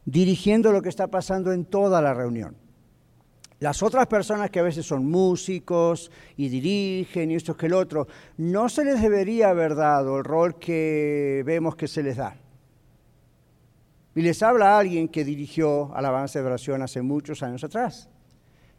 dirigiendo 0.05 0.71
lo 0.71 0.81
que 0.81 0.89
está 0.89 1.07
pasando 1.07 1.53
en 1.53 1.65
toda 1.65 2.01
la 2.01 2.13
reunión. 2.13 2.55
Las 3.59 3.81
otras 3.81 4.07
personas 4.07 4.49
que 4.49 4.59
a 4.59 4.63
veces 4.63 4.85
son 4.85 5.05
músicos 5.05 6.11
y 6.35 6.49
dirigen 6.49 7.31
y 7.31 7.35
esto 7.35 7.55
que 7.55 7.67
el 7.67 7.73
otro, 7.73 8.07
no 8.35 8.67
se 8.67 8.83
les 8.83 9.01
debería 9.01 9.49
haber 9.49 9.75
dado 9.75 10.17
el 10.17 10.25
rol 10.25 10.59
que 10.59 11.43
vemos 11.45 11.75
que 11.77 11.87
se 11.87 12.03
les 12.03 12.17
da. 12.17 12.35
Y 14.15 14.21
les 14.21 14.43
habla 14.43 14.77
alguien 14.77 15.07
que 15.07 15.23
dirigió 15.23 15.95
alabanza 15.95 16.39
de 16.39 16.45
oración 16.45 16.81
hace 16.81 17.01
muchos 17.01 17.41
años 17.41 17.63
atrás. 17.63 18.09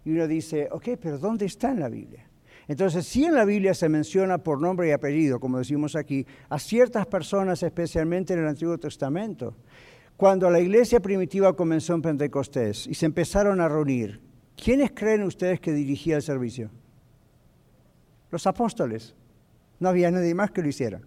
Y 0.05 0.11
uno 0.11 0.29
dice, 0.29 0.69
ok, 0.71 0.91
pero 1.01 1.19
¿dónde 1.19 1.47
está 1.47 1.71
en 1.71 1.81
la 1.81 1.89
Biblia? 1.89 2.29
Entonces, 2.69 3.07
si 3.07 3.25
en 3.25 3.35
la 3.35 3.45
Biblia 3.45 3.75
se 3.75 3.89
menciona 3.89 4.39
por 4.39 4.61
nombre 4.61 4.89
y 4.89 4.93
apellido, 4.93 5.39
como 5.39 5.59
decimos 5.59 5.97
aquí, 5.97 6.27
a 6.49 6.59
ciertas 6.59 7.07
personas, 7.07 7.63
especialmente 7.63 8.33
en 8.33 8.41
el 8.41 8.49
Antiguo 8.49 8.79
Testamento, 8.79 9.57
cuando 10.17 10.49
la 10.49 10.61
iglesia 10.61 11.01
primitiva 11.01 11.57
comenzó 11.57 11.95
en 11.95 12.03
Pentecostés 12.03 12.87
y 12.87 12.95
se 12.95 13.07
empezaron 13.07 13.61
a 13.61 13.69
reunir, 13.69 14.21
¿quiénes 14.57 14.93
creen 14.93 15.25
ustedes 15.25 15.61
que 15.61 15.73
dirigía 15.73 16.17
el 16.17 16.23
servicio? 16.23 16.71
Los 18.31 18.47
apóstoles. 18.47 19.15
No 19.81 19.89
había 19.89 20.11
nadie 20.11 20.35
más 20.35 20.51
que 20.53 20.63
lo 20.63 20.69
hiciera. 20.69 21.01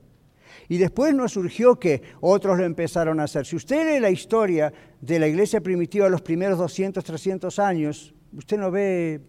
Y 0.68 0.78
después 0.78 1.14
nos 1.14 1.32
surgió 1.32 1.80
que 1.80 2.02
otros 2.20 2.58
lo 2.58 2.66
empezaron 2.66 3.20
a 3.20 3.24
hacer. 3.24 3.46
Si 3.46 3.56
usted 3.56 3.86
lee 3.86 4.00
la 4.02 4.10
historia 4.10 4.74
de 5.00 5.20
la 5.20 5.28
iglesia 5.28 5.62
primitiva 5.62 6.10
los 6.10 6.22
primeros 6.22 6.58
200, 6.58 7.04
300 7.04 7.60
años, 7.60 8.14
usted 8.34 8.58
no 8.58 8.72
ve 8.72 9.22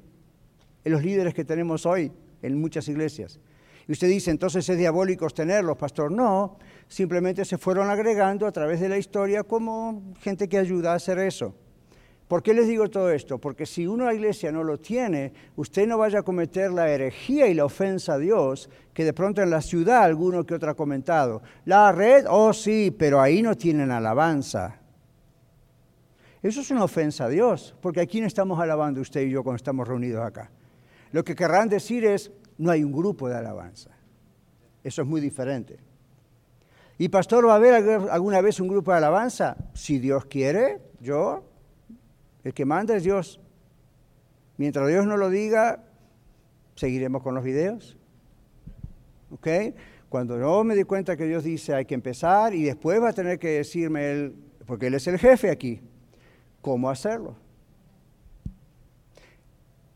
los 0.84 1.04
líderes 1.04 1.34
que 1.34 1.44
tenemos 1.44 1.86
hoy 1.86 2.10
en 2.42 2.60
muchas 2.60 2.88
iglesias. 2.88 3.38
Y 3.88 3.92
usted 3.92 4.08
dice, 4.08 4.30
entonces 4.30 4.68
es 4.68 4.76
diabólico 4.76 5.28
tenerlos, 5.30 5.78
pastor. 5.78 6.12
No, 6.12 6.58
simplemente 6.86 7.46
se 7.46 7.56
fueron 7.56 7.88
agregando 7.88 8.46
a 8.46 8.52
través 8.52 8.80
de 8.80 8.88
la 8.90 8.98
historia 8.98 9.44
como 9.44 10.12
gente 10.20 10.46
que 10.46 10.58
ayuda 10.58 10.92
a 10.92 10.96
hacer 10.96 11.18
eso. 11.18 11.54
¿Por 12.28 12.42
qué 12.42 12.52
les 12.52 12.68
digo 12.68 12.90
todo 12.90 13.10
esto? 13.10 13.38
Porque 13.38 13.64
si 13.64 13.86
uno 13.86 14.04
la 14.04 14.12
iglesia 14.12 14.52
no 14.52 14.62
lo 14.62 14.76
tiene, 14.76 15.32
usted 15.56 15.86
no 15.86 15.96
vaya 15.96 16.18
a 16.18 16.22
cometer 16.22 16.70
la 16.70 16.90
herejía 16.90 17.46
y 17.46 17.54
la 17.54 17.64
ofensa 17.64 18.14
a 18.14 18.18
Dios 18.18 18.68
que 18.92 19.06
de 19.06 19.14
pronto 19.14 19.40
en 19.40 19.48
la 19.48 19.62
ciudad 19.62 20.02
alguno 20.02 20.44
que 20.44 20.54
otro 20.54 20.70
ha 20.70 20.76
comentado. 20.76 21.40
La 21.64 21.90
red, 21.90 22.26
oh 22.28 22.52
sí, 22.52 22.94
pero 22.96 23.22
ahí 23.22 23.40
no 23.40 23.54
tienen 23.54 23.90
alabanza. 23.90 24.78
Eso 26.42 26.60
es 26.60 26.70
una 26.70 26.84
ofensa 26.84 27.24
a 27.24 27.28
Dios, 27.30 27.74
porque 27.80 28.02
aquí 28.02 28.20
no 28.20 28.26
estamos 28.26 28.60
alabando 28.60 29.00
usted 29.00 29.22
y 29.22 29.30
yo 29.30 29.42
cuando 29.42 29.56
estamos 29.56 29.88
reunidos 29.88 30.22
acá. 30.22 30.50
Lo 31.12 31.24
que 31.24 31.34
querrán 31.34 31.70
decir 31.70 32.04
es, 32.04 32.30
no 32.58 32.70
hay 32.70 32.84
un 32.84 32.92
grupo 32.92 33.28
de 33.28 33.36
alabanza. 33.36 33.90
Eso 34.84 35.02
es 35.02 35.08
muy 35.08 35.20
diferente. 35.20 35.78
¿Y 36.98 37.08
pastor 37.08 37.46
va 37.46 37.52
a 37.52 37.56
haber 37.56 37.74
alguna 38.10 38.40
vez 38.40 38.58
un 38.60 38.68
grupo 38.68 38.90
de 38.90 38.98
alabanza? 38.98 39.56
Si 39.72 39.98
Dios 39.98 40.26
quiere, 40.26 40.80
yo, 41.00 41.44
el 42.42 42.52
que 42.52 42.64
manda 42.64 42.96
es 42.96 43.04
Dios. 43.04 43.40
Mientras 44.56 44.88
Dios 44.88 45.06
no 45.06 45.16
lo 45.16 45.30
diga, 45.30 45.84
seguiremos 46.74 47.22
con 47.22 47.36
los 47.36 47.44
videos. 47.44 47.96
¿Ok? 49.30 49.46
Cuando 50.08 50.36
no 50.38 50.64
me 50.64 50.74
di 50.74 50.82
cuenta 50.84 51.16
que 51.16 51.26
Dios 51.26 51.44
dice 51.44 51.74
hay 51.74 51.84
que 51.84 51.94
empezar 51.94 52.54
y 52.54 52.64
después 52.64 53.00
va 53.00 53.10
a 53.10 53.12
tener 53.12 53.38
que 53.38 53.48
decirme 53.48 54.10
Él, 54.10 54.34
porque 54.66 54.88
Él 54.88 54.94
es 54.94 55.06
el 55.06 55.18
jefe 55.18 55.50
aquí, 55.50 55.80
cómo 56.60 56.90
hacerlo. 56.90 57.36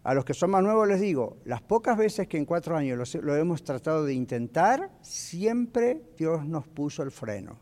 A 0.05 0.15
los 0.15 0.25
que 0.25 0.35
son 0.35 0.51
más 0.51 0.65
nuevos 0.65 0.89
les 0.89 1.01
digo, 1.01 1.37
las 1.45 1.63
pocas 1.63 1.97
veces 1.97 2.27
que 2.27 2.37
en 2.37 2.45
cuatro 2.45 2.77
años 2.77 3.15
lo, 3.15 3.37
hemos 3.37 3.63
tratado 3.63 4.05
de 4.05 4.15
intentar, 4.15 4.91
siempre 5.01 6.03
Dios 6.19 6.45
nos 6.45 6.67
puso 6.67 7.05
el 7.05 7.13
freno. 7.13 7.57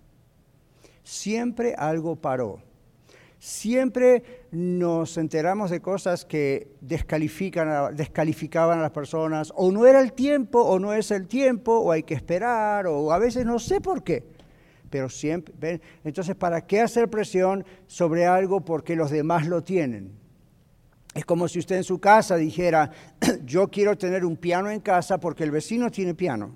Siempre 1.03 1.75
algo 1.77 2.17
paró. 2.17 2.63
Siempre 3.39 4.23
nos 4.53 5.17
enteramos 5.19 5.71
de 5.71 5.81
cosas 5.81 6.25
que 6.25 6.77
descalifican, 6.81 7.95
descalificaban 7.95 8.79
a 8.79 8.83
las 8.83 8.91
personas, 8.91 9.53
o 9.57 9.71
no 9.71 9.87
era 9.87 10.01
el 10.01 10.13
tiempo, 10.13 10.61
o 10.61 10.79
no 10.79 10.93
es 10.95 11.11
el 11.11 11.27
tiempo, 11.27 11.79
o 11.79 11.91
hay 11.91 12.03
que 12.03 12.15
esperar, 12.15 12.87
o 12.87 13.13
a 13.13 13.19
veces 13.19 13.45
no 13.45 13.59
sé 13.59 13.81
por 13.81 14.03
qué. 14.03 14.25
Pero 14.89 15.09
siempre. 15.09 15.81
Entonces, 16.05 16.37
¿para 16.37 16.67
qué 16.67 16.81
hacer 16.81 17.09
presión 17.09 17.65
sobre 17.87 18.27
algo 18.27 18.63
porque 18.63 18.97
los 18.97 19.11
demás 19.11 19.47
lo 19.47 19.63
tienen? 19.63 20.20
Es 21.15 21.25
como 21.25 21.49
si 21.49 21.59
usted 21.59 21.77
en 21.77 21.85
su 21.85 21.99
casa 21.99 22.37
dijera, 22.37 22.91
yo 23.45 23.69
quiero 23.69 23.97
tener 23.99 24.25
un 24.25 24.37
piano 24.37 24.71
en 24.71 24.81
casa 24.81 25.19
porque 25.19 25.45
el 25.45 25.51
vecino 25.51 25.91
tiene 25.91 26.15
piano. 26.15 26.55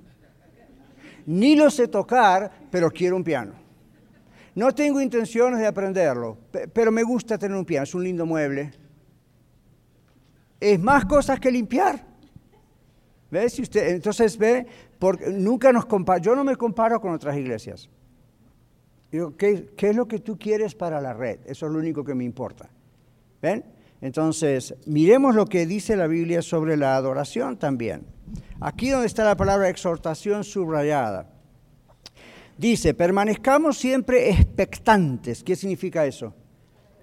Ni 1.27 1.57
lo 1.57 1.71
sé 1.71 1.89
tocar, 1.89 2.51
pero 2.71 2.91
quiero 2.91 3.17
un 3.17 3.25
piano. 3.25 3.53
No 4.55 4.73
tengo 4.73 5.01
intenciones 5.01 5.59
de 5.59 5.67
aprenderlo, 5.67 6.39
pero 6.73 6.93
me 6.93 7.03
gusta 7.03 7.37
tener 7.37 7.57
un 7.57 7.65
piano, 7.65 7.83
es 7.83 7.95
un 7.95 8.05
lindo 8.05 8.25
mueble. 8.25 8.73
Es 10.61 10.79
más 10.79 11.05
cosas 11.05 11.41
que 11.41 11.51
limpiar. 11.51 12.05
¿Ves? 13.31 13.59
usted, 13.59 13.89
entonces 13.89 14.39
ve, 14.39 14.65
porque 15.01 15.29
nunca 15.31 15.73
nos 15.73 15.87
yo 16.21 16.37
no 16.37 16.45
me 16.45 16.55
comparo 16.55 17.01
con 17.01 17.13
otras 17.13 17.37
iglesias. 17.37 17.91
Digo, 19.11 19.37
¿qué, 19.37 19.71
¿qué, 19.77 19.91
es 19.91 19.97
lo 19.97 20.07
que 20.07 20.21
tú 20.21 20.39
quieres 20.39 20.75
para 20.77 21.01
la 21.01 21.13
red? 21.13 21.41
Eso 21.47 21.67
es 21.67 21.73
lo 21.73 21.79
único 21.79 22.05
que 22.05 22.15
me 22.15 22.23
importa. 22.23 22.71
¿Ven? 23.43 23.65
Entonces, 24.05 24.75
miremos 24.85 25.35
lo 25.35 25.47
que 25.47 25.65
dice 25.65 25.97
la 25.97 26.07
Biblia 26.07 26.43
sobre 26.43 26.77
la 26.77 26.95
adoración 26.95 27.57
también. 27.57 28.03
Aquí 28.61 28.91
donde 28.91 29.07
está 29.07 29.25
la 29.25 29.35
palabra 29.35 29.71
exhortación 29.71 30.45
subrayada. 30.45 31.31
Dice, 32.59 32.93
permanezcamos 32.93 33.79
siempre 33.79 34.29
expectantes. 34.29 35.43
¿Qué 35.43 35.57
significa 35.57 36.05
eso? 36.05 36.35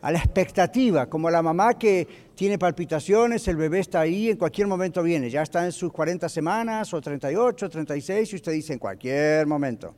A 0.04 0.12
la 0.12 0.20
expectativa, 0.20 1.08
como 1.08 1.32
la 1.32 1.42
mamá 1.42 1.74
que 1.74 2.08
tiene 2.36 2.60
palpitaciones, 2.60 3.48
el 3.48 3.56
bebé 3.56 3.80
está 3.80 4.02
ahí, 4.02 4.30
en 4.30 4.38
cualquier 4.38 4.68
momento 4.68 5.02
viene, 5.02 5.28
ya 5.28 5.42
está 5.42 5.66
en 5.66 5.72
sus 5.72 5.92
40 5.92 6.30
semanas 6.30 6.94
o 6.94 7.02
38, 7.02 7.68
36 7.68 8.32
y 8.32 8.36
usted 8.36 8.52
dice 8.52 8.74
en 8.74 8.80
cualquier 8.80 9.48
momento. 9.48 9.96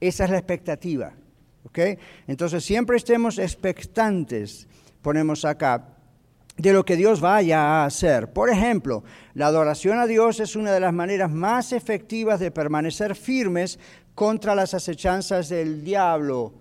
Esa 0.00 0.24
es 0.24 0.30
la 0.30 0.38
expectativa. 0.38 1.12
¿ok? 1.64 1.78
Entonces 2.26 2.64
siempre 2.64 2.96
estemos 2.96 3.38
expectantes, 3.38 4.66
ponemos 5.02 5.44
acá, 5.44 5.99
de 6.56 6.72
lo 6.72 6.84
que 6.84 6.96
Dios 6.96 7.20
vaya 7.20 7.60
a 7.60 7.84
hacer. 7.86 8.32
Por 8.32 8.50
ejemplo, 8.50 9.02
la 9.34 9.46
adoración 9.46 9.98
a 9.98 10.06
Dios 10.06 10.40
es 10.40 10.56
una 10.56 10.72
de 10.72 10.80
las 10.80 10.92
maneras 10.92 11.30
más 11.30 11.72
efectivas 11.72 12.40
de 12.40 12.50
permanecer 12.50 13.14
firmes 13.14 13.78
contra 14.14 14.54
las 14.54 14.74
acechanzas 14.74 15.48
del 15.48 15.82
diablo. 15.84 16.52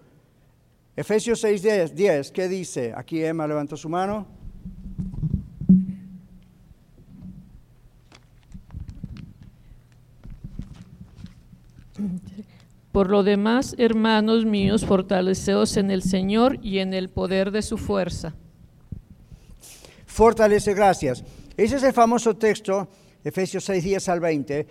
Efesios 0.96 1.42
6, 1.42 1.96
10, 1.96 2.32
¿qué 2.32 2.48
dice? 2.48 2.94
Aquí 2.96 3.24
Emma 3.24 3.48
levantó 3.48 3.78
su 3.78 3.90
mano. 3.90 4.28
Por 12.92 13.10
lo 13.10 13.24
demás, 13.24 13.76
hermanos 13.78 14.46
míos, 14.46 14.86
fortaleceos 14.86 15.78
en 15.78 15.92
el 15.92 16.02
Señor 16.02 16.60
y 16.62 16.80
en 16.80 16.94
el 16.94 17.10
poder 17.10 17.52
de 17.52 17.62
su 17.62 17.78
fuerza. 17.78 18.36
Fortalece, 20.20 20.74
gracias. 20.74 21.24
Ese 21.56 21.78
es 21.78 21.84
el 21.84 21.94
famoso 21.94 22.36
texto, 22.36 22.90
Efesios 23.24 23.64
6, 23.64 23.82
10 23.82 24.10
al 24.10 24.20
20, 24.20 24.68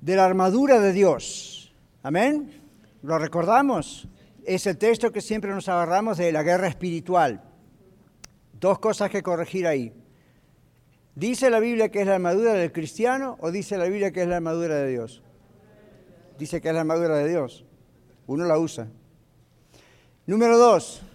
de 0.00 0.16
la 0.16 0.24
armadura 0.24 0.80
de 0.80 0.92
Dios. 0.92 1.72
Amén. 2.02 2.50
¿Lo 3.04 3.16
recordamos? 3.16 4.08
Es 4.44 4.66
el 4.66 4.76
texto 4.76 5.12
que 5.12 5.20
siempre 5.20 5.54
nos 5.54 5.68
agarramos 5.68 6.18
de 6.18 6.32
la 6.32 6.42
guerra 6.42 6.66
espiritual. 6.66 7.44
Dos 8.58 8.80
cosas 8.80 9.08
que 9.08 9.22
corregir 9.22 9.68
ahí. 9.68 9.92
¿Dice 11.14 11.48
la 11.48 11.60
Biblia 11.60 11.92
que 11.92 12.00
es 12.00 12.08
la 12.08 12.16
armadura 12.16 12.54
del 12.54 12.72
cristiano 12.72 13.36
o 13.38 13.52
dice 13.52 13.78
la 13.78 13.84
Biblia 13.84 14.10
que 14.10 14.22
es 14.22 14.28
la 14.28 14.38
armadura 14.38 14.74
de 14.74 14.90
Dios? 14.90 15.22
Dice 16.40 16.60
que 16.60 16.70
es 16.70 16.74
la 16.74 16.80
armadura 16.80 17.18
de 17.18 17.28
Dios. 17.28 17.64
Uno 18.26 18.44
la 18.44 18.58
usa. 18.58 18.88
Número 20.26 20.58
dos. 20.58 21.05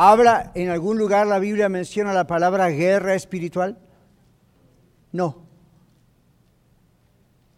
¿Habla 0.00 0.52
en 0.54 0.68
algún 0.68 0.96
lugar 0.96 1.26
la 1.26 1.40
Biblia 1.40 1.68
menciona 1.68 2.12
la 2.12 2.24
palabra 2.24 2.68
guerra 2.68 3.16
espiritual? 3.16 3.76
No. 5.10 5.42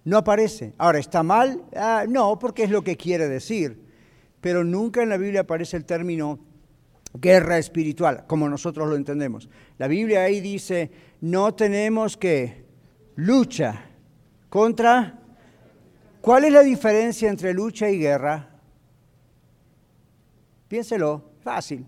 No 0.06 0.16
aparece. 0.16 0.72
Ahora, 0.78 1.00
¿está 1.00 1.22
mal? 1.22 1.62
Ah, 1.76 2.06
no, 2.08 2.38
porque 2.38 2.62
es 2.62 2.70
lo 2.70 2.82
que 2.82 2.96
quiere 2.96 3.28
decir. 3.28 3.78
Pero 4.40 4.64
nunca 4.64 5.02
en 5.02 5.10
la 5.10 5.18
Biblia 5.18 5.42
aparece 5.42 5.76
el 5.76 5.84
término 5.84 6.38
guerra 7.12 7.58
espiritual, 7.58 8.24
como 8.26 8.48
nosotros 8.48 8.88
lo 8.88 8.96
entendemos. 8.96 9.50
La 9.76 9.86
Biblia 9.86 10.22
ahí 10.22 10.40
dice, 10.40 10.90
no 11.20 11.52
tenemos 11.52 12.16
que 12.16 12.64
lucha 13.16 13.84
contra... 14.48 15.18
¿Cuál 16.22 16.44
es 16.44 16.54
la 16.54 16.62
diferencia 16.62 17.28
entre 17.28 17.52
lucha 17.52 17.90
y 17.90 17.98
guerra? 17.98 18.48
Piénselo, 20.68 21.32
fácil. 21.42 21.84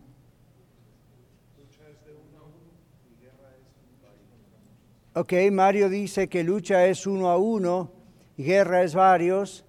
Ok, 5.14 5.34
Mario 5.50 5.90
dice 5.90 6.28
que 6.28 6.42
lucha 6.42 6.86
es 6.86 7.06
uno 7.06 7.28
a 7.28 7.36
uno 7.36 7.92
guerra 8.36 8.82
es 8.82 8.94
varios 8.94 9.64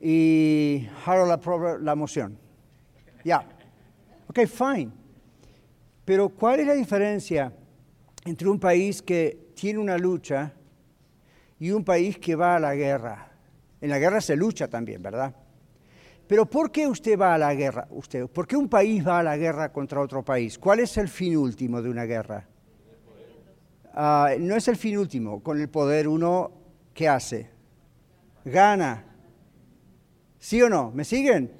y 0.00 0.86
Harold 1.04 1.80
la, 1.82 1.94
moción. 1.94 2.38
Ya. 3.24 3.46
Ok, 4.28 4.46
fine. 4.46 4.90
Pero 6.04 6.28
¿cuál 6.28 6.60
es 6.60 6.66
la 6.66 6.74
diferencia 6.74 7.52
entre 8.24 8.48
un 8.48 8.60
país 8.60 9.02
que 9.02 9.50
tiene 9.54 9.78
una 9.78 9.98
lucha 9.98 10.52
y 11.58 11.70
un 11.70 11.84
país 11.84 12.18
que 12.18 12.36
va 12.36 12.56
a 12.56 12.60
la 12.60 12.74
guerra? 12.74 13.32
En 13.80 13.90
la 13.90 13.98
guerra 13.98 14.20
se 14.20 14.36
lucha 14.36 14.68
también, 14.68 15.02
¿verdad? 15.02 15.34
Pero 16.26 16.46
¿por 16.46 16.70
qué 16.70 16.86
usted 16.86 17.18
va 17.18 17.34
a 17.34 17.38
la 17.38 17.54
guerra? 17.54 17.86
Usted, 17.90 18.26
¿Por 18.28 18.46
qué 18.46 18.56
un 18.56 18.68
país 18.68 19.06
va 19.06 19.20
a 19.20 19.22
la 19.22 19.36
guerra 19.36 19.72
contra 19.72 20.00
otro 20.00 20.24
país? 20.24 20.58
¿Cuál 20.58 20.80
es 20.80 20.96
el 20.98 21.08
fin 21.08 21.36
último 21.36 21.80
de 21.82 21.90
una 21.90 22.04
guerra? 22.04 22.46
Ah, 23.96 24.30
no 24.38 24.54
es 24.54 24.68
el 24.68 24.76
fin 24.76 24.98
último. 24.98 25.42
Con 25.42 25.60
el 25.60 25.68
poder 25.68 26.06
uno, 26.06 26.52
¿qué 26.94 27.08
hace? 27.08 27.56
gana. 28.46 29.04
¿Sí 30.38 30.62
o 30.62 30.68
no? 30.68 30.90
¿Me 30.92 31.04
siguen? 31.04 31.52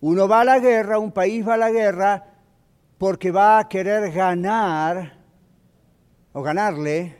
Uno 0.00 0.28
va 0.28 0.40
a 0.40 0.44
la 0.44 0.58
guerra, 0.58 0.98
un 0.98 1.12
país 1.12 1.46
va 1.46 1.54
a 1.54 1.58
la 1.58 1.70
guerra 1.70 2.24
porque 2.98 3.30
va 3.30 3.60
a 3.60 3.68
querer 3.68 4.12
ganar 4.12 5.18
o 6.32 6.42
ganarle 6.42 7.16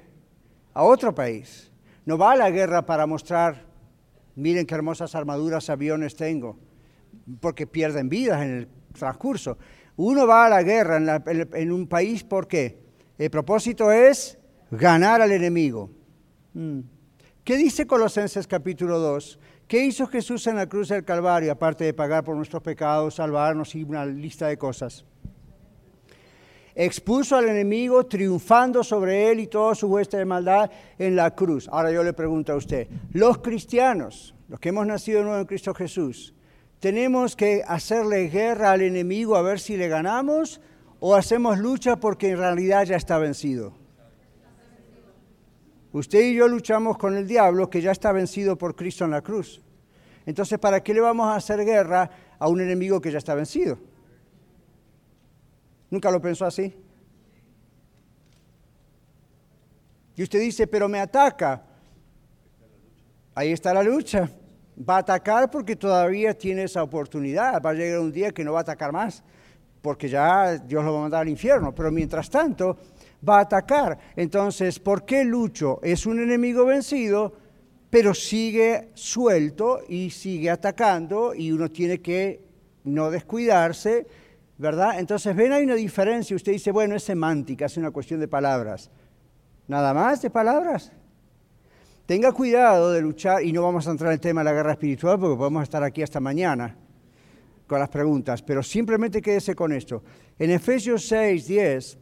a 0.74 0.82
otro 0.82 1.14
país. 1.14 1.72
No 2.04 2.18
va 2.18 2.32
a 2.32 2.36
la 2.36 2.50
guerra 2.50 2.84
para 2.84 3.06
mostrar, 3.06 3.64
miren 4.34 4.66
qué 4.66 4.74
hermosas 4.74 5.14
armaduras, 5.14 5.70
aviones 5.70 6.16
tengo, 6.16 6.58
porque 7.40 7.66
pierden 7.66 8.08
vidas 8.08 8.42
en 8.42 8.50
el 8.58 8.68
transcurso. 8.92 9.58
Uno 9.96 10.26
va 10.26 10.46
a 10.46 10.48
la 10.48 10.62
guerra 10.62 11.22
en, 11.26 11.72
un 11.72 11.86
país 11.86 12.24
porque 12.24 12.80
el 13.18 13.30
propósito 13.30 13.92
es 13.92 14.37
ganar 14.70 15.20
al 15.20 15.32
enemigo. 15.32 15.90
Mm. 16.54 16.80
¿Qué 17.44 17.56
dice 17.56 17.86
Colosenses 17.86 18.46
capítulo 18.46 18.98
2? 18.98 19.38
¿Qué 19.66 19.84
hizo 19.84 20.06
Jesús 20.06 20.46
en 20.46 20.56
la 20.56 20.66
cruz 20.66 20.88
del 20.88 21.04
Calvario, 21.04 21.52
aparte 21.52 21.84
de 21.84 21.94
pagar 21.94 22.24
por 22.24 22.36
nuestros 22.36 22.62
pecados, 22.62 23.14
salvarnos 23.14 23.74
y 23.74 23.82
una 23.82 24.04
lista 24.04 24.46
de 24.48 24.56
cosas? 24.56 25.04
Expuso 26.74 27.36
al 27.36 27.48
enemigo 27.48 28.06
triunfando 28.06 28.84
sobre 28.84 29.30
él 29.30 29.40
y 29.40 29.46
todo 29.46 29.74
su 29.74 29.88
hueste 29.88 30.16
de 30.16 30.24
maldad 30.24 30.70
en 30.98 31.16
la 31.16 31.34
cruz. 31.34 31.68
Ahora 31.72 31.90
yo 31.90 32.04
le 32.04 32.12
pregunto 32.12 32.52
a 32.52 32.56
usted, 32.56 32.88
los 33.12 33.38
cristianos, 33.38 34.34
los 34.48 34.60
que 34.60 34.68
hemos 34.68 34.86
nacido 34.86 35.22
nuevo 35.22 35.40
en 35.40 35.46
Cristo 35.46 35.74
Jesús, 35.74 36.34
¿tenemos 36.78 37.34
que 37.34 37.62
hacerle 37.66 38.28
guerra 38.28 38.72
al 38.72 38.82
enemigo 38.82 39.36
a 39.36 39.42
ver 39.42 39.58
si 39.58 39.76
le 39.76 39.88
ganamos 39.88 40.60
o 41.00 41.14
hacemos 41.14 41.58
lucha 41.58 41.96
porque 41.96 42.30
en 42.30 42.38
realidad 42.38 42.84
ya 42.84 42.96
está 42.96 43.18
vencido? 43.18 43.74
Usted 45.92 46.20
y 46.20 46.34
yo 46.34 46.48
luchamos 46.48 46.98
con 46.98 47.16
el 47.16 47.26
diablo 47.26 47.70
que 47.70 47.80
ya 47.80 47.92
está 47.92 48.12
vencido 48.12 48.56
por 48.56 48.76
Cristo 48.76 49.04
en 49.04 49.12
la 49.12 49.22
cruz. 49.22 49.62
Entonces, 50.26 50.58
¿para 50.58 50.82
qué 50.82 50.92
le 50.92 51.00
vamos 51.00 51.26
a 51.26 51.36
hacer 51.36 51.64
guerra 51.64 52.10
a 52.38 52.48
un 52.48 52.60
enemigo 52.60 53.00
que 53.00 53.10
ya 53.10 53.18
está 53.18 53.34
vencido? 53.34 53.78
¿Nunca 55.90 56.10
lo 56.10 56.20
pensó 56.20 56.44
así? 56.44 56.76
Y 60.16 60.22
usted 60.22 60.40
dice, 60.40 60.66
pero 60.66 60.88
me 60.88 61.00
ataca. 61.00 61.62
Ahí 63.34 63.52
está 63.52 63.72
la 63.72 63.82
lucha. 63.82 64.28
Va 64.78 64.96
a 64.96 64.98
atacar 64.98 65.50
porque 65.50 65.76
todavía 65.76 66.36
tiene 66.36 66.64
esa 66.64 66.82
oportunidad. 66.82 67.62
Va 67.62 67.70
a 67.70 67.74
llegar 67.74 68.00
un 68.00 68.12
día 68.12 68.32
que 68.32 68.44
no 68.44 68.52
va 68.52 68.58
a 68.58 68.62
atacar 68.62 68.92
más, 68.92 69.22
porque 69.80 70.08
ya 70.08 70.58
Dios 70.58 70.84
lo 70.84 70.92
va 70.92 70.98
a 70.98 71.02
mandar 71.02 71.22
al 71.22 71.28
infierno. 71.28 71.74
Pero 71.74 71.90
mientras 71.90 72.28
tanto, 72.28 72.76
va 73.26 73.38
a 73.38 73.42
atacar. 73.42 73.98
Entonces, 74.16 74.78
¿por 74.78 75.04
qué 75.04 75.24
lucho? 75.24 75.80
Es 75.82 76.06
un 76.06 76.20
enemigo 76.20 76.64
vencido, 76.66 77.32
pero 77.90 78.14
sigue 78.14 78.90
suelto 78.94 79.80
y 79.88 80.10
sigue 80.10 80.50
atacando 80.50 81.34
y 81.34 81.52
uno 81.52 81.70
tiene 81.70 82.00
que 82.00 82.42
no 82.84 83.10
descuidarse, 83.10 84.06
¿verdad? 84.58 84.98
Entonces, 84.98 85.34
ven, 85.34 85.52
hay 85.52 85.64
una 85.64 85.74
diferencia. 85.74 86.36
Usted 86.36 86.52
dice, 86.52 86.70
bueno, 86.70 86.96
es 86.96 87.02
semántica, 87.02 87.66
es 87.66 87.76
una 87.76 87.90
cuestión 87.90 88.20
de 88.20 88.28
palabras. 88.28 88.90
Nada 89.66 89.92
más 89.94 90.22
de 90.22 90.30
palabras. 90.30 90.92
Tenga 92.06 92.32
cuidado 92.32 92.92
de 92.92 93.02
luchar, 93.02 93.42
y 93.42 93.52
no 93.52 93.62
vamos 93.62 93.86
a 93.86 93.90
entrar 93.90 94.08
en 94.08 94.14
el 94.14 94.20
tema 94.20 94.40
de 94.40 94.46
la 94.46 94.52
guerra 94.52 94.72
espiritual 94.72 95.18
porque 95.18 95.36
podemos 95.36 95.62
estar 95.62 95.82
aquí 95.82 96.02
hasta 96.02 96.20
mañana 96.20 96.74
con 97.66 97.78
las 97.78 97.90
preguntas, 97.90 98.40
pero 98.40 98.62
simplemente 98.62 99.20
quédese 99.20 99.54
con 99.54 99.72
esto. 99.72 100.02
En 100.38 100.50
Efesios 100.50 101.06
6, 101.06 101.46
10 101.46 101.98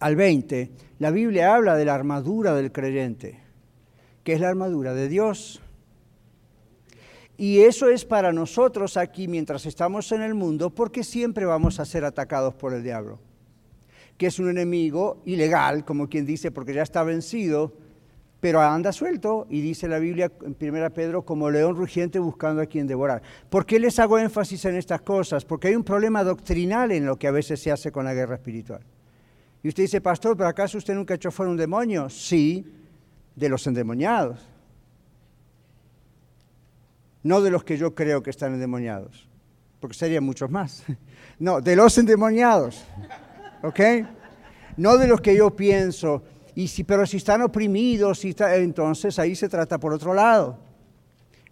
al 0.00 0.16
20, 0.16 0.70
la 0.98 1.10
Biblia 1.10 1.54
habla 1.54 1.76
de 1.76 1.84
la 1.84 1.94
armadura 1.94 2.54
del 2.54 2.72
creyente, 2.72 3.40
que 4.22 4.34
es 4.34 4.40
la 4.40 4.48
armadura 4.48 4.94
de 4.94 5.08
Dios. 5.08 5.60
Y 7.36 7.60
eso 7.60 7.88
es 7.88 8.04
para 8.04 8.32
nosotros 8.32 8.96
aquí 8.96 9.26
mientras 9.26 9.66
estamos 9.66 10.12
en 10.12 10.22
el 10.22 10.34
mundo, 10.34 10.70
porque 10.70 11.02
siempre 11.02 11.44
vamos 11.44 11.80
a 11.80 11.84
ser 11.84 12.04
atacados 12.04 12.54
por 12.54 12.72
el 12.72 12.82
diablo, 12.82 13.18
que 14.16 14.26
es 14.26 14.38
un 14.38 14.48
enemigo 14.48 15.20
ilegal, 15.24 15.84
como 15.84 16.08
quien 16.08 16.26
dice, 16.26 16.50
porque 16.52 16.74
ya 16.74 16.82
está 16.82 17.02
vencido, 17.02 17.72
pero 18.44 18.60
anda 18.60 18.92
suelto 18.92 19.46
y 19.48 19.62
dice 19.62 19.88
la 19.88 19.98
Biblia 19.98 20.30
en 20.42 20.54
1 20.60 20.90
Pedro 20.92 21.24
como 21.24 21.50
león 21.50 21.76
rugiente 21.76 22.18
buscando 22.18 22.60
a 22.60 22.66
quien 22.66 22.86
devorar. 22.86 23.22
¿Por 23.48 23.64
qué 23.64 23.80
les 23.80 23.98
hago 23.98 24.18
énfasis 24.18 24.66
en 24.66 24.76
estas 24.76 25.00
cosas? 25.00 25.46
Porque 25.46 25.68
hay 25.68 25.76
un 25.76 25.82
problema 25.82 26.22
doctrinal 26.22 26.92
en 26.92 27.06
lo 27.06 27.16
que 27.16 27.26
a 27.26 27.30
veces 27.30 27.58
se 27.58 27.72
hace 27.72 27.90
con 27.90 28.04
la 28.04 28.12
guerra 28.12 28.34
espiritual. 28.34 28.82
Y 29.64 29.68
usted 29.68 29.84
dice, 29.84 30.02
pastor, 30.02 30.36
¿pero 30.36 30.50
acaso 30.50 30.76
usted 30.76 30.94
nunca 30.94 31.14
echó 31.14 31.30
fuera 31.30 31.50
un 31.50 31.56
demonio? 31.56 32.10
Sí, 32.10 32.70
de 33.34 33.48
los 33.48 33.66
endemoniados. 33.66 34.46
No 37.22 37.40
de 37.40 37.50
los 37.50 37.64
que 37.64 37.78
yo 37.78 37.94
creo 37.94 38.22
que 38.22 38.28
están 38.28 38.52
endemoniados, 38.52 39.26
porque 39.80 39.96
serían 39.96 40.22
muchos 40.22 40.50
más. 40.50 40.84
No, 41.36 41.60
de 41.60 41.74
los 41.74 41.98
endemoniados. 41.98 42.84
¿Ok? 43.64 43.80
No 44.76 44.96
de 44.96 45.08
los 45.08 45.20
que 45.20 45.34
yo 45.34 45.50
pienso. 45.50 46.22
Y 46.54 46.68
si, 46.68 46.84
pero 46.84 47.04
si 47.06 47.16
están 47.16 47.42
oprimidos, 47.42 48.24
entonces 48.24 49.18
ahí 49.18 49.34
se 49.34 49.48
trata 49.48 49.80
por 49.80 49.92
otro 49.92 50.14
lado. 50.14 50.58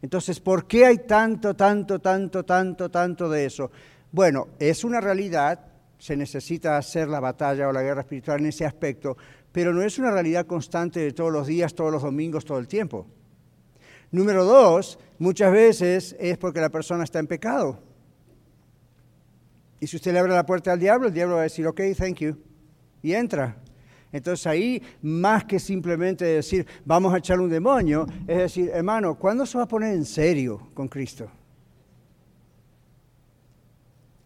Entonces, 0.01 0.39
¿por 0.39 0.69
qué 0.69 0.87
hay 0.87 0.99
tanto, 0.99 1.55
tanto, 1.55 1.99
tanto, 1.99 2.45
tanto, 2.45 2.91
tanto 2.91 3.29
de 3.29 3.47
eso? 3.47 3.73
Bueno, 4.13 4.51
es 4.61 4.85
una 4.85 5.01
realidad, 5.01 5.72
se 6.03 6.17
necesita 6.17 6.77
hacer 6.77 7.07
la 7.07 7.21
batalla 7.21 7.69
o 7.69 7.73
la 7.73 7.81
guerra 7.81 8.01
espiritual 8.01 8.41
en 8.41 8.47
ese 8.47 8.67
aspecto, 8.67 9.17
pero 9.53 9.73
no 9.73 9.83
es 9.83 10.01
una 10.01 10.11
realidad 10.11 10.47
constante 10.47 10.99
de 10.99 11.13
todos 11.13 11.31
los 11.31 11.47
días, 11.47 11.77
todos 11.77 11.93
los 11.93 12.03
domingos, 12.03 12.45
todo 12.45 12.59
el 12.59 12.67
tiempo. 12.67 13.07
Número 14.11 14.45
dos, 14.45 14.99
muchas 15.21 15.53
veces 15.53 16.17
es 16.19 16.37
porque 16.39 16.61
la 16.61 16.71
persona 16.71 17.05
está 17.05 17.21
en 17.21 17.29
pecado. 17.29 17.79
Y 19.79 19.87
si 19.87 19.95
usted 19.95 20.13
le 20.13 20.19
abre 20.19 20.33
la 20.33 20.45
puerta 20.45 20.73
al 20.73 20.81
diablo, 20.81 21.07
el 21.07 21.15
diablo 21.15 21.37
va 21.37 21.43
a 21.43 21.45
decir, 21.45 21.65
ok, 21.69 21.81
thank 21.97 22.17
you, 22.17 22.37
y 23.01 23.13
entra. 23.13 23.57
Entonces 24.11 24.45
ahí, 24.49 24.83
más 25.03 25.45
que 25.45 25.61
simplemente 25.61 26.25
decir, 26.25 26.67
vamos 26.85 27.15
a 27.15 27.19
echarle 27.19 27.45
un 27.45 27.51
demonio, 27.51 28.07
es 28.27 28.39
decir, 28.39 28.73
hermano, 28.75 29.17
¿cuándo 29.17 29.47
se 29.47 29.57
va 29.57 29.65
a 29.65 29.69
poner 29.69 29.95
en 29.95 30.05
serio 30.05 30.69
con 30.75 30.89
Cristo? 30.89 31.31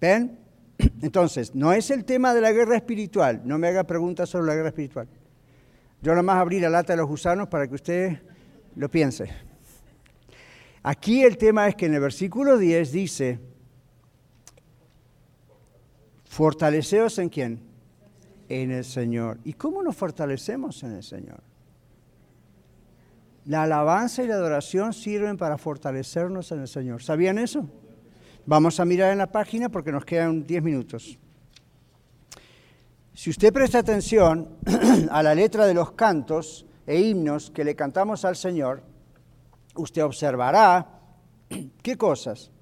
¿Ven? 0.01 0.46
Entonces, 0.79 1.55
no 1.55 1.73
es 1.73 1.91
el 1.91 2.05
tema 2.05 2.35
de 2.35 2.41
la 2.41 2.53
guerra 2.53 2.77
espiritual, 2.77 3.43
no 3.45 3.59
me 3.59 3.69
haga 3.69 3.85
preguntas 3.85 4.29
sobre 4.29 4.47
la 4.47 4.55
guerra 4.55 4.69
espiritual. 4.69 5.09
Yo 6.03 6.13
nada 6.13 6.23
más 6.23 6.37
abrí 6.37 6.61
la 6.61 6.69
lata 6.69 6.93
de 6.93 6.99
los 6.99 7.09
gusanos 7.09 7.49
para 7.49 7.67
que 7.67 7.75
usted 7.75 8.23
lo 8.75 8.91
piense. 8.91 9.31
Aquí 10.83 11.25
el 11.25 11.37
tema 11.37 11.67
es 11.67 11.75
que 11.75 11.87
en 11.87 11.95
el 11.95 12.01
versículo 12.01 12.59
10 12.59 12.93
dice, 12.93 13.41
fortaleceos 16.27 17.19
en 17.19 17.29
quién? 17.29 17.61
En 18.49 18.71
el 18.71 18.85
Señor. 18.85 19.39
¿Y 19.43 19.55
cómo 19.55 19.83
nos 19.83 19.97
fortalecemos 19.97 20.83
en 20.85 20.93
el 20.93 21.03
Señor? 21.03 21.43
La 23.47 23.63
alabanza 23.63 24.23
y 24.23 24.27
la 24.27 24.35
adoración 24.35 24.93
sirven 24.93 25.37
para 25.37 25.59
fortalecernos 25.59 26.53
en 26.53 26.61
el 26.61 26.69
Señor. 26.69 27.03
¿Sabían 27.03 27.39
eso? 27.39 27.69
Vamos 28.47 28.79
a 28.79 28.85
mirar 28.85 29.11
en 29.11 29.19
la 29.19 29.27
página 29.27 29.69
porque 29.69 29.91
nos 29.91 30.05
quedan 30.05 30.47
10 30.47 30.63
minutos. 30.63 31.19
Si 33.13 33.29
usted 33.31 33.53
presta 33.53 33.81
atención 33.81 34.57
a 35.11 35.21
la 35.25 35.35
letra 35.35 35.67
de 35.67 35.75
los 35.75 35.93
cantos 35.93 36.65
e 36.87 37.01
himnos 37.01 37.51
que 37.51 37.65
le 37.65 37.75
cantamos 37.75 38.25
al 38.25 38.37
Señor, 38.37 38.85
usted 39.75 40.05
observará 40.05 40.87
qué 41.83 41.97
cosas. 41.97 42.53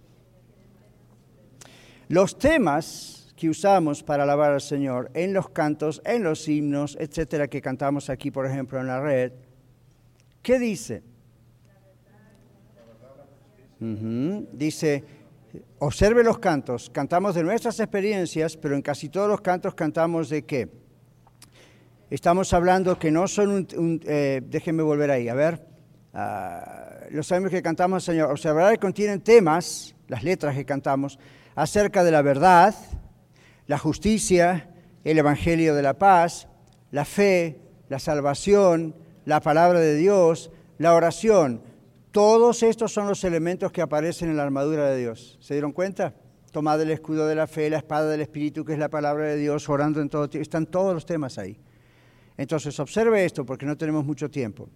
Los 2.09 2.39
temas 2.39 3.35
que 3.37 3.51
usamos 3.51 4.03
para 4.03 4.23
alabar 4.23 4.53
al 4.53 4.63
Señor 4.63 5.11
en 5.13 5.35
los 5.35 5.51
cantos, 5.51 6.01
en 6.07 6.23
los 6.23 6.49
himnos, 6.49 6.97
etcétera, 6.99 7.49
que 7.49 7.61
cantamos 7.61 8.09
aquí, 8.09 8.31
por 8.31 8.47
ejemplo, 8.47 8.81
en 8.81 8.87
la 8.87 9.03
red, 9.03 9.33
¿qué 10.41 10.59
dice? 10.59 11.03
Dice, 13.81 15.05
Observe 15.79 16.25
los 16.25 16.39
cantos. 16.39 16.91
Cantamos 16.91 17.35
de 17.35 17.43
nuestras 17.43 17.79
experiencias, 17.81 18.57
pero 18.57 18.75
en 18.75 18.83
casi 18.83 19.09
todos 19.09 19.29
los 19.29 19.41
cantos 19.41 19.75
cantamos 19.75 20.29
de 20.29 20.45
qué. 20.45 20.69
Estamos 22.11 22.53
hablando 22.53 22.99
que 22.99 23.11
no 23.11 23.27
son 23.29 23.67
un... 23.77 24.01
Eh, 24.07 24.41
déjenme 24.45 24.83
volver 24.83 25.11
ahí, 25.11 25.29
a 25.29 25.35
ver. 25.35 25.67
Uh, 26.13 27.11
los 27.11 27.31
años 27.33 27.51
que 27.51 27.61
cantamos, 27.61 28.05
Señor, 28.05 28.31
observará 28.31 28.71
que 28.71 28.79
contienen 28.79 29.21
temas, 29.21 29.97
las 30.07 30.23
letras 30.23 30.55
que 30.55 30.65
cantamos, 30.65 31.19
acerca 31.55 32.05
de 32.05 32.11
la 32.11 32.23
verdad, 32.23 32.75
la 33.67 33.79
justicia, 33.79 34.71
el 35.03 35.19
Evangelio 35.19 35.75
de 35.75 35.83
la 35.83 35.95
paz, 35.95 36.47
la 36.91 37.05
fe, 37.05 37.59
la 37.89 37.99
salvación, 37.99 38.95
la 39.25 39.41
palabra 39.41 39.81
de 39.81 39.97
Dios, 39.97 40.51
la 40.79 40.95
oración. 40.95 41.63
Todos 42.15 42.63
estos 42.63 42.93
son 42.93 43.09
los 43.09 43.25
elementos 43.25 43.73
que 43.73 43.83
aparecen 43.83 44.31
en 44.31 44.37
la 44.37 44.45
armadura 44.45 44.89
de 44.89 44.99
Dios. 45.01 45.37
¿Se 45.41 45.55
dieron 45.55 45.73
cuenta? 45.73 46.15
Tomad 46.53 46.81
el 46.81 46.93
escudo 46.93 47.27
de 47.27 47.35
la 47.35 47.49
fe, 47.49 47.69
la 47.69 47.79
espada 47.79 48.09
del 48.09 48.21
Espíritu, 48.21 48.65
que 48.65 48.73
es 48.73 48.79
la 48.79 48.89
palabra 48.89 49.25
de 49.25 49.37
Dios, 49.37 49.69
orando 49.69 50.01
en 50.01 50.09
todo 50.09 50.31
tiempo. 50.31 50.45
Están 50.45 50.67
todos 50.67 50.95
los 50.95 51.07
temas 51.07 51.39
ahí. 51.39 51.59
Entonces, 52.37 52.79
observe 52.79 53.25
esto 53.25 53.45
porque 53.45 53.67
no 53.67 53.77
tenemos 53.77 54.05
mucho 54.05 54.31
tiempo. 54.31 54.69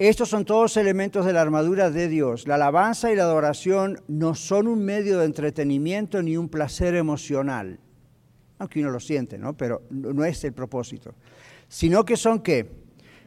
Estos 0.00 0.28
son 0.28 0.44
todos 0.44 0.76
elementos 0.76 1.24
de 1.24 1.32
la 1.32 1.42
armadura 1.42 1.88
de 1.92 2.08
Dios. 2.08 2.48
La 2.48 2.56
alabanza 2.56 3.12
y 3.12 3.14
la 3.14 3.22
adoración 3.22 4.02
no 4.08 4.34
son 4.34 4.66
un 4.66 4.84
medio 4.84 5.20
de 5.20 5.26
entretenimiento 5.26 6.24
ni 6.24 6.36
un 6.36 6.48
placer 6.48 6.96
emocional, 6.96 7.78
aunque 8.58 8.80
uno 8.80 8.90
lo 8.90 8.98
siente, 8.98 9.38
¿no? 9.38 9.56
Pero 9.56 9.82
no 9.90 10.24
es 10.24 10.42
el 10.42 10.54
propósito. 10.54 11.14
Sino 11.68 12.04
que 12.04 12.16
son 12.16 12.40
qué? 12.40 12.79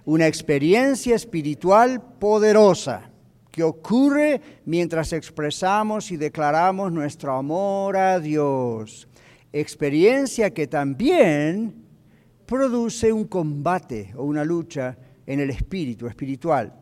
Una 0.06 0.28
experiencia 0.28 1.16
espiritual 1.16 2.02
poderosa 2.20 3.10
que 3.52 3.64
ocurre 3.64 4.42
mientras 4.66 5.14
expresamos 5.14 6.12
y 6.12 6.18
declaramos 6.18 6.92
nuestro 6.92 7.36
amor 7.36 7.96
a 7.98 8.20
Dios. 8.20 9.08
Experiencia 9.52 10.52
que 10.52 10.68
también 10.68 11.86
produce 12.46 13.14
un 13.14 13.26
combate 13.26 14.12
o 14.16 14.24
una 14.24 14.44
lucha 14.44 14.98
en 15.26 15.40
el 15.40 15.52
espíritu 15.52 16.08
espiritual 16.08 16.74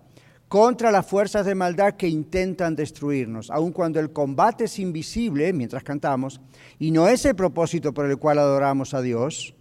contra 0.52 0.92
las 0.92 1.06
fuerzas 1.06 1.46
de 1.46 1.56
maldad 1.56 1.94
que 1.94 2.10
intentan 2.10 2.76
destruirnos, 2.76 3.50
aun 3.50 3.72
cuando 3.72 4.02
el 4.02 4.12
combate 4.12 4.66
es 4.66 4.80
invisible 4.80 5.54
mientras 5.54 5.82
cantamos 5.82 6.42
y 6.78 6.92
no 6.92 7.08
es 7.08 7.24
el 7.24 7.36
propósito 7.36 7.94
por 7.94 8.06
el 8.06 8.18
cual 8.18 8.38
adoramos 8.38 8.94
a 8.94 9.02
Dios. 9.02 9.56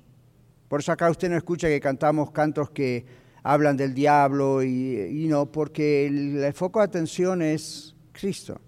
Por 0.67 0.81
eso 0.81 0.91
acá 0.91 1.09
usted 1.09 1.31
no 1.31 1.37
escucha 1.37 1.69
que 1.69 1.79
cantamos 1.79 2.33
cantos 2.33 2.71
que 2.71 3.05
hablan 3.43 3.77
del 3.77 3.95
diablo 3.95 4.63
y, 4.63 5.27
no, 5.29 5.47
porque 5.47 6.07
el, 6.07 6.53
foco 6.55 6.81
de 6.81 6.87
atención 6.87 7.43
es 7.43 7.95
Cristo. 8.13 8.61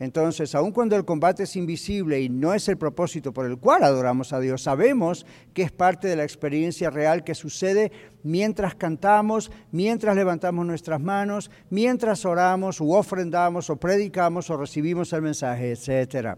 Entonces, 0.00 0.54
aun 0.54 0.72
cuando 0.72 0.96
el 0.96 1.04
combate 1.04 1.44
es 1.44 1.54
invisible 1.54 2.20
y 2.20 2.28
no 2.28 2.52
es 2.52 2.68
el 2.68 2.76
propósito 2.76 3.32
por 3.32 3.46
el 3.46 3.58
cual 3.58 3.84
adoramos 3.84 4.32
a 4.32 4.40
Dios, 4.40 4.62
sabemos 4.62 5.24
que 5.54 5.62
es 5.62 5.70
parte 5.70 6.08
de 6.08 6.16
la 6.16 6.24
experiencia 6.24 6.90
real 6.90 7.22
que 7.22 7.34
sucede 7.34 7.92
mientras 8.24 8.74
cantamos, 8.74 9.52
mientras 9.70 10.16
levantamos 10.16 10.66
nuestras 10.66 11.00
manos, 11.00 11.50
mientras 11.70 12.24
oramos 12.24 12.80
o 12.80 12.86
ofrendamos 12.86 13.70
o 13.70 13.76
predicamos 13.76 14.50
o 14.50 14.56
recibimos 14.56 15.12
el 15.12 15.22
mensaje, 15.22 15.72
etc. 15.72 16.36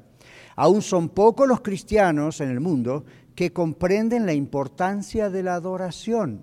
Aún 0.54 0.82
son 0.82 1.08
pocos 1.08 1.48
los 1.48 1.62
cristianos 1.62 2.40
en 2.42 2.50
el 2.50 2.60
mundo 2.60 3.04
que 3.34 3.52
comprenden 3.52 4.26
la 4.26 4.34
importancia 4.34 5.30
de 5.30 5.42
la 5.42 5.54
adoración. 5.54 6.42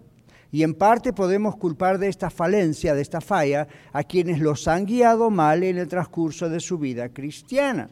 Y 0.54 0.62
en 0.62 0.76
parte 0.76 1.14
podemos 1.14 1.56
culpar 1.56 1.97
de 1.97 2.08
esta 2.08 2.30
falencia, 2.30 2.93
de 2.93 3.01
esta 3.01 3.22
falla, 3.22 3.68
a 3.91 4.04
quienes 4.04 4.39
los 4.39 4.68
han 4.68 4.86
guiado 4.86 5.32
mal 5.32 5.64
en 5.64 5.80
el 5.80 5.88
transcurso 5.88 6.47
de 6.47 6.60
su 6.60 6.78
vida 6.78 7.10
cristiana. 7.10 7.89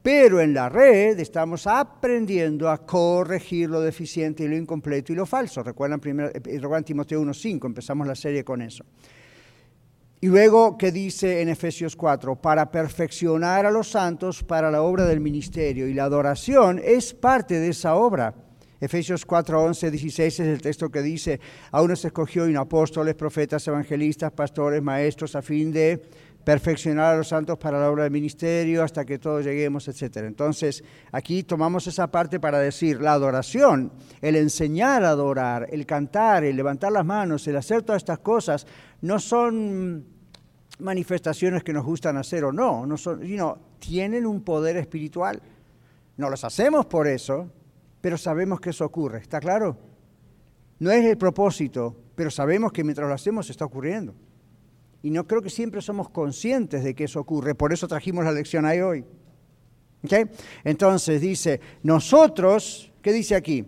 Pero 0.00 0.40
en 0.40 0.54
la 0.54 0.68
red 0.68 1.18
estamos 1.18 1.66
aprendiendo 1.66 2.70
a 2.70 2.86
corregir 2.86 3.68
lo 3.68 3.80
deficiente 3.80 4.44
y 4.44 4.48
lo 4.48 4.56
incompleto 4.56 5.12
y 5.12 5.16
lo 5.16 5.26
falso. 5.26 5.64
Recuerdan, 5.64 5.98
primero, 5.98 6.30
en 6.32 6.84
Timoteo 6.84 7.22
1.5, 7.22 7.66
empezamos 7.66 8.06
la 8.06 8.14
serie 8.14 8.44
con 8.44 8.62
eso. 8.62 8.84
Y 10.20 10.28
luego, 10.28 10.78
¿qué 10.78 10.92
dice 10.92 11.40
en 11.40 11.48
Efesios 11.48 11.96
4? 11.96 12.36
Para 12.36 12.70
perfeccionar 12.70 13.66
a 13.66 13.70
los 13.72 13.88
santos 13.88 14.44
para 14.44 14.70
la 14.70 14.82
obra 14.82 15.06
del 15.06 15.18
ministerio. 15.18 15.88
Y 15.88 15.94
la 15.94 16.04
adoración 16.04 16.80
es 16.84 17.12
parte 17.14 17.58
de 17.58 17.70
esa 17.70 17.96
obra. 17.96 18.32
Efesios 18.80 19.26
4, 19.26 19.62
11, 19.62 19.90
16 19.90 20.40
es 20.40 20.46
el 20.46 20.62
texto 20.62 20.88
que 20.88 21.02
dice, 21.02 21.38
a 21.70 21.82
uno 21.82 21.94
se 21.94 22.08
escogió 22.08 22.48
y 22.48 22.56
apóstoles, 22.56 23.14
profetas, 23.14 23.68
evangelistas, 23.68 24.32
pastores, 24.32 24.82
maestros, 24.82 25.36
a 25.36 25.42
fin 25.42 25.70
de 25.70 26.02
perfeccionar 26.42 27.14
a 27.14 27.18
los 27.18 27.28
santos 27.28 27.58
para 27.58 27.78
la 27.78 27.90
obra 27.90 28.04
del 28.04 28.12
ministerio 28.12 28.82
hasta 28.82 29.04
que 29.04 29.18
todos 29.18 29.44
lleguemos, 29.44 29.86
etc. 29.88 30.16
Entonces, 30.18 30.82
aquí 31.12 31.42
tomamos 31.42 31.86
esa 31.86 32.10
parte 32.10 32.40
para 32.40 32.58
decir, 32.58 33.02
la 33.02 33.12
adoración, 33.12 33.92
el 34.22 34.36
enseñar 34.36 35.04
a 35.04 35.10
adorar, 35.10 35.68
el 35.70 35.84
cantar, 35.84 36.44
el 36.44 36.56
levantar 36.56 36.90
las 36.90 37.04
manos, 37.04 37.46
el 37.46 37.56
hacer 37.56 37.82
todas 37.82 38.00
estas 38.00 38.20
cosas, 38.20 38.66
no 39.02 39.18
son 39.18 40.06
manifestaciones 40.78 41.62
que 41.62 41.74
nos 41.74 41.84
gustan 41.84 42.16
hacer 42.16 42.44
o 42.44 42.52
no, 42.52 42.86
no 42.86 42.96
son, 42.96 43.20
sino 43.20 43.58
tienen 43.78 44.24
un 44.24 44.40
poder 44.42 44.78
espiritual. 44.78 45.42
No 46.16 46.30
las 46.30 46.44
hacemos 46.44 46.86
por 46.86 47.06
eso, 47.06 47.50
pero 48.00 48.16
sabemos 48.16 48.60
que 48.60 48.70
eso 48.70 48.84
ocurre, 48.84 49.18
¿está 49.18 49.40
claro? 49.40 49.76
No 50.78 50.90
es 50.90 51.04
el 51.04 51.18
propósito, 51.18 51.94
pero 52.14 52.30
sabemos 52.30 52.72
que 52.72 52.82
mientras 52.84 53.06
lo 53.08 53.14
hacemos 53.14 53.50
está 53.50 53.64
ocurriendo. 53.64 54.14
Y 55.02 55.10
no 55.10 55.26
creo 55.26 55.42
que 55.42 55.50
siempre 55.50 55.80
somos 55.80 56.10
conscientes 56.10 56.84
de 56.84 56.94
que 56.94 57.04
eso 57.04 57.20
ocurre. 57.20 57.54
Por 57.54 57.72
eso 57.72 57.88
trajimos 57.88 58.24
la 58.24 58.32
lección 58.32 58.64
ahí 58.66 58.80
hoy. 58.80 59.04
Entonces 60.64 61.20
dice, 61.20 61.60
nosotros, 61.82 62.92
¿qué 63.02 63.12
dice 63.12 63.34
aquí? 63.34 63.66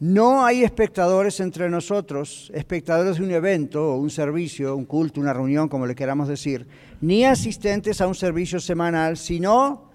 No 0.00 0.44
hay 0.44 0.64
espectadores 0.64 1.38
entre 1.40 1.70
nosotros, 1.70 2.50
espectadores 2.54 3.18
de 3.18 3.24
un 3.24 3.30
evento 3.30 3.92
o 3.92 3.96
un 3.98 4.10
servicio, 4.10 4.74
un 4.74 4.84
culto, 4.84 5.20
una 5.20 5.32
reunión, 5.32 5.68
como 5.68 5.86
le 5.86 5.94
queramos 5.94 6.26
decir, 6.26 6.66
ni 7.00 7.24
asistentes 7.24 8.00
a 8.00 8.08
un 8.08 8.14
servicio 8.14 8.58
semanal, 8.58 9.16
sino 9.16 9.91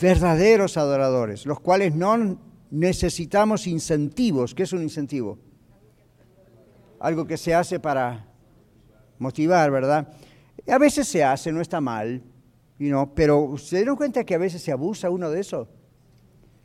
verdaderos 0.00 0.76
adoradores, 0.76 1.46
los 1.46 1.60
cuales 1.60 1.94
no 1.94 2.38
necesitamos 2.70 3.66
incentivos. 3.66 4.54
¿Qué 4.54 4.64
es 4.64 4.72
un 4.72 4.82
incentivo? 4.82 5.38
Algo 7.00 7.26
que 7.26 7.36
se 7.36 7.54
hace 7.54 7.80
para 7.80 8.26
motivar, 9.18 9.70
¿verdad? 9.70 10.08
A 10.68 10.78
veces 10.78 11.08
se 11.08 11.24
hace, 11.24 11.52
no 11.52 11.60
está 11.60 11.80
mal, 11.80 12.22
pero 13.14 13.56
¿se 13.56 13.76
dieron 13.76 13.96
cuenta 13.96 14.24
que 14.24 14.34
a 14.34 14.38
veces 14.38 14.62
se 14.62 14.72
abusa 14.72 15.10
uno 15.10 15.30
de 15.30 15.40
eso? 15.40 15.68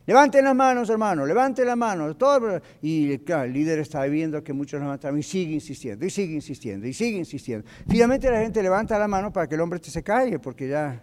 Levanten 0.06 0.44
las 0.44 0.54
manos, 0.54 0.90
hermano, 0.90 1.26
levanten 1.26 1.66
las 1.66 1.78
manos. 1.78 2.18
Todo, 2.18 2.62
y 2.82 3.14
el 3.14 3.54
líder 3.54 3.80
está 3.80 4.04
viendo 4.04 4.44
que 4.44 4.52
muchos 4.52 4.82
levantan 4.82 5.18
y 5.18 5.24
sigue 5.24 5.54
insistiendo, 5.54 6.06
y 6.06 6.10
sigue 6.10 6.34
insistiendo, 6.34 6.86
y 6.86 6.92
sigue 6.92 7.18
insistiendo. 7.18 7.66
Finalmente 7.88 8.30
la 8.30 8.42
gente 8.42 8.62
levanta 8.62 9.00
la 9.00 9.08
mano 9.08 9.32
para 9.32 9.48
que 9.48 9.56
el 9.56 9.62
hombre 9.62 9.80
se 9.82 10.04
calle, 10.04 10.40
porque 10.40 10.68
ya... 10.68 11.02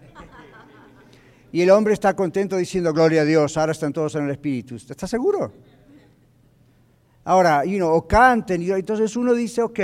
Y 1.53 1.63
el 1.63 1.71
hombre 1.71 1.95
está 1.95 2.15
contento 2.15 2.57
diciendo, 2.57 2.93
gloria 2.93 3.23
a 3.23 3.25
Dios, 3.25 3.57
ahora 3.57 3.73
están 3.73 3.93
todos 3.93 4.15
en 4.15 4.25
el 4.25 4.31
Espíritu. 4.31 4.77
¿Está 4.77 5.07
seguro? 5.07 5.53
Ahora, 7.25 7.65
you 7.65 7.85
o 7.85 8.07
canten, 8.07 8.63
y 8.63 8.71
entonces 8.71 9.15
uno 9.17 9.35
dice, 9.35 9.63
ok, 9.63 9.79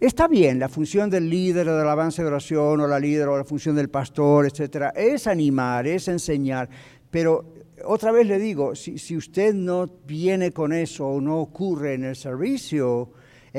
está 0.00 0.26
bien, 0.26 0.58
la 0.58 0.68
función 0.68 1.08
del 1.08 1.30
líder 1.30 1.68
o 1.68 1.76
del 1.76 1.88
avance 1.88 2.22
de 2.22 2.28
oración, 2.28 2.80
o 2.80 2.86
la 2.86 2.98
líder 2.98 3.28
o 3.28 3.36
la 3.36 3.44
función 3.44 3.76
del 3.76 3.88
pastor, 3.88 4.46
etcétera, 4.46 4.92
es 4.96 5.26
animar, 5.26 5.86
es 5.86 6.08
enseñar, 6.08 6.68
pero 7.10 7.44
otra 7.84 8.10
vez 8.10 8.26
le 8.26 8.38
digo, 8.38 8.74
si, 8.74 8.98
si, 8.98 9.16
usted 9.16 9.54
no 9.54 9.88
viene 10.06 10.50
con 10.50 10.72
eso 10.72 11.06
o 11.06 11.20
no 11.20 11.38
ocurre 11.38 11.94
en 11.94 12.04
el 12.04 12.16
servicio, 12.16 13.10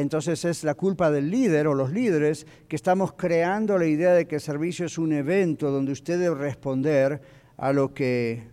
entonces 0.02 0.46
es 0.46 0.64
la 0.64 0.76
culpa 0.76 1.10
del 1.10 1.32
líder 1.32 1.66
o 1.66 1.74
los 1.74 1.92
líderes 1.92 2.46
que 2.68 2.76
estamos 2.76 3.14
creando 3.14 3.80
la 3.80 3.88
idea 3.88 4.14
de 4.14 4.28
que 4.28 4.36
el 4.36 4.42
servicio 4.42 4.86
es 4.86 5.00
un 5.00 5.12
evento 5.12 5.72
donde 5.72 5.92
usted 5.92 6.20
debe 6.20 6.36
responder 6.36 7.20
a 7.58 7.74
lo 7.74 7.96
que 7.96 8.48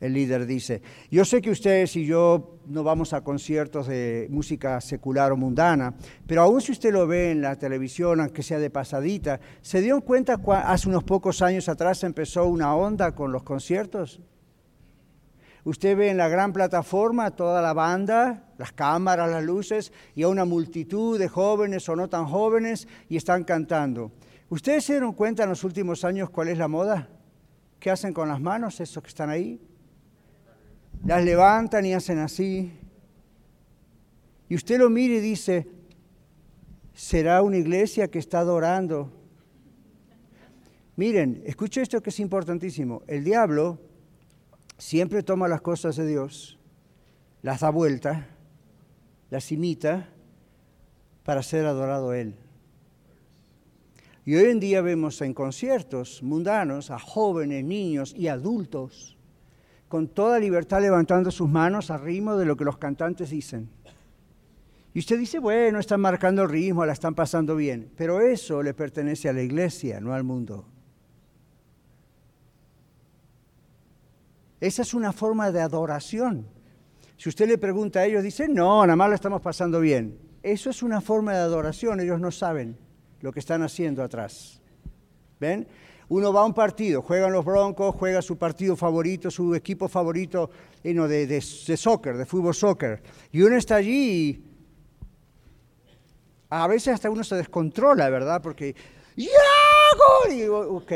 el 0.00 0.14
líder 0.14 0.46
dice. 0.46 0.80
Yo 1.10 1.26
sé 1.26 1.42
que 1.42 1.50
ustedes 1.50 1.94
y 1.96 2.06
yo 2.06 2.56
no 2.66 2.82
vamos 2.82 3.12
a 3.12 3.22
conciertos 3.22 3.86
de 3.86 4.26
música 4.30 4.80
secular 4.80 5.30
o 5.30 5.36
mundana, 5.36 5.94
pero 6.26 6.40
aún 6.40 6.62
si 6.62 6.72
usted 6.72 6.90
lo 6.90 7.06
ve 7.06 7.32
en 7.32 7.42
la 7.42 7.56
televisión, 7.56 8.20
aunque 8.20 8.42
sea 8.42 8.58
de 8.58 8.70
pasadita, 8.70 9.40
¿se 9.60 9.82
dio 9.82 10.00
cuenta 10.00 10.40
hace 10.64 10.88
unos 10.88 11.04
pocos 11.04 11.42
años 11.42 11.68
atrás 11.68 12.02
empezó 12.02 12.46
una 12.46 12.74
onda 12.74 13.14
con 13.14 13.30
los 13.30 13.42
conciertos? 13.42 14.22
Usted 15.64 15.96
ve 15.96 16.08
en 16.08 16.16
la 16.16 16.28
gran 16.28 16.52
plataforma 16.52 17.30
toda 17.30 17.62
la 17.62 17.72
banda, 17.72 18.51
las 18.62 18.70
cámaras, 18.70 19.28
las 19.28 19.42
luces 19.42 19.92
y 20.14 20.22
a 20.22 20.28
una 20.28 20.44
multitud 20.44 21.18
de 21.18 21.26
jóvenes 21.26 21.88
o 21.88 21.96
no 21.96 22.08
tan 22.08 22.26
jóvenes 22.26 22.86
y 23.08 23.16
están 23.16 23.42
cantando. 23.42 24.12
¿Ustedes 24.50 24.84
se 24.84 24.92
dieron 24.92 25.14
cuenta 25.14 25.42
en 25.42 25.48
los 25.48 25.64
últimos 25.64 26.04
años 26.04 26.30
cuál 26.30 26.46
es 26.46 26.58
la 26.58 26.68
moda? 26.68 27.08
¿Qué 27.80 27.90
hacen 27.90 28.14
con 28.14 28.28
las 28.28 28.40
manos 28.40 28.78
esos 28.78 29.02
que 29.02 29.08
están 29.08 29.30
ahí? 29.30 29.60
Las 31.04 31.24
levantan 31.24 31.84
y 31.86 31.92
hacen 31.92 32.20
así. 32.20 32.72
Y 34.48 34.54
usted 34.54 34.78
lo 34.78 34.88
mira 34.88 35.14
y 35.14 35.20
dice, 35.20 35.66
¿será 36.94 37.42
una 37.42 37.56
iglesia 37.56 38.06
que 38.06 38.20
está 38.20 38.38
adorando? 38.38 39.10
Miren, 40.94 41.42
escuche 41.46 41.82
esto 41.82 42.00
que 42.00 42.10
es 42.10 42.20
importantísimo. 42.20 43.02
El 43.08 43.24
diablo 43.24 43.80
siempre 44.78 45.24
toma 45.24 45.48
las 45.48 45.62
cosas 45.62 45.96
de 45.96 46.06
Dios, 46.06 46.60
las 47.42 47.58
da 47.58 47.70
vuelta, 47.70 48.28
las 49.32 49.50
imita 49.50 50.10
para 51.24 51.42
ser 51.42 51.64
adorado 51.64 52.12
Él. 52.12 52.34
Y 54.26 54.34
hoy 54.34 54.50
en 54.50 54.60
día 54.60 54.82
vemos 54.82 55.22
en 55.22 55.32
conciertos 55.32 56.22
mundanos 56.22 56.90
a 56.90 56.98
jóvenes, 56.98 57.64
niños 57.64 58.14
y 58.14 58.28
adultos 58.28 59.16
con 59.88 60.08
toda 60.08 60.38
libertad 60.38 60.82
levantando 60.82 61.30
sus 61.30 61.48
manos 61.48 61.90
al 61.90 62.02
ritmo 62.02 62.36
de 62.36 62.44
lo 62.44 62.58
que 62.58 62.64
los 62.64 62.76
cantantes 62.76 63.30
dicen. 63.30 63.70
Y 64.92 64.98
usted 64.98 65.18
dice, 65.18 65.38
bueno, 65.38 65.78
están 65.78 66.02
marcando 66.02 66.42
el 66.42 66.50
ritmo, 66.50 66.84
la 66.84 66.92
están 66.92 67.14
pasando 67.14 67.56
bien, 67.56 67.90
pero 67.96 68.20
eso 68.20 68.62
le 68.62 68.74
pertenece 68.74 69.30
a 69.30 69.32
la 69.32 69.40
iglesia, 69.40 69.98
no 69.98 70.12
al 70.12 70.24
mundo. 70.24 70.66
Esa 74.60 74.82
es 74.82 74.92
una 74.92 75.14
forma 75.14 75.50
de 75.50 75.62
adoración. 75.62 76.51
Si 77.22 77.28
usted 77.28 77.46
le 77.46 77.56
pregunta 77.56 78.00
a 78.00 78.04
ellos, 78.04 78.20
dicen, 78.24 78.52
no, 78.52 78.84
nada 78.84 78.96
más 78.96 79.08
la 79.08 79.14
estamos 79.14 79.40
pasando 79.40 79.78
bien. 79.78 80.18
Eso 80.42 80.70
es 80.70 80.82
una 80.82 81.00
forma 81.00 81.30
de 81.32 81.38
adoración, 81.38 82.00
ellos 82.00 82.18
no 82.18 82.32
saben 82.32 82.76
lo 83.20 83.30
que 83.30 83.38
están 83.38 83.62
haciendo 83.62 84.02
atrás. 84.02 84.60
¿Ven? 85.38 85.68
Uno 86.08 86.32
va 86.32 86.40
a 86.40 86.44
un 86.44 86.52
partido, 86.52 87.00
juegan 87.00 87.32
los 87.32 87.44
Broncos, 87.44 87.94
juega 87.94 88.22
su 88.22 88.36
partido 88.38 88.74
favorito, 88.74 89.30
su 89.30 89.54
equipo 89.54 89.86
favorito 89.86 90.50
de, 90.82 90.92
de, 91.06 91.26
de, 91.28 91.76
soccer, 91.76 92.16
de 92.16 92.26
fútbol 92.26 92.56
soccer, 92.56 93.00
y 93.30 93.42
uno 93.42 93.56
está 93.56 93.76
allí 93.76 94.10
y 94.10 94.44
a 96.50 96.66
veces 96.66 96.94
hasta 96.94 97.08
uno 97.08 97.22
se 97.22 97.36
descontrola, 97.36 98.10
¿verdad? 98.10 98.42
Porque, 98.42 98.74
¡ya! 99.14 99.28
Y 100.28 100.42
ok, 100.48 100.92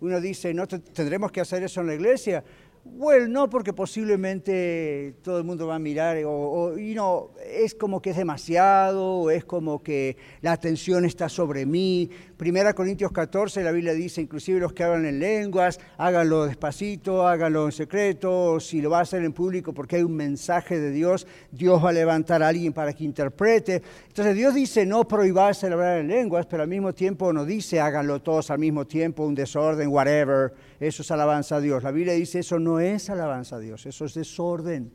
uno 0.00 0.20
dice, 0.20 0.52
no 0.52 0.66
tendremos 0.66 1.30
que 1.30 1.40
hacer 1.40 1.62
eso 1.62 1.80
en 1.80 1.86
la 1.86 1.94
iglesia. 1.94 2.42
Bueno, 2.86 3.28
no, 3.28 3.48
porque 3.48 3.72
posiblemente 3.72 5.16
todo 5.22 5.38
el 5.38 5.44
mundo 5.44 5.66
va 5.66 5.76
a 5.76 5.78
mirar, 5.78 6.18
o, 6.26 6.74
no, 6.76 7.30
es 7.50 7.74
como 7.74 8.02
que 8.02 8.10
es 8.10 8.16
demasiado, 8.18 9.20
o 9.20 9.30
es 9.30 9.42
como 9.46 9.82
que 9.82 10.18
la 10.42 10.52
atención 10.52 11.06
está 11.06 11.30
sobre 11.30 11.64
mí. 11.64 12.10
Primera 12.36 12.74
Corintios 12.74 13.10
14, 13.10 13.64
la 13.64 13.72
Biblia 13.72 13.94
dice, 13.94 14.20
inclusive 14.20 14.60
los 14.60 14.74
que 14.74 14.84
hablan 14.84 15.06
en 15.06 15.18
lenguas, 15.18 15.80
háganlo 15.96 16.44
despacito, 16.44 17.26
háganlo 17.26 17.64
en 17.64 17.72
secreto, 17.72 18.60
si 18.60 18.82
lo 18.82 18.90
va 18.90 18.98
a 18.98 19.02
hacer 19.02 19.24
en 19.24 19.32
público 19.32 19.72
porque 19.72 19.96
hay 19.96 20.02
un 20.02 20.14
mensaje 20.14 20.78
de 20.78 20.90
Dios, 20.90 21.26
Dios 21.52 21.82
va 21.82 21.88
a 21.88 21.92
levantar 21.92 22.42
a 22.42 22.48
alguien 22.48 22.74
para 22.74 22.92
que 22.92 23.04
interprete. 23.04 23.80
Entonces 24.08 24.34
Dios 24.34 24.54
dice, 24.54 24.84
no 24.84 25.08
prohibáis 25.08 25.64
hablar 25.64 26.00
en 26.00 26.08
lenguas, 26.08 26.44
pero 26.44 26.62
al 26.62 26.68
mismo 26.68 26.92
tiempo 26.92 27.32
no 27.32 27.46
dice, 27.46 27.80
háganlo 27.80 28.20
todos 28.20 28.50
al 28.50 28.58
mismo 28.58 28.86
tiempo, 28.86 29.24
un 29.24 29.34
desorden, 29.34 29.88
whatever, 29.88 30.52
eso 30.88 31.02
es 31.02 31.10
alabanza 31.10 31.56
a 31.56 31.60
Dios. 31.60 31.82
La 31.82 31.90
Biblia 31.90 32.14
dice, 32.14 32.40
eso 32.40 32.58
no 32.58 32.80
es 32.80 33.08
alabanza 33.10 33.56
a 33.56 33.58
Dios, 33.58 33.86
eso 33.86 34.04
es 34.04 34.14
desorden. 34.14 34.92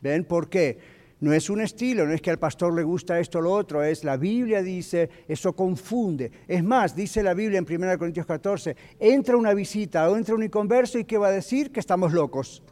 ¿Ven 0.00 0.24
por 0.24 0.48
qué? 0.48 0.78
No 1.20 1.32
es 1.32 1.48
un 1.48 1.60
estilo, 1.60 2.04
no 2.04 2.12
es 2.12 2.20
que 2.20 2.30
al 2.30 2.38
pastor 2.38 2.74
le 2.74 2.82
gusta 2.82 3.18
esto 3.18 3.38
o 3.38 3.42
lo 3.42 3.52
otro, 3.52 3.82
es 3.82 4.04
la 4.04 4.16
Biblia 4.16 4.62
dice, 4.62 5.08
eso 5.28 5.54
confunde. 5.54 6.30
Es 6.46 6.62
más, 6.62 6.94
dice 6.94 7.22
la 7.22 7.32
Biblia 7.32 7.58
en 7.58 7.66
1 7.66 7.98
Corintios 7.98 8.26
14, 8.26 8.76
entra 8.98 9.36
una 9.36 9.54
visita 9.54 10.10
o 10.10 10.16
entra 10.16 10.34
un 10.34 10.42
inconverso 10.42 10.98
y 10.98 11.04
¿qué 11.04 11.16
va 11.16 11.28
a 11.28 11.32
decir? 11.32 11.70
Que 11.70 11.80
estamos 11.80 12.12
locos. 12.12 12.62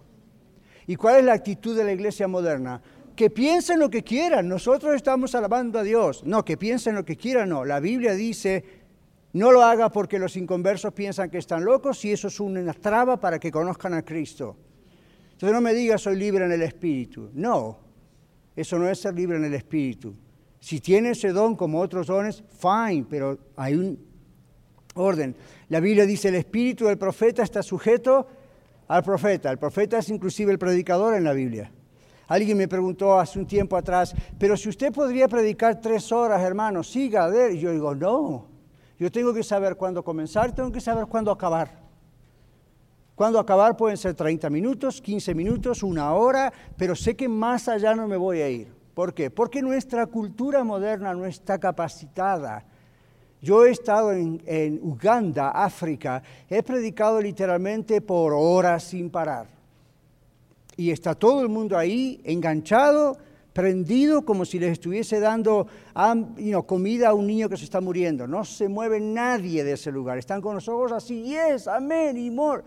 ¿Y 0.87 0.97
cuál 0.97 1.21
es 1.21 1.25
la 1.25 1.33
actitud 1.33 1.77
de 1.77 1.85
la 1.85 1.93
iglesia 1.93 2.29
moderna? 2.29 2.83
Que 3.17 3.31
piensen 3.31 3.79
lo 3.79 3.89
que 3.89 4.03
quieran, 4.03 4.49
nosotros 4.49 4.95
estamos 4.95 5.35
alabando 5.35 5.79
a 5.79 5.83
Dios. 5.83 6.25
No, 6.25 6.45
que 6.45 6.57
piensen 6.57 6.95
lo 6.95 7.05
que 7.05 7.17
quieran, 7.17 7.49
no. 7.49 7.65
La 7.65 7.79
Biblia 7.79 8.15
dice, 8.15 8.82
no 9.35 9.51
lo 9.51 9.63
haga 9.63 9.91
porque 9.91 10.19
los 10.19 10.37
inconversos 10.37 10.93
piensan 10.93 11.31
que 11.31 11.39
están 11.39 11.65
locos 11.65 12.05
y 12.05 12.13
eso 12.13 12.29
es 12.29 12.39
una 12.39 12.73
traba 12.75 13.19
para 13.19 13.39
que 13.39 13.51
conozcan 13.51 13.95
a 13.95 14.03
Cristo. 14.03 14.57
Entonces 15.33 15.55
no 15.55 15.61
me 15.61 15.73
diga 15.73 15.97
soy 15.97 16.17
libre 16.17 16.45
en 16.45 16.53
el 16.53 16.63
Espíritu. 16.63 17.31
No, 17.33 17.79
eso 18.55 18.79
no 18.79 18.89
es 18.89 19.01
ser 19.01 19.15
libre 19.15 19.39
en 19.39 19.45
el 19.45 19.55
Espíritu. 19.55 20.15
Si 20.61 20.81
tiene 20.81 21.11
ese 21.11 21.31
don 21.31 21.57
como 21.57 21.81
otros 21.81 22.07
dones, 22.07 22.45
fine, 22.61 23.07
pero 23.09 23.39
hay 23.57 23.75
un 23.75 23.99
orden. 24.95 25.35
La 25.69 25.81
Biblia 25.81 26.05
dice 26.05 26.29
el 26.29 26.35
Espíritu 26.35 26.87
del 26.87 26.99
profeta 26.99 27.43
está 27.43 27.63
sujeto 27.63 28.27
al 28.87 29.03
profeta. 29.03 29.51
El 29.51 29.59
profeta 29.59 29.99
es 29.99 30.11
inclusive 30.11 30.53
el 30.53 30.59
predicador 30.59 31.15
en 31.15 31.25
la 31.25 31.33
Biblia. 31.33 31.73
Alguien 32.29 32.59
me 32.59 32.69
preguntó 32.69 33.19
hace 33.19 33.39
un 33.39 33.47
tiempo 33.47 33.77
atrás, 33.77 34.15
pero 34.39 34.57
si 34.57 34.69
usted 34.69 34.93
podría 34.93 35.27
predicar 35.27 35.81
tres 35.81 36.13
horas, 36.13 36.43
hermano, 36.43 36.83
siga 36.83 37.25
a 37.25 37.29
ver. 37.29 37.53
Y 37.53 37.59
yo 37.59 37.73
digo, 37.73 37.95
no, 37.95 38.52
yo 39.03 39.11
tengo 39.11 39.35
que 39.35 39.43
saber 39.43 39.75
cuándo 39.75 40.05
comenzar, 40.05 40.55
tengo 40.55 40.71
que 40.71 40.81
saber 40.81 41.07
cuándo 41.07 41.33
acabar. 41.33 41.83
Cuándo 43.17 43.41
acabar 43.41 43.77
pueden 43.77 43.97
ser 43.97 44.15
30 44.15 44.49
minutos, 44.49 45.03
15 45.03 45.35
minutos, 45.35 45.83
una 45.83 46.13
hora, 46.13 46.53
pero 46.77 46.95
sé 46.95 47.17
que 47.17 47.29
más 47.29 47.67
allá 47.67 47.97
no 47.97 48.07
me 48.07 48.17
voy 48.17 48.43
a 48.43 48.49
ir. 48.49 48.73
¿Por 48.95 49.13
qué? 49.13 49.29
Porque 49.29 49.61
nuestra 49.61 50.07
cultura 50.07 50.63
moderna 50.63 51.15
no 51.15 51.27
está 51.27 51.59
capacitada. 51.59 52.65
Yo 53.41 53.65
he 53.65 53.73
estado 53.73 54.13
en, 54.13 54.41
en 54.47 54.79
Uganda, 54.81 55.51
África, 55.51 56.23
he 56.49 56.63
predicado 56.63 57.21
literalmente 57.21 58.03
por 58.03 58.33
horas 58.33 58.85
sin 58.85 59.11
parar. 59.11 59.49
Y 60.77 60.93
está 60.93 61.17
todo 61.17 61.43
el 61.43 61.49
mundo 61.49 61.77
ahí 61.77 62.21
enganchado, 62.23 63.19
prendido, 63.53 64.25
como 64.25 64.45
si 64.45 64.59
les 64.59 64.73
estuviese 64.73 65.21
dando 65.21 65.67
comida 66.67 67.11
a 67.11 67.15
un 67.15 67.27
niño 67.27 67.49
que 67.49 67.57
se 67.57 67.65
está 67.65 67.81
muriendo. 67.81 68.27
No 68.27 68.45
se 68.45 68.69
mueve 68.69 69.01
nadie 69.01 69.65
de 69.65 69.73
ese 69.73 69.93
lugar. 69.93 70.19
Están 70.19 70.41
con 70.41 70.55
los 70.55 70.69
ojos 70.69 70.93
así, 70.93 71.23
yes, 71.23 71.69
amén, 71.69 72.17
y 72.17 72.31
more. 72.31 72.63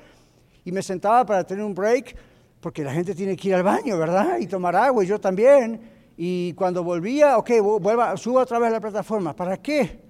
Y 0.64 0.72
me 0.72 0.82
sentaba 0.82 1.26
para 1.26 1.44
tener 1.44 1.64
un 1.64 1.74
break, 1.74 2.16
porque 2.60 2.84
la 2.84 2.94
gente 2.94 3.14
tiene 3.14 3.36
que 3.36 3.50
ir 3.50 3.56
al 3.56 3.64
baño, 3.64 3.98
¿verdad? 3.98 4.40
Y 4.40 4.48
tomar 4.48 4.76
agua, 4.76 5.04
y 5.04 5.08
yo 5.08 5.20
también. 5.20 5.82
Y 6.18 6.54
cuando 6.54 6.84
volvía, 6.84 7.38
ok, 7.38 7.52
vuelva, 7.80 8.16
suba 8.18 8.44
otra 8.44 8.60
vez 8.60 8.70
a 8.70 8.72
la 8.72 8.80
plataforma. 8.80 9.36
¿Para 9.36 9.58
qué? 9.58 10.06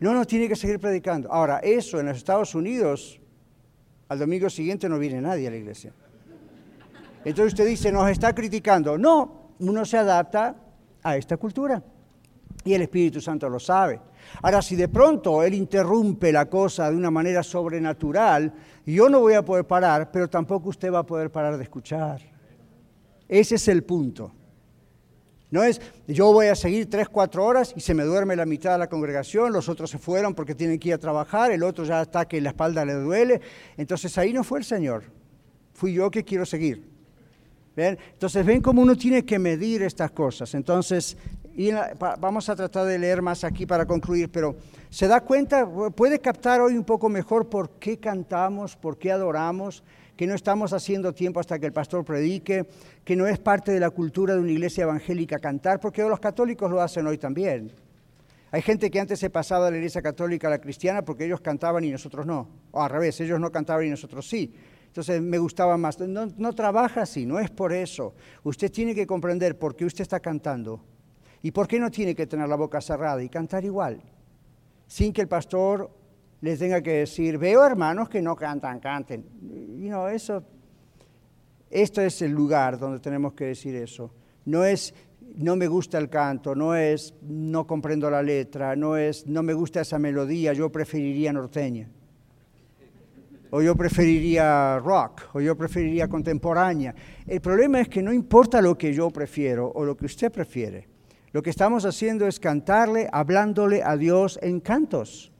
No, 0.00 0.12
no, 0.12 0.24
tiene 0.24 0.48
que 0.48 0.56
seguir 0.56 0.80
predicando. 0.80 1.32
Ahora, 1.32 1.60
eso 1.60 2.00
en 2.00 2.06
los 2.06 2.16
Estados 2.16 2.56
Unidos, 2.56 3.20
al 4.08 4.18
domingo 4.18 4.50
siguiente 4.50 4.88
no 4.88 4.98
viene 4.98 5.20
nadie 5.20 5.46
a 5.46 5.50
la 5.52 5.56
iglesia. 5.56 5.92
Entonces 7.24 7.52
usted 7.52 7.66
dice, 7.66 7.92
nos 7.92 8.10
está 8.10 8.34
criticando. 8.34 8.98
No, 8.98 9.52
uno 9.60 9.84
se 9.84 9.98
adapta 9.98 10.56
a 11.02 11.16
esta 11.16 11.36
cultura. 11.36 11.82
Y 12.64 12.74
el 12.74 12.82
Espíritu 12.82 13.20
Santo 13.20 13.48
lo 13.48 13.58
sabe. 13.58 14.00
Ahora, 14.42 14.62
si 14.62 14.76
de 14.76 14.88
pronto 14.88 15.42
Él 15.42 15.54
interrumpe 15.54 16.32
la 16.32 16.46
cosa 16.46 16.90
de 16.90 16.96
una 16.96 17.10
manera 17.10 17.42
sobrenatural, 17.42 18.52
yo 18.86 19.08
no 19.08 19.20
voy 19.20 19.34
a 19.34 19.44
poder 19.44 19.66
parar, 19.66 20.10
pero 20.12 20.28
tampoco 20.28 20.68
usted 20.68 20.92
va 20.92 21.00
a 21.00 21.06
poder 21.06 21.30
parar 21.30 21.56
de 21.56 21.64
escuchar. 21.64 22.20
Ese 23.28 23.56
es 23.56 23.68
el 23.68 23.82
punto. 23.82 24.32
No 25.50 25.62
es, 25.62 25.80
yo 26.06 26.32
voy 26.32 26.46
a 26.46 26.54
seguir 26.54 26.88
tres, 26.88 27.08
cuatro 27.10 27.44
horas 27.44 27.74
y 27.76 27.80
se 27.80 27.92
me 27.92 28.04
duerme 28.04 28.36
la 28.36 28.46
mitad 28.46 28.72
de 28.72 28.78
la 28.78 28.88
congregación, 28.88 29.52
los 29.52 29.68
otros 29.68 29.90
se 29.90 29.98
fueron 29.98 30.34
porque 30.34 30.54
tienen 30.54 30.78
que 30.78 30.88
ir 30.88 30.94
a 30.94 30.98
trabajar, 30.98 31.50
el 31.50 31.62
otro 31.62 31.84
ya 31.84 32.00
está 32.00 32.26
que 32.26 32.40
la 32.40 32.50
espalda 32.50 32.86
le 32.86 32.94
duele. 32.94 33.40
Entonces 33.76 34.16
ahí 34.16 34.32
no 34.32 34.44
fue 34.44 34.60
el 34.60 34.64
Señor, 34.64 35.04
fui 35.74 35.92
yo 35.92 36.10
que 36.10 36.24
quiero 36.24 36.46
seguir. 36.46 36.91
Entonces 37.76 38.44
ven 38.44 38.60
cómo 38.60 38.82
uno 38.82 38.96
tiene 38.96 39.24
que 39.24 39.38
medir 39.38 39.82
estas 39.82 40.10
cosas. 40.10 40.54
Entonces, 40.54 41.16
vamos 42.18 42.48
a 42.48 42.56
tratar 42.56 42.86
de 42.86 42.98
leer 42.98 43.22
más 43.22 43.44
aquí 43.44 43.66
para 43.66 43.86
concluir, 43.86 44.30
pero 44.30 44.56
se 44.90 45.06
da 45.06 45.20
cuenta, 45.20 45.66
puede 45.94 46.18
captar 46.18 46.60
hoy 46.60 46.76
un 46.76 46.84
poco 46.84 47.08
mejor 47.08 47.48
por 47.48 47.70
qué 47.78 47.98
cantamos, 47.98 48.76
por 48.76 48.98
qué 48.98 49.12
adoramos 49.12 49.82
que 50.16 50.26
no 50.26 50.34
estamos 50.34 50.72
haciendo 50.72 51.14
tiempo 51.14 51.40
hasta 51.40 51.58
que 51.58 51.66
el 51.66 51.72
pastor 51.72 52.04
predique, 52.04 52.66
que 53.04 53.16
no 53.16 53.26
es 53.26 53.38
parte 53.38 53.72
de 53.72 53.80
la 53.80 53.90
cultura 53.90 54.34
de 54.34 54.40
una 54.40 54.52
iglesia 54.52 54.84
evangélica 54.84 55.38
cantar, 55.38 55.80
porque 55.80 56.02
los 56.02 56.20
católicos 56.20 56.70
lo 56.70 56.80
hacen 56.80 57.06
hoy 57.06 57.16
también. 57.16 57.72
Hay 58.50 58.60
gente 58.60 58.90
que 58.90 59.00
antes 59.00 59.18
se 59.18 59.30
pasaba 59.30 59.64
de 59.64 59.70
la 59.70 59.76
iglesia 59.78 60.02
católica 60.02 60.46
a 60.46 60.50
la 60.50 60.60
cristiana 60.60 61.02
porque 61.02 61.24
ellos 61.24 61.40
cantaban 61.40 61.82
y 61.84 61.90
nosotros 61.90 62.26
no. 62.26 62.50
O 62.70 62.82
al 62.82 62.90
revés, 62.90 63.18
ellos 63.22 63.40
no 63.40 63.50
cantaban 63.50 63.86
y 63.86 63.90
nosotros 63.90 64.28
sí. 64.28 64.52
Entonces 64.92 65.22
me 65.22 65.38
gustaba 65.38 65.78
más. 65.78 65.98
No, 66.00 66.26
no 66.36 66.52
trabaja 66.52 67.00
así, 67.02 67.24
no 67.24 67.38
es 67.38 67.50
por 67.50 67.72
eso. 67.72 68.12
Usted 68.44 68.70
tiene 68.70 68.94
que 68.94 69.06
comprender 69.06 69.58
por 69.58 69.74
qué 69.74 69.86
usted 69.86 70.02
está 70.02 70.20
cantando 70.20 70.82
y 71.40 71.50
por 71.50 71.66
qué 71.66 71.80
no 71.80 71.90
tiene 71.90 72.14
que 72.14 72.26
tener 72.26 72.46
la 72.46 72.56
boca 72.56 72.78
cerrada 72.82 73.22
y 73.22 73.30
cantar 73.30 73.64
igual, 73.64 74.02
sin 74.86 75.14
que 75.14 75.22
el 75.22 75.28
pastor 75.28 75.90
les 76.42 76.58
tenga 76.58 76.82
que 76.82 76.90
decir, 76.90 77.38
veo 77.38 77.64
hermanos 77.64 78.10
que 78.10 78.20
no 78.20 78.36
cantan, 78.36 78.80
canten. 78.80 79.24
Y 79.80 79.88
no, 79.88 80.08
eso, 80.08 80.44
esto 81.70 82.02
es 82.02 82.20
el 82.20 82.32
lugar 82.32 82.78
donde 82.78 83.00
tenemos 83.00 83.32
que 83.32 83.46
decir 83.46 83.74
eso. 83.74 84.12
No 84.44 84.62
es, 84.62 84.92
no 85.36 85.56
me 85.56 85.68
gusta 85.68 85.96
el 85.96 86.10
canto, 86.10 86.54
no 86.54 86.74
es, 86.74 87.14
no 87.22 87.66
comprendo 87.66 88.10
la 88.10 88.22
letra, 88.22 88.76
no 88.76 88.98
es, 88.98 89.26
no 89.26 89.42
me 89.42 89.54
gusta 89.54 89.80
esa 89.80 89.98
melodía, 89.98 90.52
yo 90.52 90.70
preferiría 90.70 91.32
norteña. 91.32 91.88
O 93.54 93.60
yo 93.60 93.76
preferiría 93.76 94.78
rock, 94.78 95.28
o 95.34 95.40
yo 95.40 95.54
preferiría 95.54 96.08
contemporánea. 96.08 96.94
El 97.26 97.42
problema 97.42 97.80
es 97.80 97.88
que 97.88 98.02
no 98.02 98.10
importa 98.10 98.62
lo 98.62 98.78
que 98.78 98.94
yo 98.94 99.10
prefiero 99.10 99.70
o 99.74 99.84
lo 99.84 99.94
que 99.94 100.06
usted 100.06 100.32
prefiere. 100.32 100.88
Lo 101.32 101.42
que 101.42 101.50
estamos 101.50 101.84
haciendo 101.84 102.26
es 102.26 102.40
cantarle, 102.40 103.10
hablándole 103.12 103.82
a 103.82 103.98
Dios 103.98 104.38
en 104.40 104.60
cantos. 104.60 105.32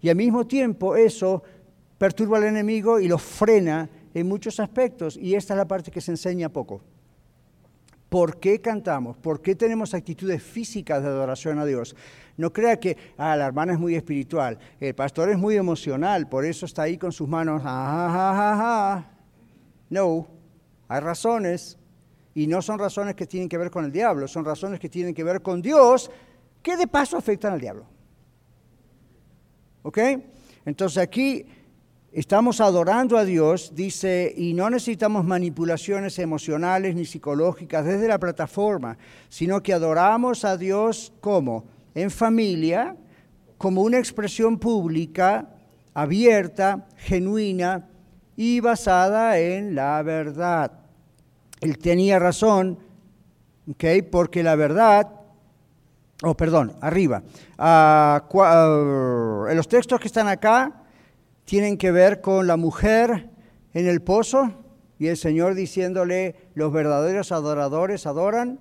Y 0.00 0.08
al 0.08 0.16
mismo 0.16 0.46
tiempo 0.46 0.96
eso 0.96 1.42
perturba 1.98 2.38
al 2.38 2.44
enemigo 2.44 3.00
y 3.00 3.06
lo 3.06 3.18
frena 3.18 3.90
en 4.14 4.26
muchos 4.26 4.60
aspectos. 4.60 5.18
Y 5.18 5.34
esta 5.34 5.52
es 5.52 5.58
la 5.58 5.68
parte 5.68 5.90
que 5.90 6.00
se 6.00 6.12
enseña 6.12 6.48
poco. 6.48 6.80
¿Por 8.08 8.40
qué 8.40 8.60
cantamos? 8.60 9.16
¿Por 9.18 9.42
qué 9.42 9.54
tenemos 9.54 9.92
actitudes 9.92 10.42
físicas 10.42 11.02
de 11.02 11.08
adoración 11.08 11.58
a 11.58 11.66
Dios? 11.66 11.94
No 12.36 12.52
crea 12.52 12.78
que 12.78 12.96
ah, 13.16 13.36
la 13.36 13.46
hermana 13.46 13.72
es 13.72 13.78
muy 13.78 13.94
espiritual, 13.94 14.58
el 14.80 14.94
pastor 14.94 15.28
es 15.28 15.38
muy 15.38 15.56
emocional, 15.56 16.28
por 16.28 16.44
eso 16.44 16.66
está 16.66 16.82
ahí 16.82 16.96
con 16.96 17.12
sus 17.12 17.28
manos. 17.28 17.62
no, 19.90 20.26
hay 20.88 21.00
razones, 21.00 21.78
y 22.38 22.46
no 22.46 22.62
son 22.62 22.78
razones 22.78 23.16
que 23.16 23.26
tienen 23.26 23.48
que 23.48 23.58
ver 23.58 23.68
con 23.68 23.84
el 23.84 23.90
diablo, 23.90 24.28
son 24.28 24.44
razones 24.44 24.78
que 24.78 24.88
tienen 24.88 25.12
que 25.12 25.24
ver 25.24 25.42
con 25.42 25.60
Dios, 25.60 26.08
que 26.62 26.76
de 26.76 26.86
paso 26.86 27.16
afectan 27.16 27.54
al 27.54 27.60
diablo. 27.60 27.84
¿Ok? 29.82 29.98
Entonces 30.64 30.98
aquí 30.98 31.44
estamos 32.12 32.60
adorando 32.60 33.16
a 33.18 33.24
Dios, 33.24 33.72
dice, 33.74 34.32
y 34.36 34.54
no 34.54 34.70
necesitamos 34.70 35.24
manipulaciones 35.24 36.18
emocionales 36.18 36.94
ni 36.94 37.04
psicológicas 37.04 37.84
desde 37.84 38.08
la 38.08 38.18
plataforma, 38.18 38.96
sino 39.28 39.62
que 39.62 39.72
adoramos 39.72 40.44
a 40.44 40.56
Dios 40.56 41.12
como 41.20 41.66
en 41.94 42.10
familia, 42.10 42.96
como 43.56 43.82
una 43.82 43.98
expresión 43.98 44.58
pública, 44.58 45.48
abierta, 45.94 46.86
genuina 46.96 47.88
y 48.36 48.60
basada 48.60 49.38
en 49.38 49.74
la 49.74 50.02
verdad. 50.02 50.72
Él 51.60 51.78
tenía 51.78 52.18
razón, 52.18 52.78
¿ok? 53.68 53.84
Porque 54.10 54.42
la 54.42 54.54
verdad 54.54 55.18
oh 56.22 56.36
perdón, 56.36 56.74
arriba. 56.80 57.22
Ah, 57.58 58.24
ah, 58.34 59.52
los 59.54 59.68
textos 59.68 60.00
que 60.00 60.08
están 60.08 60.28
acá 60.28 60.77
tienen 61.48 61.78
que 61.78 61.90
ver 61.90 62.20
con 62.20 62.46
la 62.46 62.58
mujer 62.58 63.30
en 63.72 63.88
el 63.88 64.02
pozo 64.02 64.52
y 64.98 65.06
el 65.06 65.16
Señor 65.16 65.54
diciéndole, 65.54 66.34
los 66.52 66.70
verdaderos 66.70 67.32
adoradores 67.32 68.04
adoran 68.06 68.60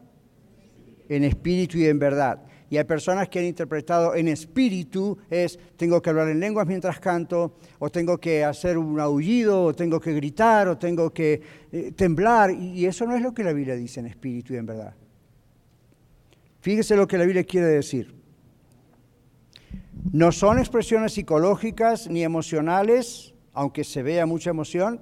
en 1.09 1.25
espíritu 1.25 1.79
y 1.79 1.87
en 1.87 1.99
verdad. 1.99 2.43
Y 2.69 2.77
hay 2.77 2.85
personas 2.85 3.27
que 3.27 3.39
han 3.39 3.45
interpretado 3.45 4.15
en 4.15 4.29
espíritu 4.29 5.17
es 5.29 5.59
tengo 5.75 6.01
que 6.01 6.11
hablar 6.11 6.29
en 6.29 6.39
lenguas 6.39 6.65
mientras 6.65 6.97
canto, 7.01 7.57
o 7.77 7.89
tengo 7.89 8.19
que 8.19 8.45
hacer 8.45 8.77
un 8.77 8.97
aullido, 9.01 9.65
o 9.65 9.73
tengo 9.73 9.99
que 9.99 10.13
gritar, 10.13 10.69
o 10.69 10.77
tengo 10.77 11.11
que 11.11 11.41
eh, 11.73 11.91
temblar. 11.93 12.51
Y 12.51 12.85
eso 12.85 13.05
no 13.05 13.17
es 13.17 13.21
lo 13.21 13.33
que 13.33 13.43
la 13.43 13.51
Biblia 13.51 13.75
dice 13.75 13.99
en 13.99 14.05
espíritu 14.05 14.53
y 14.53 14.57
en 14.57 14.65
verdad. 14.65 14.95
Fíjese 16.61 16.95
lo 16.95 17.05
que 17.05 17.17
la 17.17 17.25
Biblia 17.25 17.43
quiere 17.43 17.67
decir. 17.67 18.15
No 20.11 20.31
son 20.31 20.57
expresiones 20.59 21.13
psicológicas 21.13 22.09
ni 22.09 22.23
emocionales, 22.23 23.33
aunque 23.53 23.83
se 23.83 24.03
vea 24.03 24.25
mucha 24.25 24.49
emoción. 24.49 25.01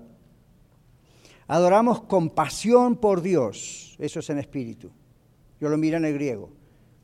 Adoramos 1.48 2.02
con 2.02 2.32
pasión 2.32 2.96
por 2.96 3.22
Dios, 3.22 3.96
eso 4.00 4.20
es 4.20 4.30
en 4.30 4.40
espíritu. 4.40 4.92
Yo 5.60 5.70
lo 5.70 5.78
miro 5.78 5.98
en 5.98 6.06
el 6.06 6.14
griego. 6.14 6.52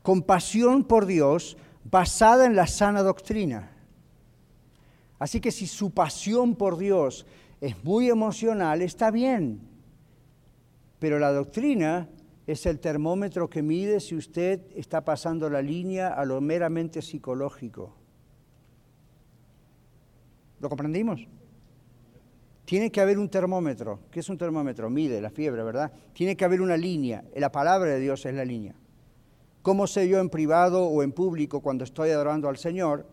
Compasión 0.02 0.82
por 0.84 1.06
Dios 1.06 1.56
basada 1.84 2.44
en 2.46 2.56
la 2.56 2.66
sana 2.66 3.02
doctrina. 3.02 3.70
Así 5.18 5.40
que 5.40 5.52
si 5.52 5.68
su 5.68 5.92
pasión 5.92 6.56
por 6.56 6.78
Dios 6.78 7.24
es 7.60 7.82
muy 7.84 8.08
emocional, 8.08 8.82
está 8.82 9.12
bien. 9.12 9.60
Pero 10.98 11.20
la 11.20 11.32
doctrina 11.32 12.08
es 12.46 12.66
el 12.66 12.80
termómetro 12.80 13.48
que 13.48 13.62
mide 13.62 14.00
si 14.00 14.16
usted 14.16 14.60
está 14.74 15.04
pasando 15.04 15.48
la 15.48 15.62
línea 15.62 16.08
a 16.08 16.24
lo 16.24 16.40
meramente 16.40 17.02
psicológico. 17.02 17.94
¿Lo 20.60 20.68
comprendimos? 20.68 21.26
Tiene 22.64 22.90
que 22.90 23.00
haber 23.00 23.18
un 23.18 23.28
termómetro. 23.28 24.00
¿Qué 24.10 24.20
es 24.20 24.28
un 24.28 24.38
termómetro? 24.38 24.88
Mide 24.88 25.20
la 25.20 25.30
fiebre, 25.30 25.62
¿verdad? 25.62 25.92
Tiene 26.12 26.36
que 26.36 26.44
haber 26.44 26.60
una 26.60 26.76
línea. 26.76 27.24
La 27.36 27.50
palabra 27.50 27.90
de 27.90 28.00
Dios 28.00 28.24
es 28.26 28.34
la 28.34 28.44
línea. 28.44 28.74
¿Cómo 29.62 29.86
sé 29.86 30.08
yo 30.08 30.18
en 30.20 30.28
privado 30.28 30.86
o 30.86 31.02
en 31.02 31.12
público 31.12 31.60
cuando 31.60 31.84
estoy 31.84 32.10
adorando 32.10 32.48
al 32.48 32.56
Señor 32.56 33.06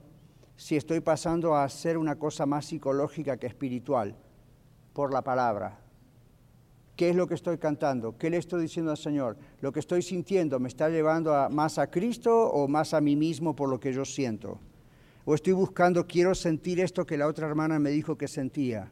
si 0.58 0.76
estoy 0.76 1.00
pasando 1.00 1.56
a 1.56 1.64
hacer 1.64 1.98
una 1.98 2.18
cosa 2.18 2.46
más 2.46 2.66
psicológica 2.66 3.38
que 3.38 3.48
espiritual? 3.48 4.16
Por 4.94 5.14
la 5.14 5.24
palabra. 5.24 5.80
¿Qué 7.00 7.12
es 7.12 7.16
lo 7.16 7.28
que 7.28 7.36
estoy 7.36 7.58
cantando? 7.58 8.18
¿Qué 8.18 8.30
le 8.30 8.36
estoy 8.36 8.64
diciendo 8.64 8.92
al 8.92 8.98
Señor? 8.98 9.38
¿Lo 9.62 9.72
que 9.72 9.80
estoy 9.80 10.02
sintiendo 10.02 10.60
me 10.60 10.68
está 10.68 10.90
llevando 10.90 11.34
más 11.50 11.78
a 11.78 11.88
Cristo 11.88 12.50
o 12.50 12.68
más 12.68 12.94
a 12.94 13.00
mí 13.00 13.16
mismo 13.16 13.56
por 13.56 13.70
lo 13.70 13.80
que 13.80 13.94
yo 13.94 14.04
siento? 14.04 14.60
¿O 15.24 15.34
estoy 15.34 15.54
buscando, 15.54 16.06
quiero 16.06 16.36
sentir 16.36 16.82
esto 16.82 17.06
que 17.06 17.18
la 17.18 17.28
otra 17.28 17.48
hermana 17.48 17.80
me 17.80 17.90
dijo 17.90 18.18
que 18.18 18.28
sentía? 18.28 18.92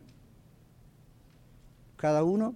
Cada 1.97 2.24
uno. 2.24 2.55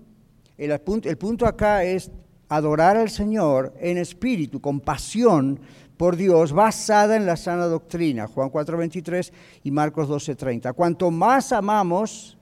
El, 0.58 0.80
punto, 0.80 1.45
acá 1.45 1.84
es 1.84 2.10
adorar 2.47 2.95
al 2.95 3.10
Señor 3.10 3.74
en 3.82 3.97
espíritu, 3.97 4.62
con 4.62 4.80
pasión 4.80 5.60
por 5.97 6.16
Dios, 6.16 6.54
basada 6.54 7.18
en 7.18 7.26
la 7.26 7.36
sana 7.36 7.66
doctrina. 7.66 8.28
Juan 8.28 8.49
4:23 8.49 9.34
y 9.66 9.72
Marcos 9.72 10.08
12:30. 10.08 10.72
Cuanto 10.72 11.12
más 11.12 11.52
amamos 11.52 12.38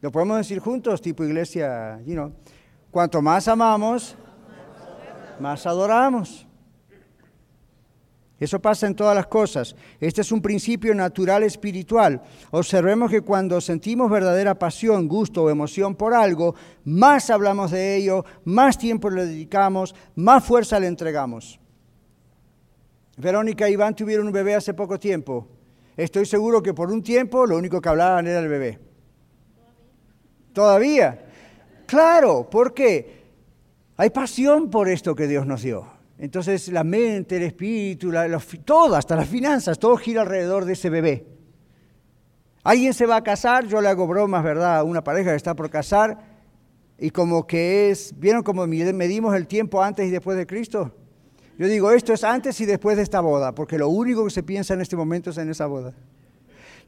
Lo 0.00 0.12
podemos 0.12 0.36
decir 0.38 0.58
juntos, 0.58 1.00
tipo 1.00 1.24
iglesia, 1.24 2.00
you 2.04 2.14
know. 2.14 2.32
Cuanto 2.90 3.20
más 3.20 3.48
amamos, 3.48 4.16
más 5.40 5.66
adoramos. 5.66 6.46
Eso 8.38 8.60
pasa 8.60 8.86
en 8.86 8.94
todas 8.94 9.14
las 9.14 9.26
cosas. 9.26 9.74
Este 9.98 10.20
es 10.20 10.30
un 10.30 10.42
principio 10.42 10.94
natural 10.94 11.42
espiritual. 11.42 12.22
Observemos 12.50 13.10
que 13.10 13.22
cuando 13.22 13.60
sentimos 13.62 14.10
verdadera 14.10 14.58
pasión, 14.58 15.08
gusto 15.08 15.44
o 15.44 15.50
emoción 15.50 15.94
por 15.94 16.12
algo, 16.12 16.54
más 16.84 17.30
hablamos 17.30 17.70
de 17.70 17.96
ello, 17.96 18.24
más 18.44 18.76
tiempo 18.76 19.08
le 19.08 19.24
dedicamos, 19.24 19.94
más 20.16 20.44
fuerza 20.44 20.78
le 20.78 20.86
entregamos. 20.86 21.58
Verónica 23.16 23.70
y 23.70 23.72
Iván 23.72 23.96
tuvieron 23.96 24.26
un 24.26 24.32
bebé 24.32 24.54
hace 24.54 24.74
poco 24.74 24.98
tiempo. 24.98 25.48
Estoy 25.96 26.26
seguro 26.26 26.62
que 26.62 26.74
por 26.74 26.90
un 26.90 27.02
tiempo 27.02 27.46
lo 27.46 27.56
único 27.56 27.80
que 27.80 27.88
hablaban 27.88 28.26
era 28.26 28.40
el 28.40 28.48
bebé. 28.48 28.78
¿Todavía? 30.56 31.18
Claro, 31.84 32.48
porque 32.50 33.24
hay 33.94 34.08
pasión 34.08 34.70
por 34.70 34.88
esto 34.88 35.14
que 35.14 35.26
Dios 35.26 35.46
nos 35.46 35.60
dio. 35.60 35.86
Entonces 36.16 36.68
la 36.68 36.82
mente, 36.82 37.36
el 37.36 37.42
espíritu, 37.42 38.10
todo, 38.64 38.96
hasta 38.96 39.16
las 39.16 39.28
finanzas, 39.28 39.78
todo 39.78 39.98
gira 39.98 40.22
alrededor 40.22 40.64
de 40.64 40.72
ese 40.72 40.88
bebé. 40.88 41.26
Alguien 42.64 42.94
se 42.94 43.04
va 43.04 43.16
a 43.16 43.22
casar, 43.22 43.66
yo 43.66 43.82
le 43.82 43.88
hago 43.88 44.06
bromas, 44.06 44.42
¿verdad? 44.42 44.82
Una 44.82 45.04
pareja 45.04 45.32
que 45.32 45.36
está 45.36 45.54
por 45.54 45.68
casar 45.68 46.20
y 46.96 47.10
como 47.10 47.46
que 47.46 47.90
es, 47.90 48.14
¿vieron 48.18 48.42
cómo 48.42 48.66
medimos 48.66 49.36
el 49.36 49.46
tiempo 49.46 49.82
antes 49.82 50.06
y 50.06 50.10
después 50.10 50.38
de 50.38 50.46
Cristo? 50.46 50.90
Yo 51.58 51.66
digo, 51.66 51.90
esto 51.90 52.14
es 52.14 52.24
antes 52.24 52.58
y 52.62 52.64
después 52.64 52.96
de 52.96 53.02
esta 53.02 53.20
boda, 53.20 53.54
porque 53.54 53.76
lo 53.76 53.90
único 53.90 54.24
que 54.24 54.30
se 54.30 54.42
piensa 54.42 54.72
en 54.72 54.80
este 54.80 54.96
momento 54.96 55.28
es 55.28 55.36
en 55.36 55.50
esa 55.50 55.66
boda. 55.66 55.92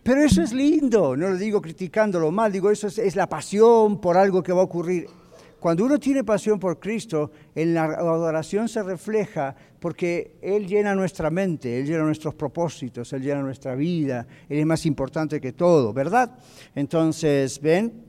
Pero 0.02 0.22
eso 0.22 0.42
es 0.42 0.52
lindo, 0.52 1.16
no 1.16 1.28
lo 1.28 1.36
digo 1.36 1.60
criticándolo 1.60 2.30
mal, 2.30 2.50
digo, 2.50 2.70
eso 2.70 2.86
es, 2.86 2.98
es 2.98 3.16
la 3.16 3.28
pasión 3.28 4.00
por 4.00 4.16
algo 4.16 4.42
que 4.42 4.52
va 4.52 4.60
a 4.60 4.64
ocurrir. 4.64 5.06
Cuando 5.60 5.84
uno 5.84 5.98
tiene 5.98 6.22
pasión 6.22 6.60
por 6.60 6.78
Cristo, 6.78 7.32
en 7.54 7.74
la 7.74 7.84
adoración 7.84 8.68
se 8.68 8.80
refleja 8.82 9.56
porque 9.80 10.36
Él 10.40 10.68
llena 10.68 10.94
nuestra 10.94 11.30
mente, 11.30 11.80
Él 11.80 11.86
llena 11.86 12.04
nuestros 12.04 12.34
propósitos, 12.34 13.12
Él 13.12 13.22
llena 13.22 13.42
nuestra 13.42 13.74
vida, 13.74 14.26
Él 14.48 14.60
es 14.60 14.66
más 14.66 14.86
importante 14.86 15.40
que 15.40 15.52
todo, 15.52 15.92
¿verdad? 15.92 16.38
Entonces, 16.76 17.60
ven, 17.60 18.04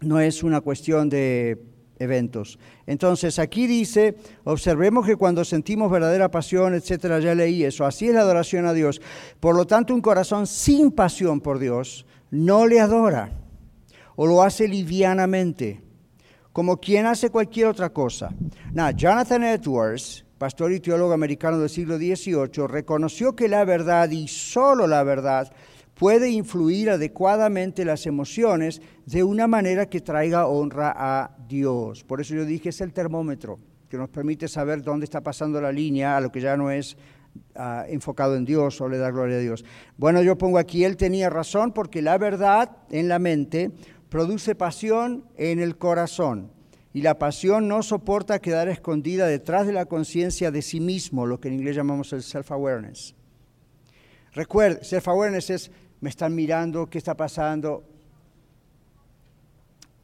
no 0.00 0.18
es 0.18 0.42
una 0.42 0.60
cuestión 0.62 1.08
de 1.08 1.62
eventos. 2.00 2.58
Entonces, 2.86 3.38
aquí 3.38 3.68
dice, 3.68 4.16
observemos 4.42 5.06
que 5.06 5.14
cuando 5.14 5.44
sentimos 5.44 5.88
verdadera 5.92 6.32
pasión, 6.32 6.74
etcétera, 6.74 7.20
ya 7.20 7.36
leí 7.36 7.62
eso, 7.62 7.86
así 7.86 8.08
es 8.08 8.14
la 8.14 8.22
adoración 8.22 8.66
a 8.66 8.72
Dios. 8.72 9.00
Por 9.38 9.54
lo 9.54 9.66
tanto, 9.66 9.94
un 9.94 10.00
corazón 10.00 10.48
sin 10.48 10.90
pasión 10.90 11.40
por 11.40 11.60
Dios 11.60 12.04
no 12.32 12.66
le 12.66 12.80
adora 12.80 13.38
o 14.16 14.26
lo 14.26 14.42
hace 14.42 14.66
livianamente 14.66 15.82
como 16.52 16.78
quien 16.78 17.06
hace 17.06 17.30
cualquier 17.30 17.66
otra 17.68 17.90
cosa. 17.90 18.34
Jonathan 18.96 19.44
Edwards, 19.44 20.24
pastor 20.38 20.72
y 20.72 20.80
teólogo 20.80 21.12
americano 21.12 21.58
del 21.58 21.70
siglo 21.70 21.96
XVIII, 21.96 22.66
reconoció 22.66 23.36
que 23.36 23.48
la 23.48 23.64
verdad 23.64 24.10
y 24.10 24.26
solo 24.26 24.86
la 24.86 25.02
verdad 25.02 25.52
puede 26.00 26.30
influir 26.30 26.88
adecuadamente 26.88 27.84
las 27.84 28.06
emociones 28.06 28.80
de 29.04 29.22
una 29.22 29.46
manera 29.46 29.84
que 29.84 30.00
traiga 30.00 30.46
honra 30.46 30.94
a 30.96 31.36
Dios. 31.46 32.04
Por 32.04 32.22
eso 32.22 32.34
yo 32.34 32.46
dije, 32.46 32.70
es 32.70 32.80
el 32.80 32.94
termómetro 32.94 33.58
que 33.86 33.98
nos 33.98 34.08
permite 34.08 34.48
saber 34.48 34.80
dónde 34.80 35.04
está 35.04 35.20
pasando 35.20 35.60
la 35.60 35.70
línea 35.70 36.16
a 36.16 36.22
lo 36.22 36.32
que 36.32 36.40
ya 36.40 36.56
no 36.56 36.70
es 36.70 36.96
ah, 37.54 37.84
enfocado 37.86 38.34
en 38.34 38.46
Dios 38.46 38.80
o 38.80 38.88
le 38.88 38.96
da 38.96 39.10
gloria 39.10 39.36
a 39.36 39.40
Dios. 39.40 39.62
Bueno, 39.98 40.22
yo 40.22 40.38
pongo 40.38 40.56
aquí, 40.56 40.84
él 40.84 40.96
tenía 40.96 41.28
razón 41.28 41.72
porque 41.72 42.00
la 42.00 42.16
verdad 42.16 42.78
en 42.88 43.08
la 43.08 43.18
mente 43.18 43.70
produce 44.08 44.54
pasión 44.54 45.26
en 45.36 45.60
el 45.60 45.76
corazón. 45.76 46.50
Y 46.94 47.02
la 47.02 47.18
pasión 47.18 47.68
no 47.68 47.82
soporta 47.82 48.38
quedar 48.38 48.68
escondida 48.68 49.26
detrás 49.26 49.66
de 49.66 49.74
la 49.74 49.84
conciencia 49.84 50.50
de 50.50 50.62
sí 50.62 50.80
mismo, 50.80 51.26
lo 51.26 51.40
que 51.40 51.48
en 51.48 51.54
inglés 51.54 51.76
llamamos 51.76 52.14
el 52.14 52.22
self-awareness. 52.22 53.14
Recuerde, 54.32 54.80
self-awareness 54.82 55.50
es, 55.50 55.70
me 56.00 56.10
están 56.10 56.34
mirando, 56.34 56.86
¿qué 56.86 56.98
está 56.98 57.14
pasando? 57.14 57.84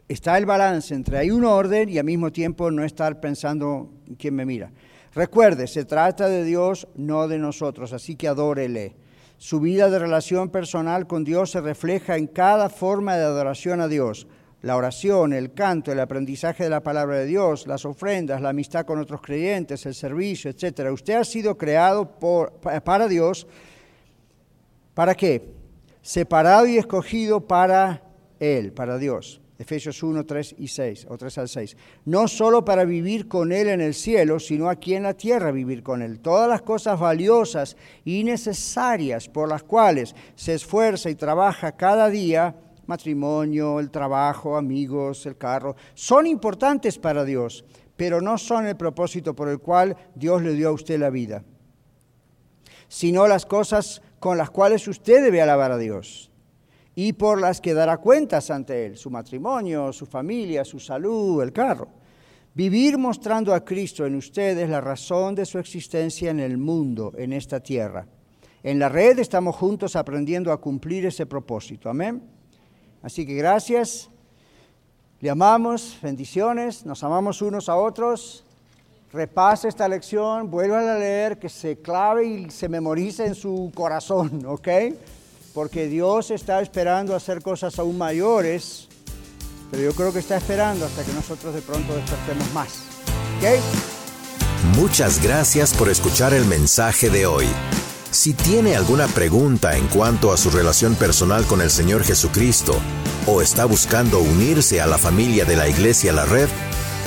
Está 0.08 0.38
el 0.38 0.46
balance 0.46 0.94
entre 0.94 1.18
hay 1.18 1.30
un 1.30 1.44
orden 1.44 1.88
y 1.88 1.98
al 1.98 2.04
mismo 2.04 2.30
tiempo 2.30 2.70
no 2.70 2.84
estar 2.84 3.20
pensando 3.20 3.90
en 4.06 4.14
quién 4.14 4.34
me 4.34 4.46
mira. 4.46 4.70
Recuerde, 5.14 5.66
se 5.66 5.84
trata 5.84 6.28
de 6.28 6.44
Dios, 6.44 6.86
no 6.94 7.26
de 7.26 7.38
nosotros, 7.38 7.92
así 7.92 8.16
que 8.16 8.28
adórele. 8.28 8.94
Su 9.38 9.60
vida 9.60 9.90
de 9.90 9.98
relación 9.98 10.50
personal 10.50 11.06
con 11.06 11.24
Dios 11.24 11.50
se 11.50 11.60
refleja 11.60 12.16
en 12.16 12.26
cada 12.26 12.68
forma 12.68 13.16
de 13.16 13.24
adoración 13.24 13.80
a 13.80 13.88
Dios. 13.88 14.26
La 14.62 14.76
oración, 14.76 15.32
el 15.32 15.52
canto, 15.52 15.90
el 15.90 16.00
aprendizaje 16.00 16.64
de 16.64 16.70
la 16.70 16.82
palabra 16.82 17.16
de 17.16 17.26
Dios, 17.26 17.66
las 17.66 17.84
ofrendas, 17.84 18.40
la 18.40 18.50
amistad 18.50 18.86
con 18.86 18.98
otros 18.98 19.20
creyentes, 19.20 19.86
el 19.86 19.94
servicio, 19.94 20.50
etc. 20.50 20.90
Usted 20.92 21.14
ha 21.14 21.24
sido 21.24 21.56
creado 21.56 22.10
para 22.84 23.08
Dios. 23.08 23.46
¿Para 24.94 25.14
qué? 25.14 25.55
Separado 26.06 26.68
y 26.68 26.78
escogido 26.78 27.48
para 27.48 28.00
Él, 28.38 28.72
para 28.72 28.96
Dios. 28.96 29.40
Efesios 29.58 30.04
1, 30.04 30.24
3 30.24 30.54
y 30.56 30.68
6, 30.68 31.08
o 31.10 31.18
3 31.18 31.38
al 31.38 31.48
6. 31.48 31.76
No 32.04 32.28
solo 32.28 32.64
para 32.64 32.84
vivir 32.84 33.26
con 33.26 33.50
Él 33.50 33.66
en 33.66 33.80
el 33.80 33.92
cielo, 33.92 34.38
sino 34.38 34.70
aquí 34.70 34.94
en 34.94 35.02
la 35.02 35.14
tierra 35.14 35.50
vivir 35.50 35.82
con 35.82 36.02
Él. 36.02 36.20
Todas 36.20 36.48
las 36.48 36.62
cosas 36.62 37.00
valiosas 37.00 37.76
y 38.04 38.22
necesarias 38.22 39.28
por 39.28 39.48
las 39.48 39.64
cuales 39.64 40.14
se 40.36 40.54
esfuerza 40.54 41.10
y 41.10 41.16
trabaja 41.16 41.72
cada 41.72 42.08
día, 42.08 42.54
matrimonio, 42.86 43.80
el 43.80 43.90
trabajo, 43.90 44.56
amigos, 44.56 45.26
el 45.26 45.36
carro, 45.36 45.74
son 45.94 46.28
importantes 46.28 47.00
para 47.00 47.24
Dios, 47.24 47.64
pero 47.96 48.20
no 48.20 48.38
son 48.38 48.68
el 48.68 48.76
propósito 48.76 49.34
por 49.34 49.48
el 49.48 49.58
cual 49.58 49.96
Dios 50.14 50.40
le 50.40 50.52
dio 50.52 50.68
a 50.68 50.72
usted 50.72 51.00
la 51.00 51.10
vida, 51.10 51.42
sino 52.86 53.26
las 53.26 53.44
cosas 53.44 54.02
con 54.18 54.38
las 54.38 54.50
cuales 54.50 54.86
usted 54.88 55.22
debe 55.22 55.42
alabar 55.42 55.72
a 55.72 55.78
Dios 55.78 56.30
y 56.94 57.12
por 57.12 57.40
las 57.40 57.60
que 57.60 57.74
dará 57.74 57.98
cuentas 57.98 58.50
ante 58.50 58.86
Él, 58.86 58.96
su 58.96 59.10
matrimonio, 59.10 59.92
su 59.92 60.06
familia, 60.06 60.64
su 60.64 60.80
salud, 60.80 61.42
el 61.42 61.52
carro. 61.52 61.88
Vivir 62.54 62.96
mostrando 62.96 63.52
a 63.52 63.62
Cristo 63.62 64.06
en 64.06 64.16
ustedes 64.16 64.66
la 64.70 64.80
razón 64.80 65.34
de 65.34 65.44
su 65.44 65.58
existencia 65.58 66.30
en 66.30 66.40
el 66.40 66.56
mundo, 66.56 67.12
en 67.18 67.34
esta 67.34 67.60
tierra. 67.60 68.06
En 68.62 68.78
la 68.78 68.88
red 68.88 69.18
estamos 69.18 69.56
juntos 69.56 69.94
aprendiendo 69.94 70.50
a 70.50 70.58
cumplir 70.58 71.04
ese 71.04 71.26
propósito. 71.26 71.90
Amén. 71.90 72.22
Así 73.02 73.26
que 73.26 73.34
gracias. 73.34 74.08
Le 75.20 75.28
amamos, 75.28 75.98
bendiciones, 76.02 76.86
nos 76.86 77.04
amamos 77.04 77.42
unos 77.42 77.68
a 77.68 77.76
otros. 77.76 78.45
Repase 79.16 79.68
esta 79.68 79.88
lección, 79.88 80.50
vuelva 80.50 80.80
a 80.80 80.98
leer, 80.98 81.38
que 81.38 81.48
se 81.48 81.78
clave 81.78 82.26
y 82.26 82.50
se 82.50 82.68
memorice 82.68 83.24
en 83.24 83.34
su 83.34 83.72
corazón, 83.74 84.44
¿ok? 84.46 84.68
porque 85.56 85.88
Dios 85.88 86.30
está 86.30 86.60
esperando 86.60 87.16
hacer 87.16 87.40
cosas 87.40 87.78
aún 87.78 87.96
mayores, 87.96 88.88
pero 89.70 89.84
yo 89.84 89.94
creo 89.94 90.12
que 90.12 90.18
está 90.18 90.36
esperando 90.36 90.84
hasta 90.84 91.02
que 91.02 91.14
nosotros 91.14 91.54
de 91.54 91.62
pronto 91.62 91.96
despertemos 91.96 92.52
más. 92.52 92.68
¿Ok? 93.38 94.76
Muchas 94.76 95.22
gracias 95.22 95.72
por 95.72 95.88
escuchar 95.88 96.34
el 96.34 96.44
mensaje 96.44 97.08
de 97.08 97.24
hoy. 97.24 97.46
Si 98.10 98.34
tiene 98.34 98.76
alguna 98.76 99.06
pregunta 99.06 99.78
en 99.78 99.86
cuanto 99.86 100.30
a 100.30 100.36
su 100.36 100.50
relación 100.50 100.94
personal 100.94 101.46
con 101.46 101.62
el 101.62 101.70
Señor 101.70 102.04
Jesucristo 102.04 102.76
o 103.26 103.40
está 103.40 103.64
buscando 103.64 104.20
unirse 104.20 104.82
a 104.82 104.86
la 104.86 104.98
familia 104.98 105.46
de 105.46 105.56
la 105.56 105.68
Iglesia 105.68 106.12
La 106.12 106.26
Red, 106.26 106.50